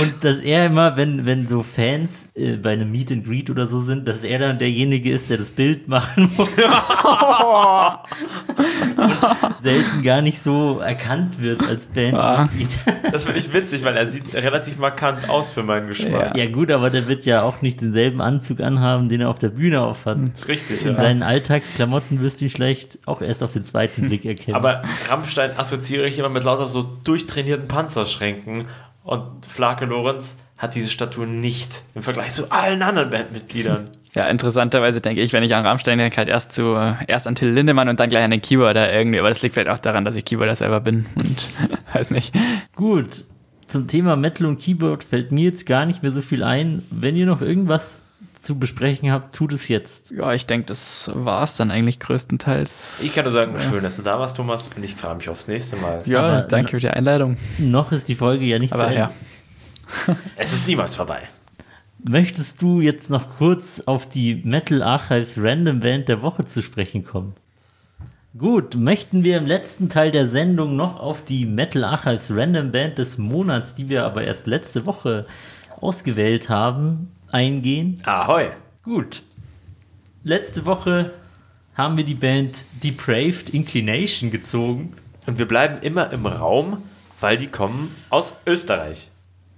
Und 0.01 0.23
dass 0.23 0.39
er 0.39 0.65
immer, 0.65 0.97
wenn, 0.97 1.25
wenn 1.25 1.47
so 1.47 1.63
Fans 1.63 2.29
äh, 2.35 2.57
bei 2.57 2.73
einem 2.73 2.91
Meet 2.91 3.11
and 3.11 3.25
Greet 3.25 3.49
oder 3.49 3.65
so 3.67 3.81
sind, 3.81 4.07
dass 4.07 4.23
er 4.23 4.39
dann 4.39 4.57
derjenige 4.57 5.11
ist, 5.11 5.29
der 5.29 5.37
das 5.37 5.51
Bild 5.51 5.87
machen 5.87 6.29
muss. 6.37 6.49
Selten 9.61 10.03
gar 10.03 10.21
nicht 10.21 10.41
so 10.41 10.79
erkannt 10.79 11.41
wird 11.41 11.61
als 11.63 11.87
Bandmitglied. 11.87 12.69
Das 13.11 13.25
finde 13.25 13.39
ich 13.39 13.51
witzig, 13.53 13.83
weil 13.83 13.97
er 13.97 14.11
sieht 14.11 14.33
relativ 14.35 14.77
markant 14.77 15.29
aus 15.29 15.51
für 15.51 15.63
meinen 15.63 15.87
Geschmack. 15.87 16.37
Ja 16.37 16.45
gut, 16.47 16.71
aber 16.71 16.89
der 16.89 17.07
wird 17.07 17.25
ja 17.25 17.43
auch 17.43 17.61
nicht 17.61 17.81
denselben 17.81 18.21
Anzug 18.21 18.61
anhaben, 18.61 19.09
den 19.09 19.21
er 19.21 19.29
auf 19.29 19.39
der 19.39 19.49
Bühne 19.49 19.81
aufhat. 19.81 20.17
Das 20.33 20.41
ist 20.41 20.47
richtig, 20.47 20.85
In 20.85 20.91
ja. 20.91 20.97
seinen 20.97 21.23
Alltagsklamotten 21.23 22.21
wirst 22.21 22.41
du 22.41 22.45
ihn 22.45 22.51
vielleicht 22.51 22.99
auch 23.05 23.21
erst 23.21 23.43
auf 23.43 23.51
den 23.51 23.65
zweiten 23.65 24.07
Blick 24.07 24.25
erkennen. 24.25 24.55
Aber 24.55 24.83
Rammstein 25.09 25.51
assoziiere 25.57 26.07
ich 26.07 26.19
immer 26.19 26.29
mit 26.29 26.43
lauter 26.43 26.67
so 26.67 26.83
durchtrainierten 27.03 27.67
Panzerschränken 27.67 28.65
und 29.09 29.45
Flake 29.45 29.85
Lorenz 29.85 30.37
hat 30.57 30.75
diese 30.75 30.89
Statur 30.89 31.25
nicht 31.25 31.83
im 31.95 32.03
Vergleich 32.03 32.31
zu 32.31 32.51
allen 32.51 32.81
anderen 32.81 33.09
Bandmitgliedern. 33.09 33.89
Ja, 34.15 34.23
interessanterweise 34.23 35.01
denke 35.01 35.21
ich, 35.21 35.33
wenn 35.33 35.43
ich 35.43 35.53
an 35.53 35.67
Rammstein 35.67 35.99
denke, 35.99 36.17
halt 36.17 36.29
erst 36.29 36.51
zu, 36.51 36.73
erst 37.05 37.27
an 37.27 37.35
Till 37.35 37.51
Lindemann 37.51 37.89
und 37.89 37.99
dann 37.99 38.09
gleich 38.09 38.23
an 38.23 38.31
den 38.31 38.41
Keyboarder 38.41 38.91
irgendwie. 38.91 39.19
Aber 39.19 39.29
das 39.29 39.43
liegt 39.43 39.53
vielleicht 39.53 39.69
auch 39.69 39.77
daran, 39.77 40.03
dass 40.03 40.15
ich 40.15 40.25
Keyboarder 40.25 40.55
selber 40.55 40.79
bin 40.79 41.05
und 41.15 41.47
weiß 41.93 42.09
nicht. 42.09 42.33
Gut, 42.75 43.23
zum 43.67 43.87
Thema 43.87 44.15
Metal 44.15 44.47
und 44.47 44.59
Keyboard 44.59 45.03
fällt 45.03 45.31
mir 45.31 45.43
jetzt 45.43 45.67
gar 45.67 45.85
nicht 45.85 46.01
mehr 46.01 46.11
so 46.11 46.23
viel 46.23 46.41
ein. 46.43 46.81
Wenn 46.89 47.15
ihr 47.15 47.27
noch 47.27 47.41
irgendwas 47.41 48.03
zu 48.39 48.57
besprechen 48.57 49.11
habt, 49.11 49.35
tut 49.35 49.53
es 49.53 49.67
jetzt. 49.67 50.11
Ja, 50.11 50.33
ich 50.33 50.45
denke, 50.45 50.67
das 50.67 51.11
war 51.13 51.43
es 51.43 51.57
dann 51.57 51.71
eigentlich 51.71 51.99
größtenteils. 51.99 53.01
Ich 53.03 53.13
kann 53.13 53.25
nur 53.25 53.33
sagen, 53.33 53.53
schön, 53.59 53.83
dass 53.83 53.97
du 53.97 54.01
da 54.01 54.19
warst, 54.19 54.37
Thomas, 54.37 54.69
und 54.75 54.83
ich 54.83 54.95
freue 54.95 55.15
mich 55.15 55.29
aufs 55.29 55.47
nächste 55.47 55.75
Mal. 55.75 56.01
ja, 56.05 56.21
Aber- 56.21 56.41
danke 56.43 56.71
für 56.71 56.79
die 56.79 56.89
Einladung. 56.89 57.37
Noch 57.57 57.91
ist 57.91 58.07
die 58.07 58.15
Folge 58.15 58.45
ja 58.45 58.59
nicht 58.59 58.73
Aber 58.73 58.91
ja. 58.91 59.11
Es 60.35 60.53
ist 60.53 60.67
niemals 60.67 60.95
vorbei. 60.95 61.21
Möchtest 62.07 62.61
du 62.61 62.79
jetzt 62.79 63.09
noch 63.09 63.37
kurz 63.37 63.81
auf 63.85 64.07
die 64.07 64.35
Metal 64.35 64.81
Archives 64.81 65.33
Random 65.37 65.81
Band 65.81 66.07
der 66.07 66.21
Woche 66.21 66.45
zu 66.45 66.61
sprechen 66.61 67.03
kommen? 67.03 67.33
Gut, 68.37 68.75
möchten 68.75 69.23
wir 69.25 69.37
im 69.37 69.45
letzten 69.47 69.89
Teil 69.89 70.11
der 70.11 70.27
Sendung 70.29 70.75
noch 70.77 70.99
auf 70.99 71.25
die 71.25 71.45
Metal 71.45 71.83
Archives 71.83 72.27
Random 72.29 72.71
Band 72.71 72.99
des 72.99 73.17
Monats, 73.17 73.73
die 73.75 73.89
wir 73.89 74.05
aber 74.05 74.23
erst 74.23 74.47
letzte 74.47 74.85
Woche 74.85 75.25
ausgewählt 75.81 76.47
haben, 76.47 77.11
eingehen? 77.31 78.01
Ahoi. 78.05 78.49
Gut. 78.83 79.23
Letzte 80.23 80.65
Woche 80.65 81.11
haben 81.75 81.97
wir 81.97 82.03
die 82.03 82.15
Band 82.15 82.65
Depraved 82.83 83.49
Inclination 83.51 84.31
gezogen. 84.31 84.93
Und 85.25 85.37
wir 85.37 85.47
bleiben 85.47 85.81
immer 85.81 86.11
im 86.11 86.25
Raum, 86.25 86.83
weil 87.19 87.37
die 87.37 87.47
kommen 87.47 87.95
aus 88.09 88.35
Österreich. 88.45 89.09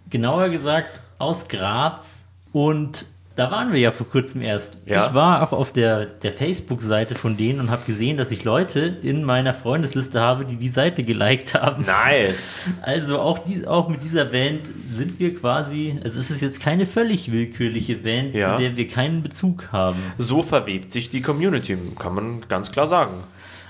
Genauer 0.10 0.50
gesagt 0.50 1.02
aus 1.18 1.48
Graz. 1.48 2.26
Und 2.52 3.06
da 3.42 3.50
waren 3.50 3.74
wir 3.74 3.80
ja 3.80 3.92
vor 3.92 4.08
kurzem 4.08 4.44
erst. 4.44 4.84
Ja. 4.88 5.08
Ich 5.08 5.14
war 5.16 5.42
auch 5.42 5.52
auf 5.52 5.74
der, 5.74 6.06
der 6.06 6.32
Facebook-Seite 6.32 7.16
von 7.16 7.38
denen 7.38 7.60
und 7.60 7.72
habe 7.72 7.82
gesehen, 7.88 8.18
dass 8.18 8.30
ich 8.30 8.44
Leute 8.44 8.98
in 9.02 9.24
meiner 9.24 9.56
Freundesliste 9.56 10.22
habe, 10.22 10.46
die 10.46 10.58
die 10.58 10.70
Seite 10.70 11.04
geliked 11.04 11.56
haben. 11.56 11.84
Nice. 11.84 12.68
Also 12.84 13.18
auch, 13.20 13.40
die, 13.40 13.66
auch 13.66 13.90
mit 13.90 14.04
dieser 14.04 14.26
Band 14.26 14.70
sind 14.92 15.20
wir 15.20 15.34
quasi, 15.34 15.98
also 16.04 16.20
es 16.20 16.30
ist 16.30 16.42
jetzt 16.42 16.60
keine 16.60 16.86
völlig 16.86 17.32
willkürliche 17.32 17.96
Band, 17.96 18.36
Ja. 18.36 18.52
zu 18.56 18.62
der 18.62 18.78
wir 18.78 18.88
keinen 18.88 19.24
Bezug 19.24 19.70
haben. 19.72 19.98
So 20.20 20.44
verwebt 20.44 20.92
sich 20.92 21.10
die 21.10 21.24
Community, 21.24 21.76
kann 21.98 22.14
man 22.14 22.42
ganz 22.48 22.72
klar 22.72 22.86
sagen. 22.86 23.24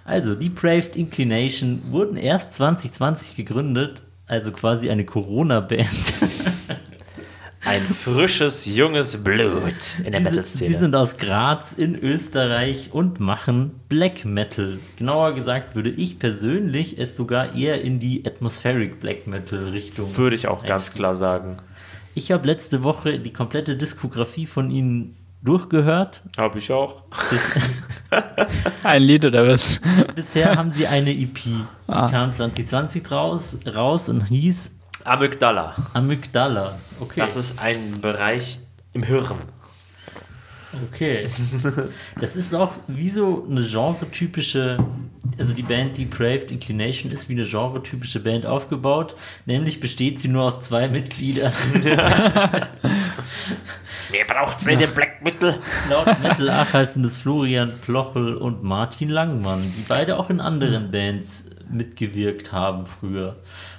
Also, 0.04 0.36
Depraved 0.36 0.98
Inclination 0.98 1.82
wurden 1.92 2.18
erst 2.18 2.52
2020 2.56 3.38
gegründet, 3.38 4.02
also 4.28 4.52
quasi 4.52 4.90
eine 4.90 5.06
Corona-Band. 5.06 5.88
Ein 7.64 7.84
frisches, 7.84 8.66
junges 8.66 9.24
Blut 9.24 10.00
in 10.04 10.12
der 10.12 10.20
Die 10.20 10.24
Metal-Szene. 10.26 10.80
sind 10.80 10.96
aus 10.96 11.18
Graz 11.18 11.74
in 11.74 11.96
Österreich 11.96 12.90
und 12.92 13.20
machen 13.20 13.74
Black 13.88 14.26
Metal. 14.26 14.80
Genauer 14.98 15.34
gesagt 15.36 15.76
würde 15.76 15.92
ich 15.92 16.18
persönlich 16.18 16.98
es 17.00 17.16
sogar 17.16 17.54
eher 17.54 17.82
in 17.82 18.00
die 18.00 18.24
Atmospheric 18.26 19.00
Black 19.00 19.28
Metal 19.28 19.66
Richtung. 19.70 20.18
Würde 20.18 20.36
ich 20.36 20.48
auch 20.48 20.66
ganz 20.66 20.92
klar 20.92 21.16
sagen. 21.16 21.58
Ich 22.16 22.32
habe 22.32 22.48
letzte 22.48 22.84
Woche 22.84 23.20
die 23.20 23.32
komplette 23.32 23.76
Diskografie 23.78 24.48
von 24.48 24.72
ihnen 24.72 25.16
durchgehört. 25.44 26.24
Habe 26.38 26.58
ich 26.58 26.72
auch. 26.72 27.04
Ein 28.84 29.04
Lied 29.04 29.24
oder 29.24 29.48
was? 29.48 29.80
Bisher 30.16 30.56
haben 30.56 30.72
sie 30.72 30.88
eine 30.88 31.12
EP. 31.12 31.36
Die 31.44 31.64
Ah. 31.88 32.10
kam 32.10 32.34
2020 32.34 33.10
raus, 33.12 33.58
raus 33.68 34.10
und 34.10 34.26
hieß 34.28 34.72
Amygdala. 35.06 35.76
Amygdala. 35.94 36.80
Okay. 37.00 37.20
Das 37.20 37.36
ist 37.36 37.60
ein 37.60 38.02
Bereich 38.02 38.60
im 38.94 39.04
Hirn. 39.04 39.38
Okay. 40.88 41.28
Das 42.20 42.36
ist 42.36 42.56
auch 42.56 42.72
wie 42.88 43.10
so 43.10 43.46
eine 43.50 43.62
genretypische, 43.64 44.78
also 45.38 45.54
die 45.54 45.64
Band 45.64 45.98
Depraved 45.98 46.50
Inclination 46.52 47.12
ist 47.12 47.28
wie 47.28 47.34
eine 47.34 47.46
genretypische 47.46 48.22
Band 48.22 48.46
aufgebaut, 48.46 49.16
nämlich 49.46 49.82
besteht 49.82 50.20
sie 50.22 50.30
nur 50.30 50.44
aus 50.44 50.62
zwei 50.62 50.88
Mitgliedern. 50.88 51.52
Wer 54.12 54.26
braucht 54.26 54.62
seine 54.62 54.88
Black 54.88 55.24
Metal? 55.24 55.58
Laut 55.90 56.08
Metal 56.22 56.50
Archive 56.50 56.88
sind 56.88 57.06
es 57.06 57.18
Florian 57.18 57.74
Plochel 57.82 58.36
und 58.36 58.64
Martin 58.64 59.10
Langmann, 59.10 59.74
die 59.78 59.86
beide 59.88 60.18
auch 60.18 60.30
in 60.30 60.40
anderen 60.40 60.92
Bands 60.92 61.46
mitgewirkt 61.70 62.52
haben 62.52 62.86
früher. 62.86 63.38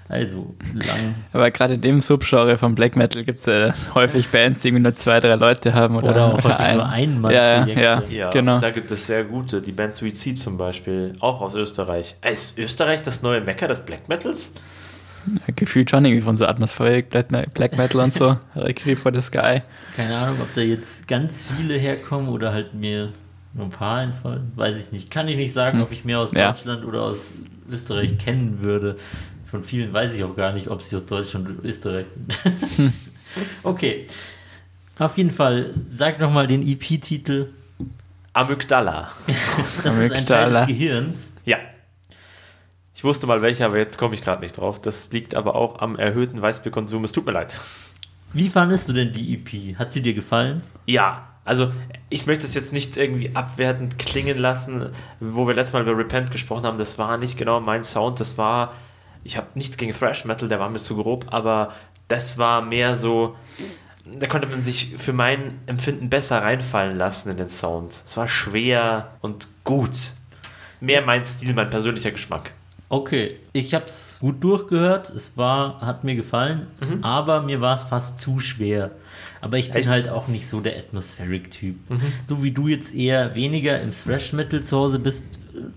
Also, 0.08 0.54
lang. 0.74 1.14
Aber 1.32 1.50
gerade 1.50 1.74
in 1.74 1.80
dem 1.80 2.00
Subgenre 2.00 2.58
von 2.58 2.74
Black 2.74 2.96
Metal 2.96 3.24
gibt 3.24 3.38
es 3.38 3.46
ja 3.46 3.72
häufig 3.94 4.28
Bands, 4.28 4.60
die 4.60 4.68
irgendwie 4.68 4.82
nur 4.82 4.94
zwei, 4.94 5.20
drei 5.20 5.36
Leute 5.36 5.72
haben. 5.72 5.96
Oder, 5.96 6.10
Oder 6.10 6.24
auch 6.26 6.44
häufig 6.44 6.52
ein- 6.58 6.76
nur 6.76 6.88
einmal 6.88 7.32
Ja, 7.32 7.64
ja, 7.66 7.80
ja, 7.80 8.02
Ja, 8.10 8.30
genau. 8.30 8.58
da 8.60 8.70
gibt 8.70 8.90
es 8.90 9.06
sehr 9.06 9.24
gute. 9.24 9.62
Die 9.62 9.72
Band 9.72 9.94
Seed 9.94 10.38
zum 10.38 10.58
Beispiel, 10.58 11.14
auch 11.20 11.40
aus 11.40 11.54
Österreich. 11.54 12.16
Ist 12.30 12.58
Österreich 12.58 13.02
das 13.02 13.22
neue 13.22 13.40
Mecker 13.40 13.68
des 13.68 13.84
Black 13.86 14.08
Metals? 14.08 14.52
Gefühlt 15.54 15.88
schon 15.88 16.04
irgendwie 16.04 16.20
von 16.22 16.36
so 16.36 16.46
Atmosphärik, 16.46 17.08
Black, 17.08 17.28
Black 17.54 17.78
Metal 17.78 18.00
und 18.00 18.12
so. 18.12 18.36
Requiem 18.56 18.96
for 18.96 19.14
the 19.14 19.20
Sky. 19.20 19.62
Keine 19.96 20.16
Ahnung, 20.16 20.38
ob 20.42 20.52
da 20.54 20.60
jetzt 20.62 21.06
ganz 21.06 21.48
viele 21.56 21.74
herkommen 21.78 22.28
oder 22.28 22.52
halt 22.52 22.74
mir 22.74 23.10
nur 23.54 23.66
ein 23.66 23.70
paar 23.70 23.98
einfallen. 23.98 24.50
Weiß 24.56 24.76
ich 24.78 24.90
nicht. 24.90 25.10
Kann 25.12 25.28
ich 25.28 25.36
nicht 25.36 25.52
sagen, 25.52 25.80
ob 25.80 25.92
ich 25.92 26.04
mehr 26.04 26.18
aus 26.18 26.32
Hm. 26.32 26.38
Ja. 26.38 26.48
Deutschland 26.48 26.84
oder 26.84 27.02
aus 27.02 27.34
Österreich 27.70 28.18
kennen 28.18 28.58
würde. 28.64 28.96
Von 29.52 29.62
vielen 29.62 29.92
weiß 29.92 30.14
ich 30.14 30.24
auch 30.24 30.34
gar 30.34 30.54
nicht, 30.54 30.68
ob 30.68 30.80
sie 30.80 30.96
aus 30.96 31.04
Deutschland 31.04 31.50
oder 31.50 31.62
Österreich 31.62 32.08
sind. 32.08 32.42
Hm. 32.76 32.92
okay. 33.62 34.06
Auf 34.98 35.18
jeden 35.18 35.30
Fall, 35.30 35.74
sag 35.86 36.18
nochmal 36.18 36.46
den 36.46 36.66
EP-Titel. 36.66 37.50
Amygdala. 38.32 39.12
Das 39.84 39.98
ist 39.98 40.12
ein 40.12 40.24
Teil 40.24 40.46
Amygdala. 40.46 40.60
des 40.60 40.68
Gehirns. 40.68 41.32
Ja. 41.44 41.58
Ich 42.94 43.04
wusste 43.04 43.26
mal 43.26 43.42
welcher, 43.42 43.66
aber 43.66 43.76
jetzt 43.76 43.98
komme 43.98 44.14
ich 44.14 44.22
gerade 44.22 44.40
nicht 44.40 44.56
drauf. 44.56 44.80
Das 44.80 45.12
liegt 45.12 45.34
aber 45.34 45.54
auch 45.54 45.80
am 45.80 45.96
erhöhten 45.96 46.40
Weißbierkonsum. 46.40 47.04
Es 47.04 47.12
tut 47.12 47.26
mir 47.26 47.32
leid. 47.32 47.60
Wie 48.32 48.48
fandest 48.48 48.88
du 48.88 48.94
denn 48.94 49.12
die 49.12 49.34
EP? 49.34 49.78
Hat 49.78 49.92
sie 49.92 50.00
dir 50.00 50.14
gefallen? 50.14 50.62
Ja, 50.86 51.28
also 51.44 51.72
ich 52.08 52.26
möchte 52.26 52.46
es 52.46 52.54
jetzt 52.54 52.72
nicht 52.72 52.96
irgendwie 52.96 53.36
abwertend 53.36 53.98
klingen 53.98 54.38
lassen, 54.38 54.88
wo 55.20 55.46
wir 55.46 55.54
letztes 55.54 55.74
Mal 55.74 55.82
über 55.82 55.98
Repent 55.98 56.30
gesprochen 56.30 56.64
haben. 56.64 56.78
Das 56.78 56.96
war 56.96 57.18
nicht 57.18 57.36
genau 57.36 57.60
mein 57.60 57.84
Sound. 57.84 58.18
Das 58.18 58.38
war, 58.38 58.72
ich 59.24 59.36
habe 59.36 59.46
nichts 59.54 59.76
gegen 59.76 59.92
Thrash 59.92 60.24
Metal, 60.24 60.48
der 60.48 60.60
war 60.60 60.68
mir 60.68 60.80
zu 60.80 60.96
grob, 60.96 61.26
aber 61.30 61.74
das 62.08 62.38
war 62.38 62.62
mehr 62.62 62.96
so, 62.96 63.36
da 64.04 64.26
konnte 64.26 64.48
man 64.48 64.64
sich 64.64 64.94
für 64.98 65.12
mein 65.12 65.60
Empfinden 65.66 66.10
besser 66.10 66.42
reinfallen 66.42 66.96
lassen 66.96 67.30
in 67.30 67.36
den 67.36 67.48
Sound. 67.48 67.92
Es 67.92 68.16
war 68.16 68.28
schwer 68.28 69.12
und 69.20 69.48
gut. 69.64 70.12
Mehr 70.80 71.02
mein 71.02 71.24
Stil, 71.24 71.54
mein 71.54 71.70
persönlicher 71.70 72.10
Geschmack. 72.10 72.52
Okay, 72.88 73.38
ich 73.54 73.72
habe 73.72 73.86
es 73.86 74.18
gut 74.20 74.44
durchgehört. 74.44 75.08
Es 75.08 75.38
war, 75.38 75.80
hat 75.80 76.04
mir 76.04 76.14
gefallen, 76.14 76.66
aber 77.00 77.40
mir 77.40 77.62
war 77.62 77.76
es 77.76 77.84
fast 77.84 78.18
zu 78.18 78.38
schwer. 78.38 78.90
Aber 79.40 79.56
ich 79.56 79.68
bin 79.68 79.78
Echt? 79.78 79.88
halt 79.88 80.08
auch 80.10 80.28
nicht 80.28 80.46
so 80.46 80.60
der 80.60 80.76
Atmospheric-Typ. 80.76 81.76
So 82.26 82.42
wie 82.42 82.50
du 82.50 82.68
jetzt 82.68 82.94
eher 82.94 83.34
weniger 83.34 83.80
im 83.80 83.92
Thrash-Metal 83.92 84.62
zu 84.62 84.76
Hause 84.76 84.98
bist, 84.98 85.24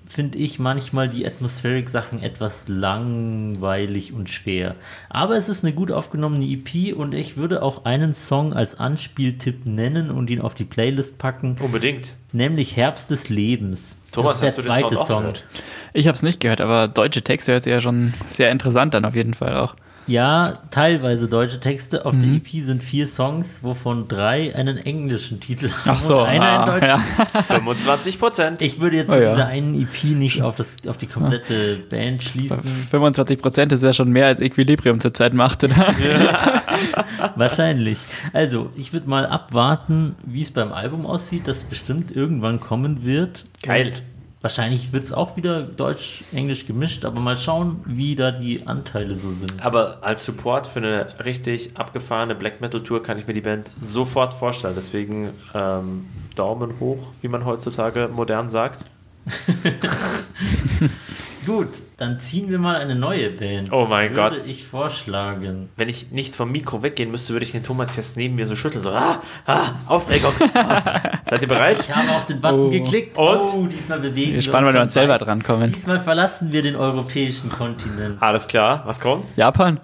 finde 0.06 0.38
ich 0.38 0.60
manchmal 0.60 1.10
die 1.10 1.26
Atmospheric-Sachen 1.26 2.22
etwas 2.22 2.68
langweilig 2.68 4.14
und 4.14 4.30
schwer. 4.30 4.76
Aber 5.10 5.36
es 5.38 5.50
ist 5.50 5.64
eine 5.64 5.74
gut 5.74 5.92
aufgenommene 5.92 6.46
EP 6.46 6.96
und 6.96 7.14
ich 7.14 7.38
würde 7.38 7.62
auch 7.62 7.86
einen 7.86 8.14
Song 8.14 8.54
als 8.54 8.80
Anspieltipp 8.80 9.66
nennen 9.66 10.12
und 10.12 10.30
ihn 10.30 10.42
auf 10.42 10.54
die 10.54 10.66
Playlist 10.66 11.18
packen, 11.18 11.58
Unbedingt. 11.62 12.14
nämlich 12.32 12.76
Herbst 12.76 13.12
des 13.12 13.30
Lebens. 13.30 14.00
Thomas, 14.12 14.40
das 14.40 14.50
hast 14.52 14.58
ist 14.60 14.66
du 14.66 14.70
der 14.70 14.78
den 14.78 14.82
zweite 14.90 14.96
Sound 14.96 15.02
auch 15.02 15.08
Song. 15.08 15.22
gehört? 15.22 15.46
Ich 15.94 16.08
habe 16.08 16.16
es 16.16 16.24
nicht 16.24 16.40
gehört, 16.40 16.62
aber 16.62 16.88
deutsche 16.88 17.22
Texte 17.22 17.52
hört 17.54 17.64
sich 17.64 17.72
ja 17.72 17.82
schon 17.82 18.14
sehr 18.28 18.52
interessant 18.52 18.96
an, 18.96 19.06
auf 19.06 19.16
jeden 19.16 19.34
Fall 19.34 19.56
auch. 19.56 19.76
Ja, 20.08 20.60
teilweise 20.70 21.28
deutsche 21.28 21.60
Texte. 21.60 22.06
Auf 22.06 22.14
Mhm. 22.14 22.22
der 22.22 22.32
EP 22.34 22.64
sind 22.64 22.84
vier 22.84 23.08
Songs, 23.08 23.64
wovon 23.64 24.08
drei 24.08 24.56
einen 24.56 24.78
englischen 24.78 25.39
Titel 25.39 25.70
haben. 25.72 25.91
Ach 25.95 25.99
so, 25.99 26.20
und 26.20 26.28
einer 26.28 26.45
ah, 26.45 26.64
einen 26.64 26.82
deutschen. 26.82 27.03
ja. 27.34 27.41
25 27.47 28.20
Prozent. 28.20 28.62
Ich 28.62 28.80
würde 28.80 28.97
jetzt 28.97 29.12
Oh 29.12 29.16
mit 29.16 29.24
ja. 29.24 29.32
dieser 29.34 29.47
einen 29.47 29.74
EP 29.82 30.03
nicht 30.16 30.41
auf, 30.43 30.56
das, 30.56 30.76
auf 30.88 30.97
die 30.97 31.08
komplette 31.08 31.78
Band 31.89 32.22
schließen. 32.22 32.62
25 32.91 33.39
Prozent 33.39 33.72
ist 33.72 33.84
ja 33.84 33.93
schon 33.93 34.12
mehr 34.12 34.28
als 34.28 34.41
Equilibrium 34.41 34.99
zurzeit 34.99 35.34
macht, 35.34 35.64
oder? 35.64 35.76
Wahrscheinlich. 37.36 37.97
Also, 38.34 38.70
ich 38.76 38.93
würde 38.93 39.10
mal 39.10 39.26
abwarten, 39.26 40.16
wie 40.26 40.41
es 40.41 40.51
beim 40.51 40.72
Album 40.72 41.06
aussieht, 41.06 41.47
das 41.47 41.64
bestimmt 41.64 42.16
irgendwann 42.16 42.60
kommen 42.60 43.03
wird. 43.03 43.43
Geil. 43.64 43.88
Und 43.88 44.03
wahrscheinlich 44.46 44.93
wird 44.93 45.04
es 45.04 45.12
auch 45.12 45.38
wieder 45.38 45.64
Deutsch-Englisch 45.64 46.68
gemischt, 46.68 47.04
aber 47.04 47.20
mal 47.20 47.36
schauen, 47.36 47.82
wie 47.88 48.16
da 48.16 48.30
die 48.30 48.68
Anteile 48.68 49.16
so 49.16 49.32
sind. 49.32 49.66
Aber 49.66 49.98
als 50.02 50.24
Support 50.24 50.68
für 50.68 50.78
eine 50.78 51.08
richtig 51.26 51.76
abgefahrene 51.76 52.36
Black 52.36 52.62
Metal 52.62 52.84
Tour 52.84 53.02
kann 53.02 53.18
ich 53.18 53.26
mir 53.26 53.34
die 53.34 53.41
Band 53.41 53.72
sofort 53.80 54.36
vorstellen. 54.36 54.76
Deswegen 54.76 55.32
ähm, 55.56 56.06
Daumen 56.36 56.80
hoch, 56.80 57.00
wie 57.24 57.28
man 57.28 57.43
heutzutage 57.43 58.08
modern 58.14 58.52
sagt. 58.52 58.86
Gut, 61.46 61.68
dann 61.98 62.20
ziehen 62.20 62.50
wir 62.50 62.58
mal 62.60 62.76
eine 62.76 62.96
neue 62.96 63.30
Band. 63.30 63.72
Oh 63.72 63.86
mein 63.86 64.16
würde 64.16 64.38
Gott. 64.38 64.46
ich 64.48 64.66
vorschlagen. 64.66 65.70
Wenn 65.76 65.89
ich 65.89 66.12
nicht 66.12 66.34
vom 66.36 66.52
Mikro 66.52 66.82
weggehen 66.82 67.12
müsste, 67.12 67.34
würde 67.34 67.46
ich 67.46 67.52
den 67.52 67.64
Thomas 67.64 67.96
jetzt 67.96 68.18
neben 68.18 68.36
mir 68.36 68.48
so 68.48 68.56
schütteln. 68.56 68.82
So, 68.82 68.91
ah, 68.91 69.22
ah, 69.46 69.72
Aufregung. 69.88 70.34
Ah. 70.56 71.20
Seid 71.30 71.41
ihr 71.41 71.48
bereit? 71.48 71.80
Ich 71.82 71.96
habe 71.96 72.10
auf 72.12 72.26
den 72.26 72.41
Button 72.41 72.60
Oh. 72.68 72.70
geklickt. 72.70 73.18
Und? 73.18 73.26
Oh, 73.28 73.68
diesmal 73.68 74.00
bewegen 74.00 74.34
wir 74.34 74.41
Spannend, 74.41 74.68
wenn 74.70 74.76
wir 74.76 74.82
uns 74.82 74.93
selber 74.93 75.14
weit. 75.14 75.22
drankommen. 75.22 75.72
Diesmal 75.72 76.00
verlassen 76.00 76.52
wir 76.52 76.62
den 76.62 76.76
europäischen 76.76 77.50
Kontinent. 77.52 78.22
Alles 78.22 78.48
klar, 78.48 78.82
was 78.86 79.00
kommt? 79.00 79.26
Japan? 79.38 79.80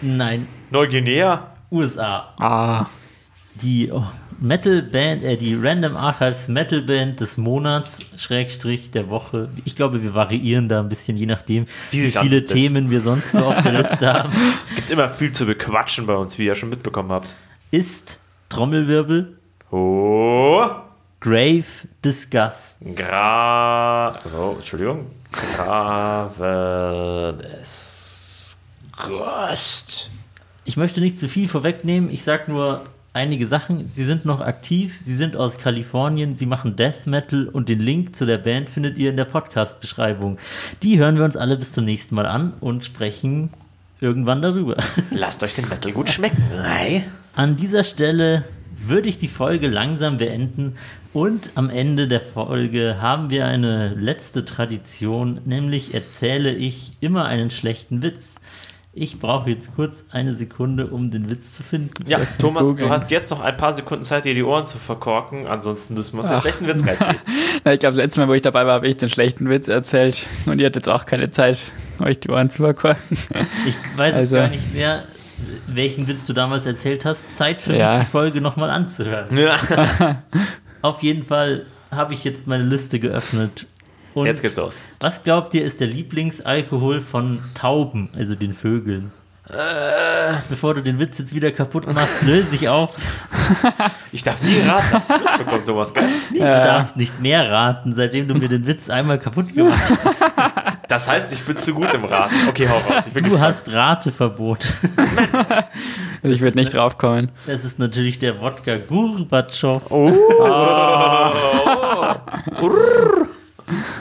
Nein, 0.00 0.46
Neuguinea? 0.70 1.48
USA. 1.70 2.34
Ah, 2.40 2.86
Die 3.60 3.90
oh, 3.92 4.04
Metal 4.40 4.82
Band, 4.82 5.24
äh, 5.24 5.36
die 5.36 5.54
Random 5.54 5.96
Archives 5.96 6.48
Metal 6.48 6.80
Band 6.82 7.20
des 7.20 7.36
Monats, 7.36 8.00
Schrägstrich 8.16 8.90
der 8.90 9.08
Woche. 9.08 9.48
Ich 9.64 9.76
glaube, 9.76 10.02
wir 10.02 10.14
variieren 10.14 10.68
da 10.68 10.80
ein 10.80 10.88
bisschen, 10.88 11.16
je 11.16 11.26
nachdem, 11.26 11.66
Wie 11.90 12.02
wie, 12.02 12.10
viele 12.10 12.20
anbietet. 12.20 12.50
Themen 12.50 12.90
wir 12.90 13.00
sonst 13.00 13.32
so 13.32 13.40
auf 13.40 13.62
der 13.62 13.72
Liste 13.82 14.12
haben. 14.12 14.32
Es 14.64 14.74
gibt 14.74 14.90
immer 14.90 15.08
viel 15.08 15.32
zu 15.32 15.46
bequatschen 15.46 16.06
bei 16.06 16.14
uns, 16.14 16.38
wie 16.38 16.46
ihr 16.46 16.54
schon 16.54 16.70
mitbekommen 16.70 17.12
habt. 17.12 17.34
Ist 17.70 18.20
Trommelwirbel 18.48 19.36
Oh, 19.70 20.64
Grave 21.20 21.64
Disgust. 22.04 22.76
Gra... 22.94 24.12
Oh, 24.36 24.54
Entschuldigung. 24.58 25.06
Grave 25.32 27.36
des 27.42 28.56
Ghost. 28.96 30.10
Ich 30.64 30.76
möchte 30.76 31.00
nicht 31.00 31.18
zu 31.18 31.28
viel 31.28 31.48
vorwegnehmen. 31.48 32.08
Ich 32.10 32.22
sage 32.22 32.52
nur 32.52 32.82
einige 33.14 33.46
Sachen. 33.46 33.88
Sie 33.88 34.04
sind 34.04 34.24
noch 34.26 34.40
aktiv. 34.40 34.98
Sie 35.00 35.16
sind 35.16 35.36
aus 35.36 35.56
Kalifornien. 35.56 36.36
Sie 36.36 36.46
machen 36.46 36.76
Death 36.76 37.06
Metal 37.06 37.48
und 37.48 37.68
den 37.68 37.80
Link 37.80 38.14
zu 38.14 38.26
der 38.26 38.38
Band 38.38 38.68
findet 38.68 38.98
ihr 38.98 39.10
in 39.10 39.16
der 39.16 39.24
Podcast-Beschreibung. 39.24 40.38
Die 40.82 40.98
hören 40.98 41.16
wir 41.16 41.24
uns 41.24 41.36
alle 41.36 41.56
bis 41.56 41.72
zum 41.72 41.84
nächsten 41.84 42.14
Mal 42.14 42.26
an 42.26 42.52
und 42.60 42.84
sprechen 42.84 43.50
irgendwann 44.00 44.42
darüber. 44.42 44.76
Lasst 45.10 45.42
euch 45.42 45.54
den 45.54 45.68
Metal 45.68 45.92
gut 45.92 46.10
schmecken. 46.10 46.42
Ei. 46.62 47.04
An 47.34 47.56
dieser 47.56 47.84
Stelle 47.84 48.44
würde 48.76 49.08
ich 49.08 49.18
die 49.18 49.28
Folge 49.28 49.68
langsam 49.68 50.18
beenden 50.18 50.76
und 51.12 51.52
am 51.54 51.70
Ende 51.70 52.08
der 52.08 52.20
Folge 52.20 53.00
haben 53.00 53.30
wir 53.30 53.46
eine 53.46 53.94
letzte 53.94 54.44
Tradition, 54.44 55.40
nämlich 55.44 55.94
erzähle 55.94 56.52
ich 56.52 56.92
immer 57.00 57.26
einen 57.26 57.50
schlechten 57.50 58.02
Witz. 58.02 58.34
Ich 58.96 59.18
brauche 59.18 59.50
jetzt 59.50 59.74
kurz 59.74 60.04
eine 60.12 60.34
Sekunde, 60.34 60.86
um 60.86 61.10
den 61.10 61.28
Witz 61.28 61.52
zu 61.52 61.64
finden. 61.64 61.90
Ja, 62.06 62.18
Thomas, 62.38 62.62
googeln. 62.62 62.86
du 62.88 62.94
hast 62.94 63.10
jetzt 63.10 63.28
noch 63.32 63.40
ein 63.40 63.56
paar 63.56 63.72
Sekunden 63.72 64.04
Zeit, 64.04 64.24
dir 64.24 64.34
die 64.34 64.44
Ohren 64.44 64.66
zu 64.66 64.78
verkorken. 64.78 65.48
Ansonsten 65.48 65.94
müssen 65.94 66.16
wir 66.16 66.22
uns 66.22 66.30
den 66.30 66.40
schlechten 66.42 66.66
Witz 66.68 66.86
reinziehen. 66.86 67.16
Na, 67.64 67.72
ich 67.72 67.80
glaube, 67.80 67.96
das 67.96 68.04
letzte 68.04 68.20
Mal, 68.20 68.28
wo 68.28 68.34
ich 68.34 68.42
dabei 68.42 68.66
war, 68.66 68.74
habe 68.74 68.86
ich 68.86 68.96
den 68.96 69.10
schlechten 69.10 69.50
Witz 69.50 69.66
erzählt. 69.66 70.24
Und 70.46 70.60
ihr 70.60 70.66
hattet 70.66 70.86
jetzt 70.86 70.88
auch 70.88 71.06
keine 71.06 71.30
Zeit, 71.32 71.72
euch 72.04 72.20
die 72.20 72.30
Ohren 72.30 72.50
zu 72.50 72.58
verkorken. 72.58 73.18
Ich 73.66 73.76
weiß 73.96 74.14
Also- 74.14 74.36
es 74.36 74.42
gar 74.42 74.48
nicht 74.50 74.72
mehr, 74.74 75.02
welchen 75.66 76.06
Witz 76.06 76.24
du 76.26 76.32
damals 76.32 76.64
erzählt 76.64 77.04
hast. 77.04 77.36
Zeit 77.36 77.60
für 77.62 77.76
Ja. 77.76 77.94
mich, 77.94 78.04
die 78.04 78.10
Folge 78.10 78.40
nochmal 78.40 78.70
anzuhören. 78.70 79.36
Ja. 79.36 79.58
Auf 80.82 81.02
jeden 81.02 81.24
Fall 81.24 81.66
habe 81.90 82.12
ich 82.14 82.22
jetzt 82.22 82.46
meine 82.46 82.62
Liste 82.64 83.00
geöffnet. 83.00 83.66
Und 84.14 84.26
Jetzt 84.26 84.42
geht's 84.42 84.56
los. 84.56 84.84
Was 85.00 85.22
glaubt 85.24 85.54
ihr, 85.54 85.64
ist 85.64 85.80
der 85.80 85.88
Lieblingsalkohol 85.88 87.00
von 87.00 87.40
Tauben, 87.54 88.10
also 88.16 88.34
den 88.34 88.52
Vögeln? 88.52 89.12
Äh. 89.50 90.34
Bevor 90.48 90.72
du 90.72 90.82
den 90.82 90.98
Witz 90.98 91.18
jetzt 91.18 91.34
wieder 91.34 91.50
kaputt 91.50 91.92
machst, 91.92 92.22
löse 92.22 92.54
ich 92.54 92.68
auf. 92.68 92.94
Ich 94.12 94.22
darf 94.22 94.40
nie 94.42 94.60
raten, 94.60 94.86
dass 94.92 95.08
du 95.08 95.14
es 95.14 95.38
bekommt, 95.38 95.66
Thomas, 95.66 95.92
gell? 95.92 96.08
Du 96.32 96.38
darfst 96.38 96.96
nicht 96.96 97.20
mehr 97.20 97.50
raten, 97.50 97.92
seitdem 97.94 98.28
du 98.28 98.34
mir 98.34 98.48
den 98.48 98.66
Witz 98.66 98.88
einmal 98.88 99.18
kaputt 99.18 99.52
gemacht 99.52 99.82
hast. 100.04 100.22
Das 100.88 101.08
heißt, 101.08 101.32
ich 101.32 101.42
bin 101.42 101.56
zu 101.56 101.74
gut 101.74 101.92
im 101.94 102.04
Raten. 102.04 102.34
Okay, 102.48 102.68
hau 102.68 102.76
raus. 102.76 103.06
Ich 103.06 103.12
bin 103.12 103.24
Du 103.24 103.40
hast 103.40 103.70
Rateverbot. 103.72 104.66
Ich 106.22 106.40
würde 106.40 106.56
nicht 106.56 106.72
drauf 106.72 106.96
kommen. 106.96 107.30
Das 107.46 107.64
ist 107.64 107.78
natürlich 107.78 108.18
der 108.18 108.40
Wodka 108.40 108.78
Gorbatschow. 108.78 109.82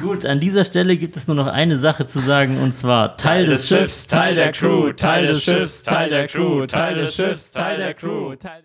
Gut, 0.02 0.26
an 0.26 0.40
dieser 0.40 0.64
Stelle 0.64 0.98
gibt 0.98 1.18
es 1.18 1.28
nur 1.28 1.36
noch 1.36 1.48
eine 1.48 1.78
Sache 1.78 2.06
zu 2.06 2.20
sagen 2.20 2.60
und 2.60 2.74
zwar 2.74 3.18
Teil 3.18 3.46
des 3.46 3.68
Schiffs, 3.68 4.08
Teil 4.08 4.36
der 4.36 4.52
Crew, 4.52 4.92
Teil 4.92 5.28
des 5.28 5.44
Schiffs, 5.44 5.84
Teil 5.84 6.10
der 6.10 6.28
Crew, 6.28 6.66
Teil 6.66 6.96
des 6.96 7.16
Schiffs, 7.16 7.52
Teil 7.52 7.78
der 7.78 7.94
Crew. 7.94 8.36
Teil 8.36 8.62